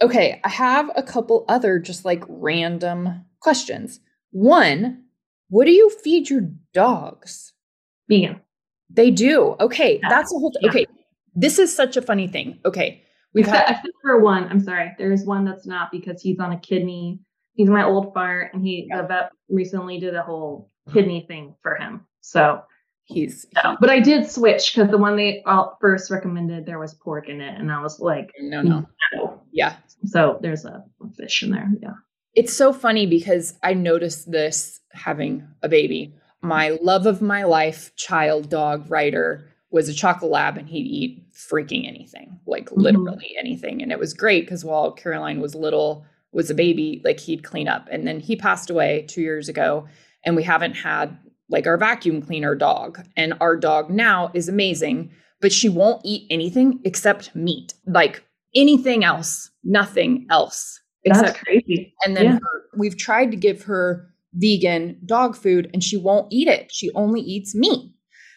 Okay, 0.00 0.40
I 0.44 0.48
have 0.48 0.90
a 0.94 1.02
couple 1.02 1.44
other 1.48 1.78
just 1.78 2.04
like 2.04 2.22
random 2.28 3.24
questions. 3.40 4.00
One, 4.30 5.04
what 5.48 5.64
do 5.64 5.72
you 5.72 5.90
feed 5.90 6.30
your 6.30 6.50
dogs? 6.72 7.52
Vegan. 8.08 8.40
They 8.90 9.10
do. 9.10 9.56
Okay, 9.60 9.98
yeah. 10.02 10.08
that's 10.08 10.32
a 10.32 10.38
whole. 10.38 10.52
Th- 10.52 10.64
yeah. 10.64 10.70
Okay, 10.70 10.86
this 11.34 11.58
is 11.58 11.74
such 11.74 11.96
a 11.96 12.02
funny 12.02 12.28
thing. 12.28 12.58
Okay, 12.64 13.02
We've 13.34 13.46
except, 13.46 13.68
had 13.68 13.76
except 13.78 13.94
for 14.02 14.20
one. 14.20 14.44
I'm 14.44 14.60
sorry. 14.60 14.92
There 14.98 15.12
is 15.12 15.24
one 15.24 15.44
that's 15.44 15.66
not 15.66 15.90
because 15.90 16.22
he's 16.22 16.38
on 16.38 16.52
a 16.52 16.60
kidney. 16.60 17.20
He's 17.54 17.68
my 17.68 17.84
old 17.84 18.14
fart, 18.14 18.54
and 18.54 18.62
he 18.62 18.86
yeah. 18.88 19.02
the 19.02 19.08
vet 19.08 19.30
recently 19.48 19.98
did 19.98 20.14
a 20.14 20.22
whole 20.22 20.70
mm-hmm. 20.88 20.98
kidney 20.98 21.24
thing 21.28 21.54
for 21.62 21.76
him. 21.76 22.06
So 22.20 22.62
he's. 23.08 23.46
No. 23.64 23.76
But 23.80 23.90
I 23.90 24.00
did 24.00 24.30
switch 24.30 24.72
because 24.72 24.90
the 24.90 24.98
one 24.98 25.16
they 25.16 25.42
first 25.80 26.10
recommended 26.10 26.66
there 26.66 26.78
was 26.78 26.94
pork 26.94 27.28
in 27.28 27.40
it, 27.40 27.58
and 27.58 27.72
I 27.72 27.82
was 27.82 27.98
like, 27.98 28.30
no, 28.38 28.62
no, 28.62 28.86
no. 29.14 29.40
yeah. 29.52 29.76
So 30.04 30.38
there's 30.40 30.64
a, 30.64 30.84
fish 31.16 31.42
in 31.42 31.50
there. 31.50 31.68
Yeah. 31.82 31.94
It's 32.34 32.52
so 32.52 32.72
funny 32.72 33.06
because 33.06 33.58
I 33.62 33.74
noticed 33.74 34.30
this 34.30 34.80
having 34.92 35.46
a 35.62 35.68
baby. 35.68 36.14
My 36.40 36.78
love 36.82 37.06
of 37.06 37.20
my 37.20 37.42
life, 37.44 37.94
child 37.96 38.48
dog 38.48 38.88
writer 38.88 39.48
was 39.70 39.88
a 39.88 39.94
chocolate 39.94 40.30
lab 40.30 40.56
and 40.56 40.68
he'd 40.68 40.86
eat 40.86 41.24
freaking 41.32 41.88
anything, 41.88 42.38
like 42.46 42.66
mm-hmm. 42.66 42.80
literally 42.80 43.34
anything. 43.38 43.82
And 43.82 43.90
it 43.90 43.98
was 43.98 44.14
great 44.14 44.44
because 44.44 44.64
while 44.64 44.92
Caroline 44.92 45.40
was 45.40 45.54
little, 45.54 46.06
was 46.32 46.50
a 46.50 46.54
baby, 46.54 47.00
like 47.04 47.18
he'd 47.18 47.42
clean 47.42 47.66
up. 47.68 47.88
And 47.90 48.06
then 48.06 48.20
he 48.20 48.36
passed 48.36 48.70
away 48.70 49.04
two 49.08 49.22
years 49.22 49.48
ago, 49.48 49.88
and 50.24 50.36
we 50.36 50.42
haven't 50.42 50.74
had 50.74 51.18
like 51.48 51.66
our 51.66 51.76
vacuum 51.76 52.22
cleaner 52.22 52.54
dog. 52.54 53.06
And 53.16 53.34
our 53.40 53.56
dog 53.56 53.90
now 53.90 54.30
is 54.34 54.48
amazing, 54.48 55.10
but 55.40 55.52
she 55.52 55.68
won't 55.68 56.02
eat 56.04 56.26
anything 56.30 56.80
except 56.84 57.34
meat, 57.34 57.74
like 57.86 58.24
anything 58.54 59.04
else, 59.04 59.50
nothing 59.64 60.26
else. 60.30 60.80
Except 61.04 61.26
That's 61.28 61.40
crazy. 61.40 61.94
And 62.04 62.16
then 62.16 62.24
yeah. 62.24 62.32
her, 62.32 62.62
we've 62.76 62.96
tried 62.96 63.30
to 63.30 63.36
give 63.36 63.62
her 63.64 64.08
vegan 64.34 64.98
dog 65.06 65.36
food 65.36 65.70
and 65.72 65.82
she 65.82 65.96
won't 65.96 66.32
eat 66.32 66.48
it. 66.48 66.70
She 66.72 66.90
only 66.92 67.20
eats 67.20 67.54
meat. 67.54 67.92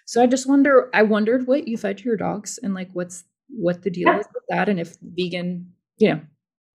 So 0.06 0.22
I 0.22 0.28
just 0.28 0.48
wonder, 0.48 0.90
I 0.94 1.04
wondered 1.04 1.48
what 1.48 1.68
you 1.68 1.78
fed 1.78 1.98
to 2.00 2.04
your 2.04 2.18
dogs 2.18 2.60
and 2.62 2.74
like 2.74 2.90
what's 2.94 3.24
what 3.50 3.84
the 3.84 3.90
deal 3.90 4.08
yeah. 4.08 4.20
is 4.20 4.28
with 4.34 4.44
that 4.50 4.70
and 4.70 4.80
if 4.80 4.96
vegan, 5.02 5.72
you 5.98 6.10
know. 6.10 6.22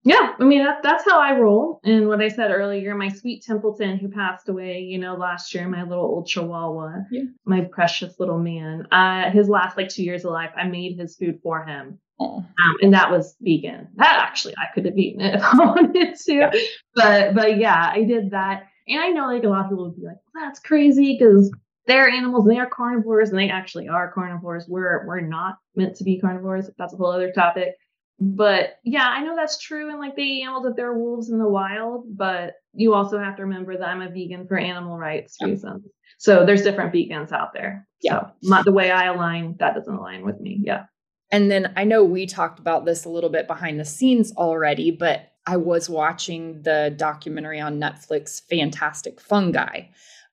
Yeah, 0.06 0.34
I 0.38 0.44
mean 0.44 0.62
that, 0.62 0.84
that's 0.84 1.04
how 1.04 1.20
I 1.20 1.36
roll. 1.36 1.80
And 1.82 2.06
what 2.06 2.22
I 2.22 2.28
said 2.28 2.52
earlier, 2.52 2.94
my 2.94 3.08
sweet 3.08 3.42
Templeton 3.42 3.98
who 3.98 4.08
passed 4.08 4.48
away, 4.48 4.78
you 4.78 4.98
know, 4.98 5.16
last 5.16 5.52
year, 5.52 5.66
my 5.66 5.82
little 5.82 6.04
old 6.04 6.28
Chihuahua, 6.28 6.98
yeah. 7.10 7.24
my 7.44 7.62
precious 7.62 8.14
little 8.20 8.38
man. 8.38 8.86
Uh, 8.92 9.32
his 9.32 9.48
last 9.48 9.76
like 9.76 9.88
two 9.88 10.04
years 10.04 10.24
of 10.24 10.30
life, 10.30 10.52
I 10.56 10.68
made 10.68 10.96
his 10.96 11.16
food 11.16 11.40
for 11.42 11.64
him. 11.64 11.98
Um, 12.20 12.76
and 12.82 12.94
that 12.94 13.10
was 13.10 13.34
vegan. 13.40 13.88
That 13.96 14.20
actually 14.20 14.54
I 14.56 14.72
could 14.72 14.84
have 14.84 14.96
eaten 14.96 15.20
it 15.20 15.34
if 15.34 15.42
I 15.52 15.56
wanted 15.56 16.14
to. 16.14 16.32
Yeah. 16.32 16.50
But 16.94 17.34
but 17.34 17.58
yeah, 17.58 17.90
I 17.92 18.04
did 18.04 18.30
that. 18.30 18.68
And 18.86 19.00
I 19.00 19.08
know 19.08 19.26
like 19.26 19.42
a 19.42 19.48
lot 19.48 19.64
of 19.64 19.70
people 19.70 19.86
would 19.86 19.96
be 19.96 20.06
like, 20.06 20.18
that's 20.40 20.60
crazy 20.60 21.18
because 21.18 21.50
they're 21.88 22.08
animals 22.08 22.46
and 22.46 22.54
they 22.54 22.60
are 22.60 22.70
carnivores 22.70 23.30
and 23.30 23.38
they 23.40 23.48
actually 23.48 23.88
are 23.88 24.12
carnivores. 24.12 24.66
We're 24.68 25.04
we're 25.04 25.20
not 25.20 25.58
meant 25.74 25.96
to 25.96 26.04
be 26.04 26.20
carnivores. 26.20 26.70
That's 26.78 26.94
a 26.94 26.96
whole 26.96 27.10
other 27.10 27.32
topic. 27.32 27.74
But 28.18 28.78
yeah, 28.82 29.08
I 29.08 29.22
know 29.22 29.36
that's 29.36 29.58
true 29.58 29.90
and 29.90 29.98
like 29.98 30.16
they 30.16 30.40
animals 30.42 30.64
that 30.64 30.76
there 30.76 30.88
are 30.90 30.98
wolves 30.98 31.30
in 31.30 31.38
the 31.38 31.48
wild, 31.48 32.04
but 32.16 32.54
you 32.72 32.94
also 32.94 33.18
have 33.18 33.36
to 33.36 33.42
remember 33.42 33.76
that 33.76 33.88
I'm 33.88 34.00
a 34.00 34.08
vegan 34.08 34.46
for 34.46 34.56
animal 34.56 34.96
rights 34.96 35.36
yeah. 35.40 35.48
reasons. 35.48 35.84
So 36.18 36.46
there's 36.46 36.62
different 36.62 36.94
vegans 36.94 37.30
out 37.30 37.52
there. 37.52 37.86
Yeah. 38.00 38.20
So 38.20 38.30
not 38.42 38.64
the 38.64 38.72
way 38.72 38.90
I 38.90 39.06
align, 39.06 39.56
that 39.58 39.74
doesn't 39.74 39.94
align 39.94 40.24
with 40.24 40.40
me. 40.40 40.60
Yeah. 40.62 40.84
And 41.30 41.50
then 41.50 41.72
I 41.76 41.84
know 41.84 42.04
we 42.04 42.24
talked 42.24 42.58
about 42.58 42.84
this 42.84 43.04
a 43.04 43.10
little 43.10 43.30
bit 43.30 43.46
behind 43.46 43.78
the 43.78 43.84
scenes 43.84 44.32
already, 44.32 44.90
but 44.90 45.32
I 45.46 45.56
was 45.56 45.90
watching 45.90 46.62
the 46.62 46.94
documentary 46.96 47.60
on 47.60 47.78
Netflix, 47.78 48.40
Fantastic 48.48 49.20
Fungi. 49.20 49.82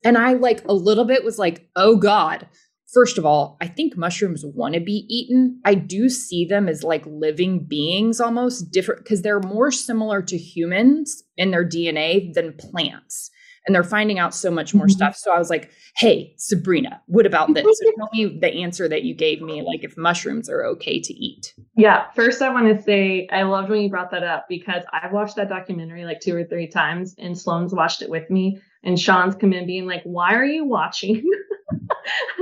And 0.05 0.17
I 0.17 0.33
like 0.33 0.63
a 0.65 0.73
little 0.73 1.05
bit 1.05 1.23
was 1.23 1.39
like, 1.39 1.69
oh 1.75 1.97
God. 1.97 2.47
First 2.93 3.17
of 3.17 3.25
all, 3.25 3.57
I 3.59 3.67
think 3.67 3.97
mushrooms 3.97 4.45
want 4.45 4.75
to 4.75 4.79
be 4.79 5.05
eaten. 5.09 5.59
I 5.65 5.73
do 5.73 6.09
see 6.09 6.45
them 6.45 6.69
as 6.69 6.83
like 6.83 7.03
living 7.07 7.65
beings 7.65 8.21
almost 8.21 8.71
different 8.71 9.03
because 9.03 9.23
they're 9.23 9.39
more 9.39 9.71
similar 9.71 10.21
to 10.21 10.37
humans 10.37 11.23
in 11.35 11.49
their 11.49 11.67
DNA 11.67 12.31
than 12.33 12.53
plants. 12.53 13.31
And 13.65 13.73
they're 13.73 13.83
finding 13.83 14.19
out 14.19 14.35
so 14.35 14.51
much 14.51 14.75
more 14.75 14.87
mm-hmm. 14.87 14.91
stuff. 14.91 15.15
So 15.15 15.33
I 15.33 15.39
was 15.39 15.49
like, 15.49 15.71
hey, 15.95 16.33
Sabrina, 16.37 17.01
what 17.07 17.25
about 17.25 17.53
this? 17.53 17.63
so 17.63 17.91
tell 17.97 18.09
me 18.11 18.37
the 18.39 18.53
answer 18.61 18.89
that 18.89 19.03
you 19.03 19.15
gave 19.15 19.41
me, 19.41 19.61
like 19.61 19.83
if 19.83 19.97
mushrooms 19.97 20.49
are 20.49 20.65
okay 20.65 20.99
to 20.99 21.13
eat. 21.13 21.53
Yeah. 21.77 22.11
First, 22.13 22.41
I 22.41 22.49
want 22.49 22.77
to 22.77 22.83
say 22.83 23.27
I 23.31 23.43
loved 23.43 23.69
when 23.69 23.81
you 23.81 23.89
brought 23.89 24.11
that 24.11 24.23
up 24.23 24.47
because 24.49 24.83
I've 24.91 25.13
watched 25.13 25.37
that 25.37 25.49
documentary 25.49 26.03
like 26.03 26.19
two 26.19 26.35
or 26.35 26.43
three 26.43 26.67
times 26.67 27.15
and 27.17 27.37
Sloan's 27.37 27.73
watched 27.73 28.01
it 28.01 28.09
with 28.09 28.29
me. 28.29 28.59
And 28.83 28.99
Sean's 28.99 29.35
come 29.35 29.53
in 29.53 29.65
being 29.65 29.87
like, 29.87 30.03
why 30.03 30.35
are 30.35 30.45
you 30.45 30.65
watching 30.65 31.23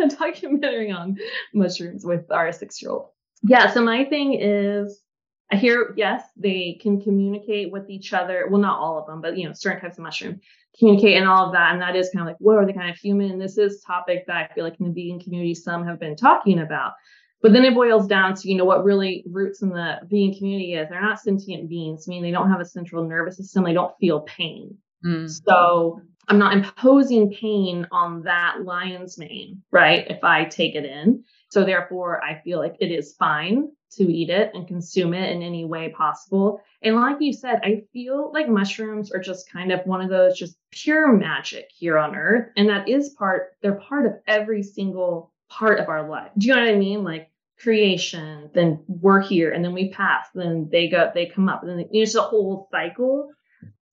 a 0.04 0.08
documentary 0.20 0.92
on 0.92 1.18
mushrooms 1.54 2.06
with 2.06 2.32
our 2.32 2.52
six 2.52 2.82
year 2.82 2.92
old? 2.92 3.08
Yeah. 3.44 3.72
So 3.72 3.82
my 3.82 4.06
thing 4.06 4.40
is, 4.40 5.02
I 5.52 5.58
hear, 5.58 5.94
yes, 5.98 6.24
they 6.38 6.80
can 6.82 7.02
communicate 7.02 7.72
with 7.72 7.90
each 7.90 8.14
other. 8.14 8.48
Well, 8.50 8.62
not 8.62 8.80
all 8.80 9.00
of 9.00 9.08
them, 9.08 9.22
but 9.22 9.38
you 9.38 9.48
know, 9.48 9.54
certain 9.54 9.82
types 9.82 9.98
of 9.98 10.04
mushroom 10.04 10.40
communicate 10.80 11.18
and 11.18 11.28
all 11.28 11.48
of 11.48 11.54
that. 11.54 11.74
And 11.74 11.82
that 11.82 11.96
is 11.96 12.10
kind 12.14 12.22
of 12.22 12.28
like, 12.28 12.38
what 12.40 12.58
are 12.58 12.66
they 12.66 12.74
kind 12.74 12.90
of 12.90 12.96
human? 12.96 13.38
This 13.38 13.58
is 13.58 13.84
topic 13.86 14.26
that 14.28 14.38
I 14.38 14.54
feel 14.54 14.64
like 14.64 14.80
in 14.80 14.88
the 14.88 14.94
vegan 14.94 15.20
community, 15.20 15.54
some 15.54 15.86
have 15.86 16.00
been 16.00 16.16
talking 16.16 16.60
about. 16.60 16.94
But 17.42 17.54
then 17.54 17.66
it 17.66 17.74
boils 17.74 18.08
down 18.08 18.36
to, 18.36 18.50
you 18.50 18.56
know, 18.56 18.66
what 18.66 18.84
really 18.84 19.26
roots 19.30 19.62
in 19.62 19.70
the 19.70 19.98
vegan 20.04 20.36
community 20.36 20.76
is 20.76 20.88
they're 20.90 21.02
not 21.02 21.20
sentient 21.20 21.70
beings. 21.70 22.06
I 22.08 22.12
mean, 22.12 22.24
they 22.24 22.32
don't 22.32 22.52
have 22.52 22.62
a 22.62 22.66
central 22.66 23.08
nervous 23.08 23.38
system. 23.38 23.64
They 23.64 23.74
don't 23.74 23.96
feel 24.00 24.22
pain. 24.22 24.78
Mm. 25.06 25.30
So 25.30 26.02
I'm 26.28 26.38
not 26.40 26.54
imposing 26.54 27.32
pain 27.34 27.88
on 27.92 28.24
that 28.24 28.64
lion's 28.64 29.18
mane, 29.18 29.62
right? 29.72 30.06
If 30.10 30.24
I 30.24 30.46
take 30.46 30.76
it 30.76 30.86
in. 30.86 31.24
So 31.50 31.66
therefore, 31.66 32.24
I 32.24 32.42
feel 32.42 32.60
like 32.60 32.78
it 32.80 32.92
is 32.92 33.16
fine 33.16 33.72
to 33.94 34.04
eat 34.04 34.30
it 34.30 34.52
and 34.54 34.68
consume 34.68 35.14
it 35.14 35.32
in 35.32 35.42
any 35.42 35.66
way 35.66 35.90
possible. 35.90 36.62
And 36.82 36.96
like 36.96 37.18
you 37.20 37.34
said, 37.34 37.60
I 37.64 37.84
feel 37.92 38.32
like 38.34 38.48
mushrooms 38.48 39.12
are 39.12 39.20
just 39.20 39.52
kind 39.52 39.72
of 39.72 39.86
one 39.86 40.02
of 40.02 40.10
those 40.10 40.38
just 40.38 40.58
pure 40.72 41.12
magic 41.12 41.70
here 41.76 41.98
on 41.98 42.16
earth. 42.16 42.50
And 42.56 42.70
that 42.70 42.88
is 42.88 43.10
part, 43.10 43.58
they're 43.62 43.74
part 43.74 44.06
of 44.06 44.14
every 44.28 44.64
single 44.64 45.34
part 45.50 45.80
of 45.80 45.90
our 45.90 46.08
life. 46.08 46.32
Do 46.38 46.48
you 46.48 46.56
know 46.56 46.62
what 46.62 46.70
I 46.72 46.78
mean? 46.78 47.04
Like 47.04 47.30
creation, 47.60 48.50
then 48.54 48.84
we're 48.88 49.22
here, 49.22 49.52
and 49.52 49.64
then 49.64 49.74
we 49.74 49.90
pass, 49.90 50.28
then 50.34 50.68
they 50.72 50.88
go, 50.88 51.12
they 51.14 51.28
come 51.28 51.48
up, 51.48 51.62
and 51.62 51.78
then 51.78 51.90
it's 51.92 52.16
a 52.16 52.22
whole 52.22 52.68
cycle. 52.72 53.32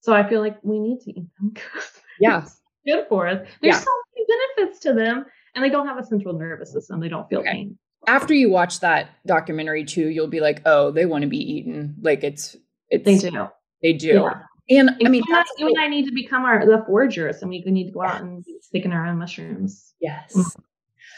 So 0.01 0.13
I 0.13 0.27
feel 0.27 0.41
like 0.41 0.57
we 0.63 0.79
need 0.79 1.01
to 1.01 1.11
eat 1.11 1.25
them 1.39 1.53
yeah. 2.19 2.45
good 2.85 3.05
for 3.09 3.27
us. 3.27 3.45
There's 3.61 3.75
Yeah. 3.75 3.79
so 3.81 3.91
many 4.15 4.25
benefits 4.55 4.79
to 4.81 4.93
them, 4.93 5.25
and 5.55 5.63
they 5.63 5.69
don't 5.69 5.87
have 5.87 5.97
a 5.97 6.03
central 6.05 6.33
nervous 6.37 6.71
system. 6.71 6.99
They 6.99 7.09
don't 7.09 7.27
feel 7.29 7.39
Okay. 7.39 7.51
pain. 7.51 7.77
After 8.07 8.33
you 8.33 8.49
watch 8.49 8.79
that 8.79 9.09
documentary 9.27 9.83
too, 9.83 10.07
you'll 10.07 10.27
be 10.27 10.39
like, 10.39 10.61
oh, 10.65 10.89
they 10.91 11.05
want 11.05 11.23
to 11.23 11.27
be 11.27 11.37
eaten. 11.37 11.95
Like 12.01 12.23
it's 12.23 12.55
it's 12.89 13.03
They 13.03 13.17
do. 13.17 13.47
They 13.83 13.93
do. 13.93 14.07
Yeah. 14.07 14.41
And 14.77 14.91
I 15.03 15.09
mean 15.09 15.23
you, 15.27 15.35
and 15.35 15.37
I, 15.37 15.43
you 15.57 15.67
and 15.67 15.79
I 15.79 15.87
need 15.87 16.05
to 16.05 16.13
become 16.13 16.43
our 16.45 16.65
the 16.65 16.83
foragers, 16.87 17.41
and 17.41 17.49
we 17.49 17.61
need 17.65 17.87
to 17.87 17.91
go 17.91 18.03
out 18.03 18.21
and 18.21 18.43
stick 18.61 18.85
in 18.85 18.93
our 18.93 19.05
own 19.07 19.17
mushrooms. 19.17 19.93
yes. 19.99 20.55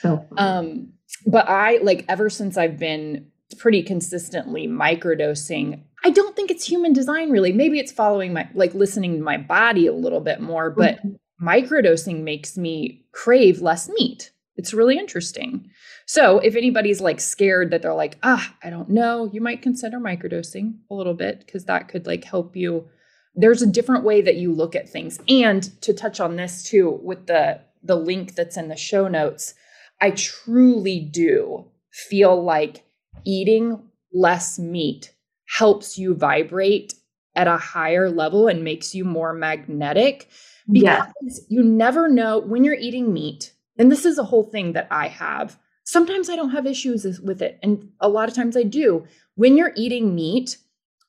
So 0.02 0.26
Um, 0.38 0.94
but 1.28 1.48
I 1.48 1.78
like 1.84 2.06
ever 2.10 2.30
since 2.30 2.58
I've 2.58 2.80
been 2.80 3.28
pretty 3.54 3.84
consistently 3.84 4.68
microdosing, 4.68 5.84
I 6.04 6.10
don't 6.10 6.36
think 6.36 6.52
it's 6.52 6.66
human 6.66 6.93
design 6.93 7.30
really. 7.30 7.52
Maybe 7.52 7.80
it's 7.80 7.91
following 7.91 8.34
my 8.34 8.49
like 8.54 8.74
listening 8.74 9.18
to 9.18 9.24
my 9.24 9.38
body 9.38 9.88
a 9.88 9.93
little 9.93 10.20
bit 10.20 10.41
more, 10.41 10.70
but 10.70 10.99
microdosing 11.41 12.24
makes 12.24 12.58
me 12.58 13.06
crave 13.12 13.62
less 13.62 13.89
meat. 13.89 14.32
It's 14.56 14.74
really 14.74 14.97
interesting. 14.97 15.70
So 16.06 16.39
if 16.39 16.56
anybody's 16.56 17.02
like 17.02 17.20
scared 17.20 17.72
that 17.72 17.82
they're 17.82 17.93
like, 17.93 18.18
ah, 18.22 18.56
I 18.64 18.70
don't 18.70 18.89
know, 18.89 19.30
you 19.32 19.41
might 19.41 19.62
consider 19.62 19.97
microdosing 19.97 20.76
a 20.89 20.93
little 20.93 21.14
bit 21.14 21.39
because 21.45 21.66
that 21.66 21.88
could 21.88 22.06
like 22.06 22.26
help 22.26 22.56
you. 22.56 22.88
There's 23.34 23.62
a 23.62 23.68
different 23.68 24.04
way 24.04 24.22
that 24.22 24.36
you 24.36 24.54
look 24.54 24.76
at 24.76 24.89
things. 24.89 25.20
And 25.30 25.64
to 25.82 25.93
touch 25.93 26.20
on 26.20 26.36
this 26.36 26.64
too, 26.64 26.99
with 27.02 27.28
the 27.28 27.62
the 27.84 27.95
link 27.95 28.36
that's 28.36 28.58
in 28.58 28.68
the 28.68 28.76
show 28.76 29.08
notes, 29.08 29.56
I 29.99 30.12
truly 30.12 30.99
do 30.99 31.66
feel 31.91 32.41
like 32.43 32.84
eating 33.26 33.82
less 34.14 34.60
meat 34.60 35.14
helps 35.48 35.98
you 35.98 36.16
vibrate 36.16 36.94
at 37.36 37.48
a 37.48 37.58
higher 37.58 38.10
level 38.10 38.48
and 38.48 38.64
makes 38.64 38.94
you 38.94 39.06
more 39.06 39.34
magnetic 39.34 40.30
because 40.70 41.10
yeah, 41.22 41.46
you 41.50 41.64
never 41.64 42.08
know 42.08 42.40
when 42.40 42.64
you're 42.64 42.76
eating 42.76 43.14
meat. 43.14 43.54
And 43.78 43.92
this 43.92 44.06
is 44.06 44.18
a 44.18 44.24
whole 44.24 44.44
thing 44.44 44.74
that 44.74 44.88
I 44.92 45.08
have. 45.08 45.58
Sometimes 45.84 46.30
I 46.30 46.36
don't 46.36 46.52
have 46.52 46.66
issues 46.66 47.20
with 47.22 47.42
it, 47.42 47.60
and 47.64 47.90
a 48.00 48.10
lot 48.10 48.30
of 48.30 48.36
times 48.36 48.56
I 48.56 48.64
do. 48.64 49.06
When 49.36 49.58
you're 49.58 49.74
eating 49.76 50.14
meat, 50.14 50.58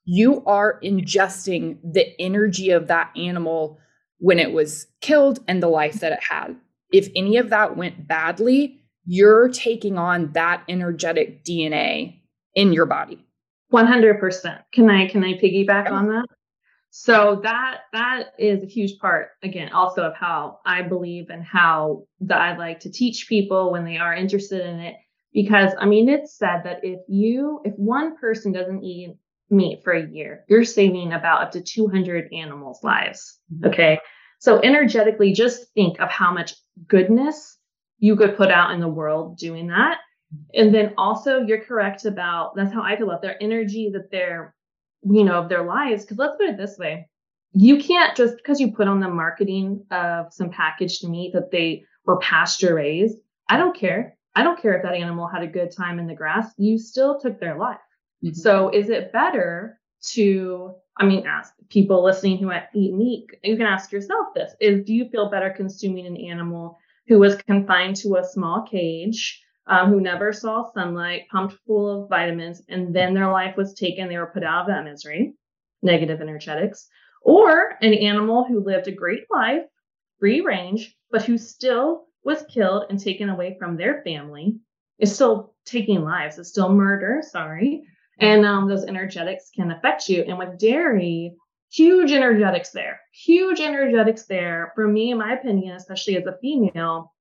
you 0.04 0.42
are 0.46 0.80
ingesting 0.82 1.78
the 1.84 2.20
energy 2.20 2.70
of 2.70 2.88
that 2.88 3.10
animal 3.16 3.78
when 4.18 4.38
it 4.38 4.52
was 4.52 4.86
killed 5.00 5.40
and 5.46 5.62
the 5.62 5.68
life 5.68 6.00
that 6.00 6.12
it 6.12 6.22
had. 6.22 6.56
If 6.92 7.08
any 7.14 7.36
of 7.36 7.50
that 7.50 7.76
went 7.76 8.08
badly, 8.08 8.81
you're 9.04 9.48
taking 9.48 9.98
on 9.98 10.32
that 10.32 10.62
energetic 10.68 11.44
DNA 11.44 12.20
in 12.54 12.72
your 12.72 12.86
body. 12.86 13.24
one 13.70 13.86
hundred 13.86 14.20
percent. 14.20 14.60
Can 14.72 14.88
I 14.90 15.08
can 15.08 15.24
I 15.24 15.34
piggyback 15.34 15.90
on 15.90 16.08
that? 16.08 16.26
So 16.90 17.40
that 17.42 17.78
that 17.94 18.34
is 18.38 18.62
a 18.62 18.66
huge 18.66 18.98
part 18.98 19.30
again 19.42 19.72
also 19.72 20.02
of 20.02 20.14
how 20.14 20.58
I 20.66 20.82
believe 20.82 21.30
and 21.30 21.42
how 21.42 22.04
that 22.20 22.40
I 22.40 22.56
like 22.56 22.80
to 22.80 22.90
teach 22.90 23.28
people 23.28 23.72
when 23.72 23.84
they 23.84 23.96
are 23.96 24.14
interested 24.14 24.66
in 24.66 24.78
it. 24.80 24.96
Because 25.32 25.72
I 25.78 25.86
mean 25.86 26.08
it's 26.08 26.36
said 26.36 26.62
that 26.64 26.80
if 26.84 27.00
you 27.08 27.60
if 27.64 27.72
one 27.76 28.16
person 28.18 28.52
doesn't 28.52 28.84
eat 28.84 29.16
meat 29.48 29.80
for 29.82 29.92
a 29.92 30.06
year, 30.06 30.44
you're 30.48 30.64
saving 30.64 31.12
about 31.12 31.42
up 31.42 31.50
to 31.52 31.62
200 31.62 32.32
animals' 32.32 32.82
lives. 32.82 33.38
Mm-hmm. 33.54 33.68
Okay. 33.68 33.98
So 34.38 34.60
energetically, 34.60 35.32
just 35.32 35.72
think 35.74 36.00
of 36.00 36.10
how 36.10 36.32
much 36.32 36.54
goodness 36.88 37.58
you 38.02 38.16
could 38.16 38.36
put 38.36 38.50
out 38.50 38.72
in 38.72 38.80
the 38.80 38.88
world 38.88 39.38
doing 39.38 39.68
that. 39.68 39.98
And 40.54 40.74
then 40.74 40.92
also 40.98 41.38
you're 41.38 41.64
correct 41.64 42.04
about 42.04 42.56
that's 42.56 42.72
how 42.72 42.82
I 42.82 42.96
feel 42.96 43.08
about 43.08 43.22
their 43.22 43.40
energy 43.40 43.90
that 43.92 44.10
they're, 44.10 44.56
you 45.04 45.22
know, 45.22 45.34
of 45.40 45.48
their 45.48 45.62
lives. 45.62 46.04
Cause 46.04 46.18
let's 46.18 46.36
put 46.36 46.48
it 46.48 46.56
this 46.56 46.78
way. 46.78 47.08
You 47.52 47.78
can't 47.78 48.16
just 48.16 48.38
because 48.38 48.60
you 48.60 48.72
put 48.72 48.88
on 48.88 48.98
the 48.98 49.08
marketing 49.08 49.84
of 49.92 50.32
some 50.32 50.50
packaged 50.50 51.08
meat 51.08 51.32
that 51.32 51.52
they 51.52 51.84
were 52.04 52.16
pasture 52.18 52.74
raised. 52.74 53.18
I 53.48 53.56
don't 53.56 53.76
care. 53.76 54.16
I 54.34 54.42
don't 54.42 54.60
care 54.60 54.74
if 54.74 54.82
that 54.82 54.94
animal 54.94 55.28
had 55.28 55.42
a 55.44 55.46
good 55.46 55.70
time 55.70 56.00
in 56.00 56.08
the 56.08 56.14
grass. 56.14 56.52
You 56.58 56.78
still 56.78 57.20
took 57.20 57.38
their 57.38 57.56
life. 57.56 57.78
Mhm. 58.24 58.34
So 58.34 58.68
is 58.70 58.90
it 58.90 59.12
better 59.12 59.78
to, 60.14 60.74
I 60.96 61.06
mean, 61.06 61.24
ask 61.24 61.54
people 61.68 62.02
listening 62.02 62.38
who 62.38 62.50
eat 62.74 62.94
meat, 62.94 63.26
you 63.44 63.56
can 63.56 63.66
ask 63.66 63.92
yourself 63.92 64.34
this 64.34 64.56
is 64.60 64.84
do 64.84 64.92
you 64.92 65.08
feel 65.08 65.30
better 65.30 65.50
consuming 65.50 66.06
an 66.06 66.16
animal 66.16 66.78
who 67.08 67.18
was 67.18 67.36
confined 67.36 67.96
to 67.96 68.16
a 68.16 68.24
small 68.24 68.62
cage, 68.62 69.42
um, 69.66 69.90
who 69.90 70.00
never 70.00 70.32
saw 70.32 70.70
sunlight, 70.72 71.28
pumped 71.30 71.56
full 71.66 72.02
of 72.02 72.08
vitamins, 72.08 72.62
and 72.68 72.94
then 72.94 73.14
their 73.14 73.30
life 73.30 73.56
was 73.56 73.74
taken, 73.74 74.08
they 74.08 74.18
were 74.18 74.26
put 74.26 74.44
out 74.44 74.62
of 74.62 74.66
that 74.68 74.84
misery, 74.84 75.34
negative 75.82 76.20
energetics, 76.20 76.88
or 77.22 77.76
an 77.80 77.94
animal 77.94 78.44
who 78.44 78.64
lived 78.64 78.88
a 78.88 78.92
great 78.92 79.24
life, 79.30 79.62
free 80.18 80.40
range, 80.40 80.96
but 81.10 81.22
who 81.22 81.38
still 81.38 82.06
was 82.24 82.44
killed 82.48 82.86
and 82.88 82.98
taken 82.98 83.28
away 83.28 83.56
from 83.58 83.76
their 83.76 84.02
family, 84.02 84.58
is 84.98 85.14
still 85.14 85.54
taking 85.64 86.02
lives, 86.02 86.38
it's 86.38 86.48
still 86.48 86.72
murder, 86.72 87.22
sorry. 87.22 87.82
And 88.18 88.46
um, 88.46 88.68
those 88.68 88.84
energetics 88.84 89.50
can 89.54 89.72
affect 89.72 90.08
you. 90.08 90.22
And 90.22 90.38
with 90.38 90.58
dairy, 90.58 91.34
huge 91.72 92.12
energetics 92.12 92.70
there, 92.70 93.00
huge 93.12 93.60
energetics 93.60 94.24
there. 94.26 94.72
For 94.74 94.86
me, 94.86 95.10
in 95.10 95.18
my 95.18 95.32
opinion, 95.34 95.74
especially 95.76 96.16
as 96.16 96.26
a 96.26 96.36
female, 96.40 97.12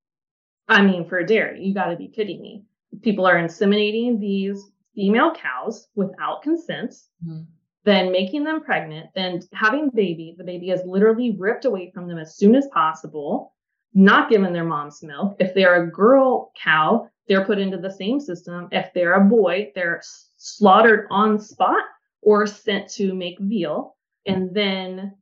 I 0.68 0.82
mean, 0.82 1.08
for 1.08 1.22
dairy, 1.24 1.62
you 1.64 1.74
got 1.74 1.86
to 1.86 1.96
be 1.96 2.08
kidding 2.08 2.40
me. 2.40 2.64
People 3.02 3.26
are 3.26 3.36
inseminating 3.36 4.20
these 4.20 4.62
female 4.94 5.32
cows 5.34 5.88
without 5.94 6.42
consent, 6.42 6.94
Mhm. 7.26 7.46
then 7.84 8.12
making 8.12 8.44
them 8.44 8.60
pregnant, 8.62 9.08
then 9.14 9.40
having 9.52 9.88
baby. 9.88 10.34
The 10.36 10.44
baby 10.44 10.70
is 10.70 10.84
literally 10.84 11.30
ripped 11.38 11.64
away 11.64 11.90
from 11.90 12.06
them 12.06 12.18
as 12.18 12.36
soon 12.36 12.54
as 12.54 12.68
possible, 12.68 13.54
not 13.94 14.28
given 14.30 14.52
their 14.52 14.64
mom's 14.64 15.02
milk. 15.02 15.36
If 15.38 15.54
they're 15.54 15.82
a 15.82 15.90
girl 15.90 16.52
cow, 16.62 17.08
they're 17.26 17.44
put 17.44 17.58
into 17.58 17.78
the 17.78 17.90
same 17.90 18.20
system. 18.20 18.68
If 18.70 18.92
they're 18.92 19.14
a 19.14 19.24
boy, 19.24 19.72
they're 19.74 20.02
slaughtered 20.36 21.06
on 21.10 21.38
spot 21.38 21.82
or 22.20 22.46
sent 22.46 22.88
to 22.90 23.14
make 23.14 23.38
veal. 23.40 23.96
And 24.26 24.54
then 24.54 25.14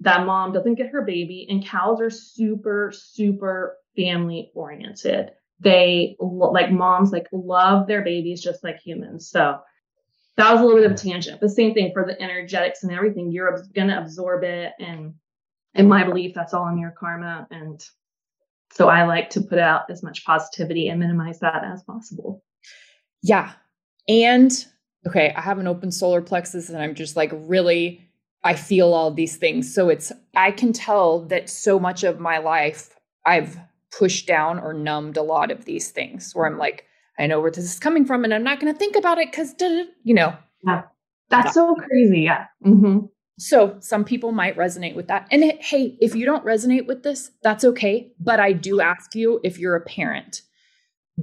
that 0.00 0.26
mom 0.26 0.52
doesn't 0.52 0.76
get 0.76 0.90
her 0.90 1.02
baby. 1.02 1.46
And 1.48 1.66
cows 1.66 2.00
are 2.00 2.10
super, 2.10 2.92
super 2.94 3.76
family 3.96 4.50
oriented. 4.54 5.30
They 5.60 6.16
like 6.20 6.70
moms 6.70 7.10
like 7.10 7.26
love 7.32 7.88
their 7.88 8.02
babies 8.02 8.40
just 8.40 8.62
like 8.62 8.78
humans. 8.78 9.28
So 9.28 9.58
that 10.36 10.52
was 10.52 10.60
a 10.60 10.64
little 10.64 10.80
bit 10.80 10.86
of 10.86 10.92
a 10.92 10.94
tangent. 10.94 11.40
The 11.40 11.48
same 11.48 11.74
thing 11.74 11.90
for 11.92 12.06
the 12.06 12.20
energetics 12.22 12.84
and 12.84 12.92
everything. 12.92 13.32
You're 13.32 13.66
gonna 13.74 14.00
absorb 14.00 14.44
it, 14.44 14.72
and 14.78 15.14
in 15.74 15.88
my 15.88 16.04
belief, 16.04 16.32
that's 16.32 16.54
all 16.54 16.68
in 16.68 16.78
your 16.78 16.92
karma. 16.92 17.48
And 17.50 17.84
so 18.72 18.88
I 18.88 19.04
like 19.04 19.30
to 19.30 19.40
put 19.40 19.58
out 19.58 19.90
as 19.90 20.02
much 20.02 20.24
positivity 20.24 20.88
and 20.88 21.00
minimize 21.00 21.40
that 21.40 21.64
as 21.64 21.82
possible. 21.82 22.44
Yeah. 23.22 23.52
And 24.08 24.52
okay, 25.06 25.32
I 25.36 25.40
have 25.40 25.58
an 25.58 25.66
open 25.66 25.90
solar 25.90 26.22
plexus 26.22 26.68
and 26.68 26.80
I'm 26.80 26.94
just 26.94 27.16
like 27.16 27.30
really 27.32 28.07
I 28.44 28.54
feel 28.54 28.94
all 28.94 29.10
these 29.10 29.36
things. 29.36 29.72
So 29.74 29.88
it's 29.88 30.12
I 30.36 30.50
can 30.52 30.72
tell 30.72 31.20
that 31.26 31.48
so 31.50 31.78
much 31.78 32.04
of 32.04 32.20
my 32.20 32.38
life 32.38 32.96
I've 33.26 33.58
pushed 33.96 34.26
down 34.26 34.58
or 34.58 34.72
numbed 34.72 35.16
a 35.16 35.22
lot 35.22 35.50
of 35.50 35.64
these 35.64 35.90
things 35.90 36.32
where 36.34 36.46
I'm 36.46 36.58
like 36.58 36.84
I 37.18 37.26
know 37.26 37.40
where 37.40 37.50
this 37.50 37.64
is 37.64 37.78
coming 37.80 38.04
from 38.04 38.24
and 38.24 38.32
I'm 38.32 38.44
not 38.44 38.60
going 38.60 38.72
to 38.72 38.78
think 38.78 38.94
about 38.96 39.18
it 39.18 39.32
cuz 39.32 39.54
you 39.60 40.14
know. 40.14 40.36
Yeah. 40.64 40.82
That's 41.30 41.54
so 41.54 41.74
crazy. 41.74 42.20
Yeah. 42.20 42.46
hmm 42.62 43.00
So 43.38 43.76
some 43.80 44.04
people 44.04 44.32
might 44.32 44.56
resonate 44.56 44.94
with 44.94 45.08
that. 45.08 45.26
And 45.30 45.42
it- 45.44 45.62
hey, 45.62 45.96
if 46.00 46.14
you 46.14 46.24
don't 46.24 46.44
resonate 46.44 46.86
with 46.86 47.02
this, 47.02 47.30
that's 47.42 47.64
okay, 47.64 48.12
but 48.20 48.40
I 48.40 48.52
do 48.52 48.80
ask 48.80 49.14
you 49.14 49.40
if 49.44 49.58
you're 49.58 49.76
a 49.76 49.80
parent, 49.84 50.42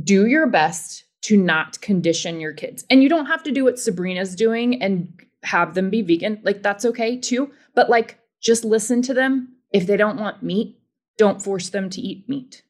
do 0.03 0.25
your 0.27 0.47
best 0.47 1.05
to 1.23 1.37
not 1.37 1.81
condition 1.81 2.39
your 2.39 2.53
kids. 2.53 2.85
And 2.89 3.01
you 3.01 3.09
don't 3.09 3.25
have 3.25 3.43
to 3.43 3.51
do 3.51 3.63
what 3.63 3.79
Sabrina's 3.79 4.35
doing 4.35 4.81
and 4.81 5.09
have 5.45 5.73
them 5.73 5.89
be 5.89 6.01
vegan. 6.01 6.41
Like 6.43 6.61
that's 6.63 6.85
okay 6.85 7.17
too, 7.17 7.51
but 7.73 7.89
like 7.89 8.19
just 8.41 8.65
listen 8.65 9.01
to 9.03 9.13
them. 9.13 9.55
If 9.71 9.87
they 9.87 9.97
don't 9.97 10.19
want 10.19 10.43
meat, 10.43 10.79
don't 11.17 11.41
force 11.41 11.69
them 11.69 11.89
to 11.91 12.01
eat 12.01 12.27
meat. 12.29 12.63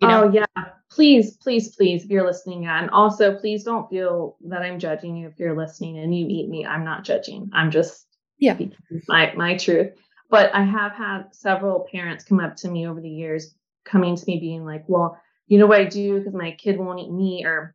You 0.00 0.08
know? 0.08 0.24
Oh 0.24 0.32
yeah. 0.32 0.46
Please, 0.90 1.36
please, 1.36 1.76
please, 1.76 2.04
if 2.04 2.10
you're 2.10 2.24
listening, 2.26 2.66
and 2.66 2.88
also 2.90 3.36
please 3.36 3.62
don't 3.62 3.90
feel 3.90 4.36
that 4.46 4.62
I'm 4.62 4.78
judging 4.78 5.16
you 5.16 5.28
if 5.28 5.38
you're 5.38 5.56
listening 5.56 5.98
and 5.98 6.16
you 6.16 6.26
eat 6.28 6.48
meat. 6.48 6.66
I'm 6.66 6.84
not 6.84 7.04
judging. 7.04 7.50
I'm 7.52 7.70
just 7.70 8.06
Yeah. 8.38 8.58
my 9.06 9.32
my 9.34 9.56
truth. 9.56 9.92
But 10.30 10.54
I 10.54 10.62
have 10.62 10.92
had 10.92 11.24
several 11.32 11.86
parents 11.90 12.24
come 12.24 12.40
up 12.40 12.56
to 12.56 12.68
me 12.68 12.86
over 12.86 13.00
the 13.00 13.08
years, 13.10 13.54
coming 13.84 14.14
to 14.16 14.24
me 14.26 14.38
being 14.38 14.64
like, 14.64 14.84
"Well, 14.86 15.18
you 15.46 15.58
know 15.58 15.66
what 15.66 15.80
I 15.80 15.84
do 15.84 16.18
because 16.18 16.34
my 16.34 16.52
kid 16.52 16.78
won't 16.78 17.00
eat 17.00 17.10
meat, 17.10 17.44
or 17.46 17.74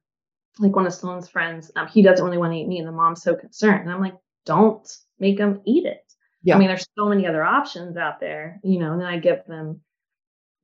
like 0.60 0.76
one 0.76 0.86
of 0.86 0.94
Sloan's 0.94 1.28
friends, 1.30 1.72
um, 1.76 1.88
he 1.88 2.02
doesn't 2.02 2.24
really 2.24 2.38
want 2.38 2.54
to 2.54 2.58
eat 2.60 2.68
meat, 2.68 2.80
and 2.80 2.88
the 2.88 2.92
mom's 2.92 3.24
so 3.24 3.36
concerned. 3.36 3.82
And 3.82 3.92
I'm 3.92 4.02
like, 4.02 4.16
don't 4.46 4.88
make 5.20 5.38
them 5.38 5.62
eat 5.66 5.86
it. 5.86 6.04
Yeah. 6.44 6.56
I 6.56 6.60
mean, 6.60 6.68
there's 6.68 6.88
so 6.98 7.06
many 7.08 7.26
other 7.26 7.44
options 7.44 7.96
out 7.96 8.20
there, 8.20 8.60
you 8.64 8.80
know, 8.80 8.92
and 8.92 9.02
then 9.02 9.08
I 9.08 9.18
give 9.18 9.46
them 9.48 9.82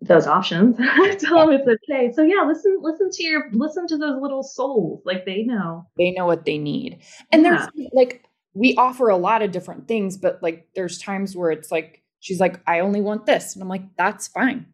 those 0.02 0.28
options. 0.28 0.76
I 0.80 1.16
tell 1.16 1.48
them 1.48 1.52
it's 1.52 1.82
okay. 1.90 2.12
So 2.14 2.22
yeah, 2.22 2.44
listen, 2.46 2.80
listen 2.82 3.10
to 3.12 3.24
your 3.24 3.50
listen 3.52 3.88
to 3.88 3.98
those 3.98 4.22
little 4.22 4.44
souls. 4.44 5.02
Like 5.06 5.26
they 5.26 5.44
know. 5.44 5.88
They 5.98 6.12
know 6.12 6.26
what 6.26 6.46
they 6.46 6.58
need. 6.58 7.02
And 7.32 7.44
yeah. 7.44 7.68
there's 7.76 7.90
like 7.94 8.24
we 8.54 8.76
offer 8.76 9.10
a 9.10 9.18
lot 9.18 9.42
of 9.42 9.52
different 9.52 9.88
things, 9.88 10.18
but 10.18 10.42
like 10.42 10.68
there's 10.76 10.98
times 10.98 11.36
where 11.36 11.52
it's 11.52 11.72
like 11.72 12.04
she's 12.20 12.40
like, 12.40 12.60
I 12.68 12.80
only 12.80 13.02
want 13.02 13.26
this. 13.26 13.56
And 13.56 13.64
I'm 13.64 13.70
like, 13.70 13.96
that's 13.98 14.28
fine. 14.28 14.66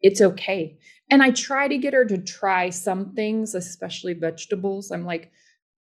It's 0.00 0.20
okay. 0.20 0.78
And 1.10 1.22
I 1.22 1.30
try 1.30 1.68
to 1.68 1.78
get 1.78 1.94
her 1.94 2.04
to 2.04 2.18
try 2.18 2.70
some 2.70 3.14
things, 3.14 3.54
especially 3.54 4.14
vegetables. 4.14 4.90
I'm 4.90 5.04
like, 5.04 5.32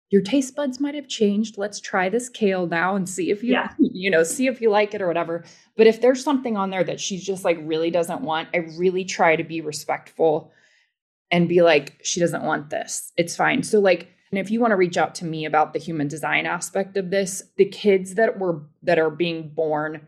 your 0.10 0.22
taste 0.22 0.56
buds 0.56 0.80
might 0.80 0.96
have 0.96 1.08
changed. 1.08 1.58
Let's 1.58 1.82
try 1.82 2.08
this 2.08 2.30
kale 2.30 2.66
now 2.66 2.96
and 2.96 3.08
see 3.08 3.30
if 3.30 3.44
you, 3.44 3.54
yeah. 3.54 3.74
you 3.80 4.10
know, 4.10 4.24
see 4.24 4.48
if 4.48 4.62
you 4.62 4.70
like 4.70 4.94
it 4.94 5.02
or 5.02 5.08
whatever. 5.08 5.44
But 5.76 5.88
if 5.88 6.02
there's 6.02 6.24
something 6.24 6.56
on 6.56 6.70
there 6.70 6.84
that 6.84 7.00
she's 7.00 7.24
just 7.24 7.44
like 7.44 7.58
really 7.62 7.92
doesn't 7.92 8.22
want, 8.22 8.50
I 8.54 8.60
really 8.78 9.04
try 9.04 9.36
to 9.36 9.44
be 9.44 9.62
respectful 9.62 10.52
and 11.30 11.50
be 11.50 11.62
like, 11.62 12.00
she 12.04 12.20
doesn't 12.20 12.44
want 12.44 12.70
this. 12.70 13.12
It's 13.18 13.36
fine. 13.36 13.64
So, 13.64 13.80
like, 13.80 14.10
and 14.32 14.40
if 14.40 14.50
you 14.50 14.60
want 14.60 14.72
to 14.72 14.78
reach 14.78 14.98
out 14.98 15.16
to 15.16 15.26
me 15.26 15.46
about 15.46 15.74
the 15.74 15.80
human 15.80 16.08
design 16.08 16.46
aspect 16.46 16.96
of 16.98 17.10
this, 17.10 17.44
the 17.58 17.66
kids 17.66 18.16
that 18.16 18.40
were 18.40 18.62
that 18.84 19.00
are 19.00 19.10
being 19.10 19.50
born 19.50 20.08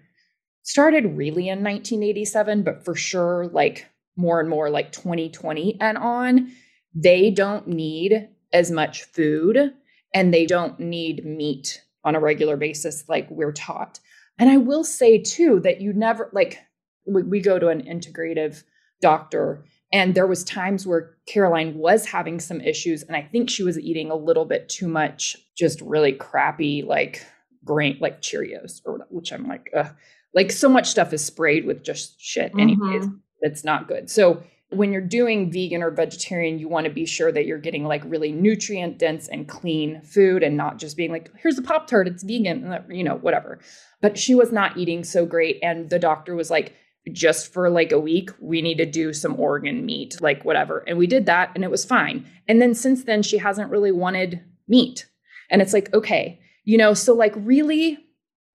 started 0.64 1.18
really 1.18 1.50
in 1.50 1.64
1987, 1.64 2.64
but 2.64 2.84
for 2.84 2.95
sure, 2.95 3.47
like 3.47 3.88
more 4.16 4.39
and 4.39 4.50
more 4.50 4.70
like 4.70 4.91
2020 4.91 5.78
and 5.80 5.97
on, 5.97 6.52
they 6.93 7.32
don't 7.32 7.68
need 7.68 8.28
as 8.52 8.72
much 8.72 9.04
food 9.04 9.74
and 10.14 10.34
they 10.34 10.45
don't 10.45 10.80
need 10.80 11.26
meat 11.26 11.84
on 12.03 12.16
a 12.16 12.20
regular 12.20 12.57
basis 12.57 13.03
like 13.07 13.30
we're 13.30 13.51
taught. 13.51 13.99
And 14.38 14.49
I 14.49 14.57
will 14.57 14.84
say 14.84 15.18
too 15.22 15.60
that 15.62 15.82
you 15.82 15.93
never 15.93 16.30
like 16.34 16.60
we, 17.05 17.24
we 17.24 17.41
go 17.41 17.60
to 17.60 17.68
an 17.68 17.84
integrative 17.84 18.64
doctor 19.01 19.66
and 19.91 20.14
there 20.14 20.28
was 20.28 20.43
times 20.43 20.86
where 20.86 21.16
Caroline 21.28 21.76
was 21.76 22.05
having 22.05 22.39
some 22.39 22.62
issues 22.62 23.03
and 23.03 23.16
I 23.16 23.22
think 23.22 23.49
she 23.49 23.64
was 23.64 23.80
eating 23.80 24.12
a 24.12 24.16
little 24.16 24.45
bit 24.45 24.70
too 24.70 24.88
much 24.88 25.36
just 25.57 25.82
really 25.82 26.14
crappy 26.14 26.84
like 26.84 27.26
grain 27.66 27.97
like 27.99 28.22
Cheerios 28.22 28.82
or 28.86 29.05
which 29.10 29.32
I'm 29.32 29.47
like 29.47 29.70
ugh. 29.76 29.93
like 30.34 30.51
so 30.51 30.70
much 30.70 30.88
stuff 30.88 31.14
is 31.14 31.24
sprayed 31.24 31.66
with 31.66 31.84
just 31.84 32.20
shit 32.20 32.51
anyways. 32.57 33.05
Mm-hmm. 33.05 33.16
It's 33.41 33.64
not 33.64 33.88
good. 33.88 34.10
So 34.10 34.43
when 34.72 34.91
you're 34.91 35.01
doing 35.01 35.51
vegan 35.51 35.82
or 35.82 35.89
vegetarian, 35.89 36.59
you 36.59 36.67
want 36.67 36.86
to 36.86 36.91
be 36.91 37.05
sure 37.05 37.32
that 37.32 37.45
you're 37.45 37.57
getting 37.57 37.86
like 37.86 38.03
really 38.05 38.32
nutrient 38.32 38.99
dense 38.99 39.28
and 39.28 39.47
clean 39.47 40.01
food 40.01 40.43
and 40.43 40.55
not 40.55 40.78
just 40.78 40.95
being 40.95 41.11
like, 41.11 41.32
here's 41.38 41.57
a 41.57 41.61
Pop 41.61 41.88
Tart, 41.88 42.07
it's 42.07 42.24
vegan, 42.24 42.84
you 42.89 43.03
know, 43.03 43.15
whatever. 43.15 43.59
But 44.01 44.17
she 44.17 44.36
was 44.36 44.51
not 44.51 44.78
eating 44.78 45.03
so 45.03 45.26
great. 45.26 45.59
And 45.63 45.89
the 45.89 45.97
doctor 45.97 46.36
was 46.36 46.51
like, 46.51 46.76
just 47.11 47.51
for 47.51 47.70
like 47.72 47.91
a 47.91 47.99
week, 47.99 48.30
we 48.39 48.61
need 48.61 48.78
to 48.78 48.86
do 48.86 49.11
some 49.11 49.39
organ 49.39 49.86
meat, 49.86 50.22
like 50.22 50.45
whatever. 50.45 50.84
And 50.86 50.97
we 50.99 51.07
did 51.07 51.26
that 51.26 51.51
and 51.55 51.63
it 51.63 51.72
was 51.72 51.84
fine. 51.84 52.28
And 52.47 52.61
then 52.61 52.76
since 52.76 53.05
then, 53.05 53.24
she 53.24 53.39
hasn't 53.39 53.72
really 53.72 53.91
wanted 53.91 54.43
meat. 54.67 55.07
And 55.49 55.63
it's 55.63 55.74
like, 55.74 55.91
okay, 55.95 56.39
you 56.63 56.78
know, 56.78 56.93
so 56.93 57.15
like 57.15 57.34
really 57.38 57.97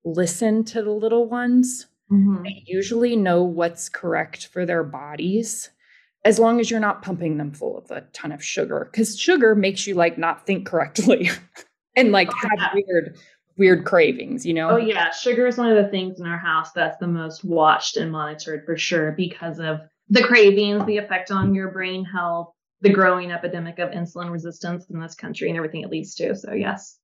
listen 0.05 0.63
to 0.67 0.83
the 0.83 0.93
little 0.93 1.29
ones. 1.29 1.87
Mm-hmm. 2.13 2.45
They 2.45 2.63
usually 2.67 3.17
know 3.17 3.43
what's 3.43 3.89
correct 3.89 4.47
for 4.47 4.65
their 4.65 4.85
bodies 4.85 5.71
as 6.25 6.39
long 6.39 6.59
as 6.59 6.71
you're 6.71 6.81
not 6.81 7.03
pumping 7.03 7.37
them 7.37 7.53
full 7.53 7.77
of 7.77 7.91
a 7.91 8.01
ton 8.13 8.33
of 8.33 8.43
sugar 8.43 8.89
because 8.91 9.19
sugar 9.19 9.55
makes 9.55 9.87
you 9.87 9.95
like 9.95 10.19
not 10.19 10.47
think 10.47 10.67
correctly 10.67 11.31
and 11.97 12.13
like 12.13 12.29
oh, 12.33 12.49
have 12.49 12.59
yeah. 12.59 12.83
weird 12.87 13.19
weird 13.57 13.85
cravings 13.85 14.45
you 14.45 14.55
know? 14.55 14.71
Oh 14.71 14.77
yeah. 14.77 15.11
Sugar 15.13 15.47
is 15.47 15.57
one 15.57 15.71
of 15.71 15.83
the 15.83 15.91
things 15.91 16.19
in 16.19 16.27
our 16.27 16.39
house 16.39 16.73
that's 16.73 16.99
the 16.99 17.07
most 17.07 17.45
watched 17.45 17.97
and 17.97 18.11
monitored 18.11 18.65
for 18.65 18.77
sure 18.77 19.13
because 19.13 19.59
of 19.59 19.81
the 20.09 20.23
cravings 20.23 20.85
the 20.87 20.97
effect 20.97 21.31
on 21.31 21.55
your 21.55 21.71
brain 21.71 22.05
health 22.05 22.53
the 22.81 22.91
growing 22.91 23.31
epidemic 23.31 23.79
of 23.79 23.91
insulin 23.91 24.31
resistance 24.31 24.85
in 24.91 25.01
this 25.01 25.15
country 25.15 25.49
and 25.49 25.57
everything 25.57 25.83
it 25.83 25.91
leads 25.91 26.15
to. 26.17 26.35
So 26.37 26.53
yes. 26.53 26.99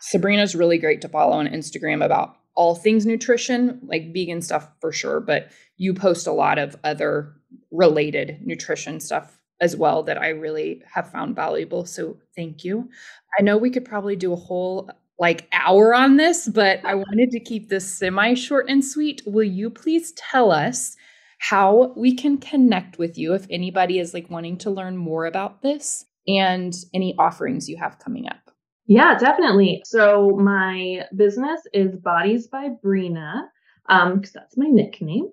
Sabrina's 0.00 0.56
really 0.56 0.78
great 0.78 1.00
to 1.02 1.08
follow 1.08 1.36
on 1.36 1.46
instagram 1.46 2.04
about 2.04 2.36
all 2.54 2.74
things 2.74 3.06
nutrition 3.06 3.80
like 3.84 4.12
vegan 4.12 4.42
stuff 4.42 4.68
for 4.80 4.92
sure 4.92 5.20
but 5.20 5.50
you 5.76 5.94
post 5.94 6.26
a 6.26 6.32
lot 6.32 6.58
of 6.58 6.76
other 6.84 7.34
related 7.70 8.38
nutrition 8.44 9.00
stuff 9.00 9.42
as 9.62 9.76
well 9.76 10.02
that 10.02 10.20
I 10.20 10.30
really 10.30 10.82
have 10.92 11.10
found 11.10 11.36
valuable. 11.36 11.86
So 11.86 12.18
thank 12.36 12.64
you. 12.64 12.90
I 13.38 13.42
know 13.42 13.56
we 13.56 13.70
could 13.70 13.84
probably 13.84 14.16
do 14.16 14.32
a 14.32 14.36
whole 14.36 14.90
like 15.18 15.48
hour 15.52 15.94
on 15.94 16.16
this, 16.16 16.48
but 16.48 16.84
I 16.84 16.94
wanted 16.96 17.30
to 17.30 17.40
keep 17.40 17.68
this 17.68 17.86
semi 17.86 18.34
short 18.34 18.68
and 18.68 18.84
sweet. 18.84 19.22
Will 19.24 19.44
you 19.44 19.70
please 19.70 20.12
tell 20.12 20.50
us 20.50 20.96
how 21.38 21.92
we 21.96 22.14
can 22.14 22.38
connect 22.38 22.98
with 22.98 23.16
you 23.16 23.34
if 23.34 23.46
anybody 23.50 23.98
is 23.98 24.12
like 24.12 24.30
wanting 24.30 24.58
to 24.58 24.70
learn 24.70 24.96
more 24.96 25.26
about 25.26 25.62
this 25.62 26.04
and 26.26 26.74
any 26.92 27.14
offerings 27.18 27.68
you 27.68 27.76
have 27.76 27.98
coming 27.98 28.28
up? 28.28 28.51
Yeah, 28.92 29.16
definitely. 29.16 29.82
So 29.86 30.36
my 30.36 31.06
business 31.16 31.62
is 31.72 31.96
Bodies 31.96 32.46
by 32.46 32.68
Brina, 32.84 33.44
um, 33.88 34.16
because 34.16 34.32
that's 34.32 34.58
my 34.58 34.66
nickname. 34.66 35.30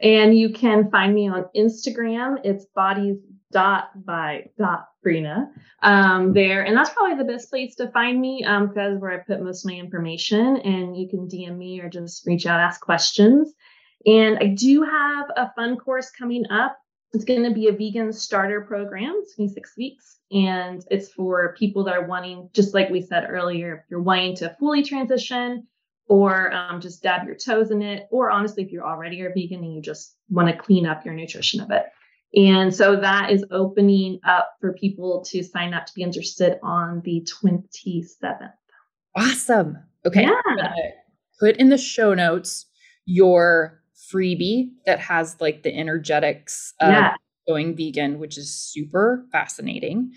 And 0.00 0.38
you 0.38 0.52
can 0.52 0.92
find 0.92 1.12
me 1.12 1.28
on 1.28 1.46
Instagram. 1.56 2.38
It's 2.44 2.66
bodies 2.66 3.16
dot 3.50 3.90
by 4.06 4.50
dot 4.56 4.86
Brina 5.04 5.48
um, 5.82 6.34
there. 6.34 6.62
And 6.62 6.76
that's 6.76 6.90
probably 6.90 7.16
the 7.16 7.24
best 7.24 7.50
place 7.50 7.74
to 7.76 7.90
find 7.90 8.20
me 8.20 8.44
um, 8.44 8.68
because 8.68 9.00
where 9.00 9.10
I 9.10 9.18
put 9.18 9.42
most 9.42 9.64
of 9.64 9.72
my 9.72 9.76
information. 9.76 10.58
And 10.58 10.96
you 10.96 11.08
can 11.08 11.26
DM 11.26 11.58
me 11.58 11.80
or 11.80 11.88
just 11.88 12.24
reach 12.28 12.46
out, 12.46 12.60
ask 12.60 12.80
questions. 12.80 13.52
And 14.06 14.38
I 14.38 14.46
do 14.46 14.84
have 14.84 15.26
a 15.36 15.52
fun 15.56 15.78
course 15.78 16.12
coming 16.16 16.48
up. 16.48 16.78
It's 17.12 17.24
going 17.24 17.42
to 17.42 17.50
be 17.50 17.68
a 17.68 17.72
vegan 17.72 18.12
starter 18.12 18.60
program. 18.60 19.16
It's 19.18 19.34
going 19.34 19.48
to 19.48 19.52
be 19.52 19.54
six 19.54 19.76
weeks. 19.76 20.18
And 20.30 20.84
it's 20.90 21.10
for 21.10 21.56
people 21.58 21.84
that 21.84 21.96
are 21.96 22.06
wanting, 22.06 22.50
just 22.52 22.72
like 22.72 22.88
we 22.88 23.02
said 23.02 23.26
earlier, 23.28 23.76
if 23.76 23.90
you're 23.90 24.02
wanting 24.02 24.36
to 24.36 24.54
fully 24.60 24.84
transition, 24.84 25.66
or 26.06 26.52
um, 26.52 26.80
just 26.80 27.04
dab 27.04 27.24
your 27.24 27.36
toes 27.36 27.70
in 27.70 27.82
it, 27.82 28.08
or 28.10 28.30
honestly, 28.32 28.64
if 28.64 28.72
you're 28.72 28.86
already 28.86 29.20
a 29.22 29.28
vegan 29.28 29.62
and 29.62 29.74
you 29.74 29.80
just 29.80 30.16
want 30.28 30.48
to 30.48 30.56
clean 30.56 30.84
up 30.84 31.04
your 31.04 31.14
nutrition 31.14 31.60
of 31.60 31.70
it. 31.70 31.84
And 32.34 32.74
so 32.74 32.96
that 32.96 33.30
is 33.30 33.44
opening 33.50 34.20
up 34.24 34.54
for 34.60 34.72
people 34.72 35.24
to 35.28 35.42
sign 35.42 35.72
up 35.72 35.86
to 35.86 35.94
be 35.94 36.02
interested 36.02 36.58
on 36.62 37.00
the 37.04 37.26
27th. 37.44 38.52
Awesome. 39.16 39.78
Okay. 40.06 40.22
Yeah. 40.22 40.72
Put 41.38 41.56
in 41.56 41.68
the 41.68 41.78
show 41.78 42.14
notes 42.14 42.66
your 43.04 43.79
freebie 44.12 44.70
that 44.86 45.00
has 45.00 45.36
like 45.40 45.62
the 45.62 45.74
energetics 45.74 46.74
of 46.80 46.90
yeah. 46.90 47.14
going 47.46 47.76
vegan, 47.76 48.18
which 48.18 48.38
is 48.38 48.54
super 48.54 49.26
fascinating. 49.32 50.12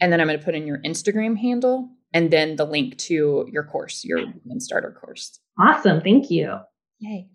And 0.00 0.12
then 0.12 0.20
I'm 0.20 0.26
going 0.26 0.38
to 0.38 0.44
put 0.44 0.54
in 0.54 0.66
your 0.66 0.78
Instagram 0.78 1.38
handle 1.38 1.90
and 2.12 2.30
then 2.30 2.56
the 2.56 2.64
link 2.64 2.96
to 2.98 3.46
your 3.50 3.64
course, 3.64 4.04
your 4.04 4.18
vegan 4.18 4.60
starter 4.60 4.96
course. 4.98 5.38
Awesome. 5.58 6.00
Thank 6.00 6.30
you. 6.30 6.58
Yay. 6.98 7.28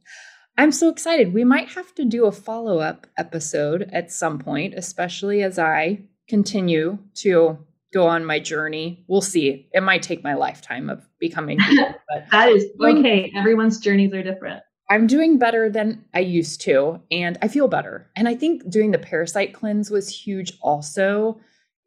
I'm 0.58 0.72
so 0.72 0.90
excited. 0.90 1.34
We 1.34 1.44
might 1.44 1.70
have 1.70 1.94
to 1.96 2.06
do 2.06 2.26
a 2.26 2.32
follow 2.32 2.80
up 2.80 3.08
episode 3.18 3.90
at 3.92 4.12
some 4.12 4.40
point, 4.40 4.74
especially 4.76 5.44
as 5.44 5.58
I 5.58 6.04
continue 6.28 7.00
to 7.16 7.58
go 7.94 8.08
on 8.08 8.26
my 8.26 8.40
journey. 8.40 9.06
We'll 9.08 9.22
see. 9.22 9.70
It 9.74 9.82
might 9.82 10.02
take 10.02 10.24
my 10.24 10.34
lifetime 10.34 10.90
of 10.90 11.08
becoming. 11.20 11.58
but 12.10 12.26
that 12.32 12.50
is 12.50 12.66
okay. 12.80 13.32
Everyone's 13.36 13.80
journeys 13.80 14.14
are 14.14 14.24
different. 14.24 14.64
I'm 14.92 15.08
doing 15.08 15.40
better 15.40 15.70
than 15.70 16.04
I 16.14 16.20
used 16.20 16.62
to, 16.62 17.02
and 17.10 17.38
I 17.42 17.48
feel 17.48 17.68
better. 17.68 18.10
And 18.16 18.28
I 18.28 18.36
think 18.36 18.70
doing 18.70 18.92
the 18.92 19.00
parasite 19.00 19.54
cleanse 19.54 19.90
was 19.90 20.10
huge 20.10 20.54
also 20.62 21.40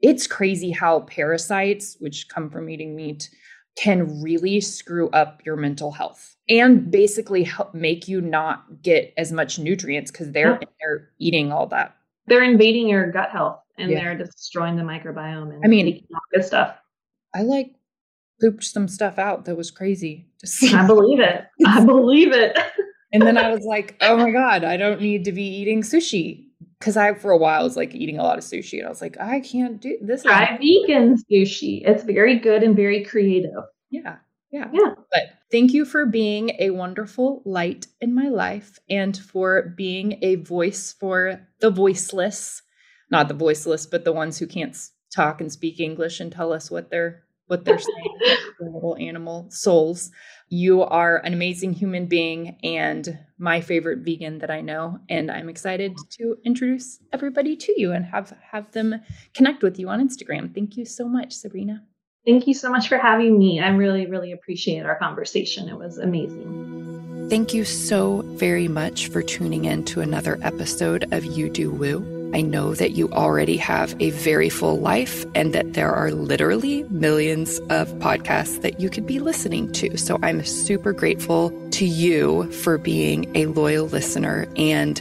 it's 0.05 0.27
crazy 0.27 0.71
how 0.71 1.01
parasites, 1.01 1.97
which 1.99 2.29
come 2.29 2.51
from 2.51 2.69
eating 2.69 2.95
meat, 2.95 3.31
can 3.75 4.21
really 4.21 4.61
screw 4.61 5.09
up 5.11 5.41
your 5.47 5.57
mental 5.57 5.91
health 5.91 6.37
and 6.47 6.91
basically 6.91 7.43
help 7.43 7.75
make 7.75 8.07
you 8.07 8.21
not 8.21 8.83
get 8.83 9.15
as 9.17 9.33
much 9.33 9.59
nutrients 9.59 10.11
because 10.11 10.31
they're 10.31 10.59
yeah. 10.61 10.69
they're 10.79 11.09
eating 11.19 11.53
all 11.53 11.67
that. 11.69 11.97
They're 12.27 12.45
invading 12.45 12.87
your 12.87 13.11
gut 13.11 13.31
health 13.31 13.61
and 13.79 13.91
yeah. 13.91 14.01
they're 14.01 14.19
destroying 14.19 14.77
the 14.77 14.83
microbiome 14.83 15.55
and 15.55 15.63
I 15.65 15.69
mean 15.69 16.07
good 16.35 16.45
stuff. 16.45 16.77
I 17.35 17.41
like 17.41 17.75
pooped 18.43 18.63
some 18.63 18.89
stuff 18.89 19.19
out 19.19 19.47
that 19.47 19.57
was 19.57 19.71
crazy. 19.71 20.27
I 20.71 20.87
believe 20.87 21.21
it. 21.21 21.47
I 21.67 21.83
believe 21.87 22.33
it. 22.33 22.59
and 23.15 23.23
then 23.23 23.39
I 23.39 23.51
was 23.51 23.65
like, 23.65 23.97
oh 24.01 24.17
my 24.17 24.33
God, 24.33 24.65
I 24.65 24.77
don't 24.77 25.01
need 25.01 25.25
to 25.25 25.33
be 25.33 25.45
eating 25.45 25.83
sushi 25.83 26.49
because 26.81 26.97
I 26.97 27.15
for 27.15 27.31
a 27.31 27.39
while 27.39 27.63
was 27.63 27.77
like 27.77 27.95
eating 27.95 28.19
a 28.19 28.25
lot 28.25 28.39
of 28.39 28.45
sushi 28.45 28.79
and 28.79 28.87
I 28.87 28.91
was 28.91 29.01
like, 29.01 29.17
I 29.21 29.41
can't 29.41 29.81
do 29.81 29.97
this. 30.03 30.25
Try 30.25 30.59
vegan 30.59 31.17
sushi. 31.31 31.83
It's 31.87 32.03
very 32.03 32.41
good 32.41 32.65
and 32.65 32.75
very 32.75 33.05
creative. 33.05 33.53
Yeah. 33.91 34.17
Yeah. 34.51 34.69
Yeah. 34.73 34.95
But 35.13 35.23
thank 35.53 35.73
you 35.73 35.85
for 35.85 36.07
being 36.07 36.57
a 36.59 36.71
wonderful 36.71 37.43
light 37.45 37.87
in 38.01 38.15
my 38.15 38.29
life 38.29 38.81
and 38.91 39.17
for 39.17 39.75
being 39.77 40.19
a 40.23 40.35
voice 40.37 40.93
for 40.99 41.41
the 41.61 41.71
voiceless, 41.71 42.63
not 43.11 43.29
the 43.29 43.35
voiceless, 43.35 43.87
but 43.87 44.05
the 44.05 44.13
ones 44.13 44.39
who 44.39 44.49
can't 44.49 44.77
talk 45.15 45.41
and 45.41 45.53
speak 45.53 45.79
English 45.79 46.19
and 46.19 46.33
tell 46.33 46.53
us 46.53 46.69
what 46.69 46.91
they're 46.91 47.23
what 47.47 47.65
they're 47.65 47.79
saying, 47.79 48.19
their 48.61 48.71
little 48.71 48.97
animal 48.99 49.47
souls. 49.51 50.11
You 50.49 50.83
are 50.83 51.19
an 51.19 51.33
amazing 51.33 51.73
human 51.73 52.07
being 52.07 52.59
and 52.63 53.19
my 53.39 53.61
favorite 53.61 54.01
vegan 54.01 54.39
that 54.39 54.51
I 54.51 54.61
know. 54.61 54.99
And 55.09 55.31
I'm 55.31 55.49
excited 55.49 55.97
to 56.19 56.37
introduce 56.45 57.01
everybody 57.13 57.57
to 57.57 57.75
you 57.81 57.93
and 57.93 58.05
have 58.05 58.33
have 58.51 58.71
them 58.73 59.01
connect 59.35 59.63
with 59.63 59.79
you 59.79 59.89
on 59.89 60.07
Instagram. 60.07 60.55
Thank 60.55 60.77
you 60.77 60.85
so 60.85 61.09
much, 61.09 61.33
Sabrina. 61.33 61.83
Thank 62.27 62.47
you 62.47 62.55
so 62.55 62.71
much 62.71 62.89
for 62.89 62.97
having 62.97 63.39
me. 63.39 63.61
I 63.61 63.69
really, 63.69 64.07
really 64.07 64.33
appreciate 64.33 64.87
our 64.87 64.99
conversation. 64.99 65.69
It 65.69 65.77
was 65.77 65.99
amazing. 65.99 67.29
Thank 67.29 67.53
you 67.53 67.65
so 67.65 68.23
very 68.37 68.69
much 68.69 69.09
for 69.09 69.23
tuning 69.23 69.65
in 69.65 69.85
to 69.87 70.01
another 70.01 70.39
episode 70.43 71.13
of 71.13 71.25
You 71.25 71.51
Do 71.51 71.71
Woo. 71.71 72.14
I 72.35 72.41
know 72.41 72.75
that 72.75 72.91
you 72.93 73.09
already 73.13 73.57
have 73.59 73.95
a 74.01 74.11
very 74.11 74.49
full 74.49 74.81
life 74.81 75.25
and 75.37 75.53
that 75.55 75.75
there 75.75 75.93
are 75.93 76.11
literally 76.11 76.83
millions 76.91 77.61
of 77.71 77.89
podcasts 78.01 78.61
that 78.63 78.81
you 78.81 78.91
could 78.91 79.07
be 79.07 79.21
listening 79.21 79.71
to. 79.73 79.97
So 79.97 80.19
I'm 80.21 80.45
super 80.45 80.93
grateful 80.93 81.51
to 81.71 81.87
you 81.87 82.51
for 82.51 82.77
being 82.77 83.31
a 83.37 83.47
loyal 83.47 83.87
listener. 83.87 84.49
And 84.57 85.01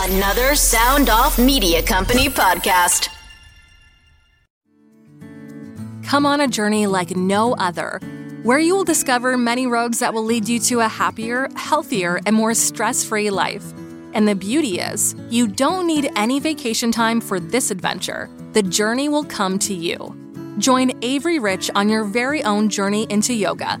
Another 0.00 0.54
Sound 0.54 1.10
Off 1.10 1.40
Media 1.40 1.82
Company 1.82 2.28
podcast. 2.28 3.08
Come 6.04 6.24
on 6.24 6.40
a 6.40 6.46
journey 6.46 6.86
like 6.86 7.16
no 7.16 7.54
other 7.56 7.98
where 8.44 8.60
you 8.60 8.76
will 8.76 8.84
discover 8.84 9.36
many 9.36 9.66
roads 9.66 9.98
that 9.98 10.14
will 10.14 10.22
lead 10.22 10.48
you 10.48 10.60
to 10.60 10.78
a 10.80 10.86
happier, 10.86 11.48
healthier, 11.56 12.20
and 12.26 12.36
more 12.36 12.54
stress 12.54 13.02
free 13.02 13.28
life. 13.28 13.64
And 14.14 14.28
the 14.28 14.36
beauty 14.36 14.78
is, 14.78 15.16
you 15.30 15.48
don't 15.48 15.88
need 15.88 16.12
any 16.14 16.38
vacation 16.38 16.92
time 16.92 17.20
for 17.20 17.40
this 17.40 17.72
adventure. 17.72 18.30
The 18.52 18.62
journey 18.62 19.08
will 19.08 19.24
come 19.24 19.58
to 19.58 19.74
you. 19.74 20.16
Join 20.58 20.92
Avery 21.02 21.40
Rich 21.40 21.72
on 21.74 21.88
your 21.88 22.04
very 22.04 22.44
own 22.44 22.68
journey 22.68 23.08
into 23.10 23.34
yoga. 23.34 23.80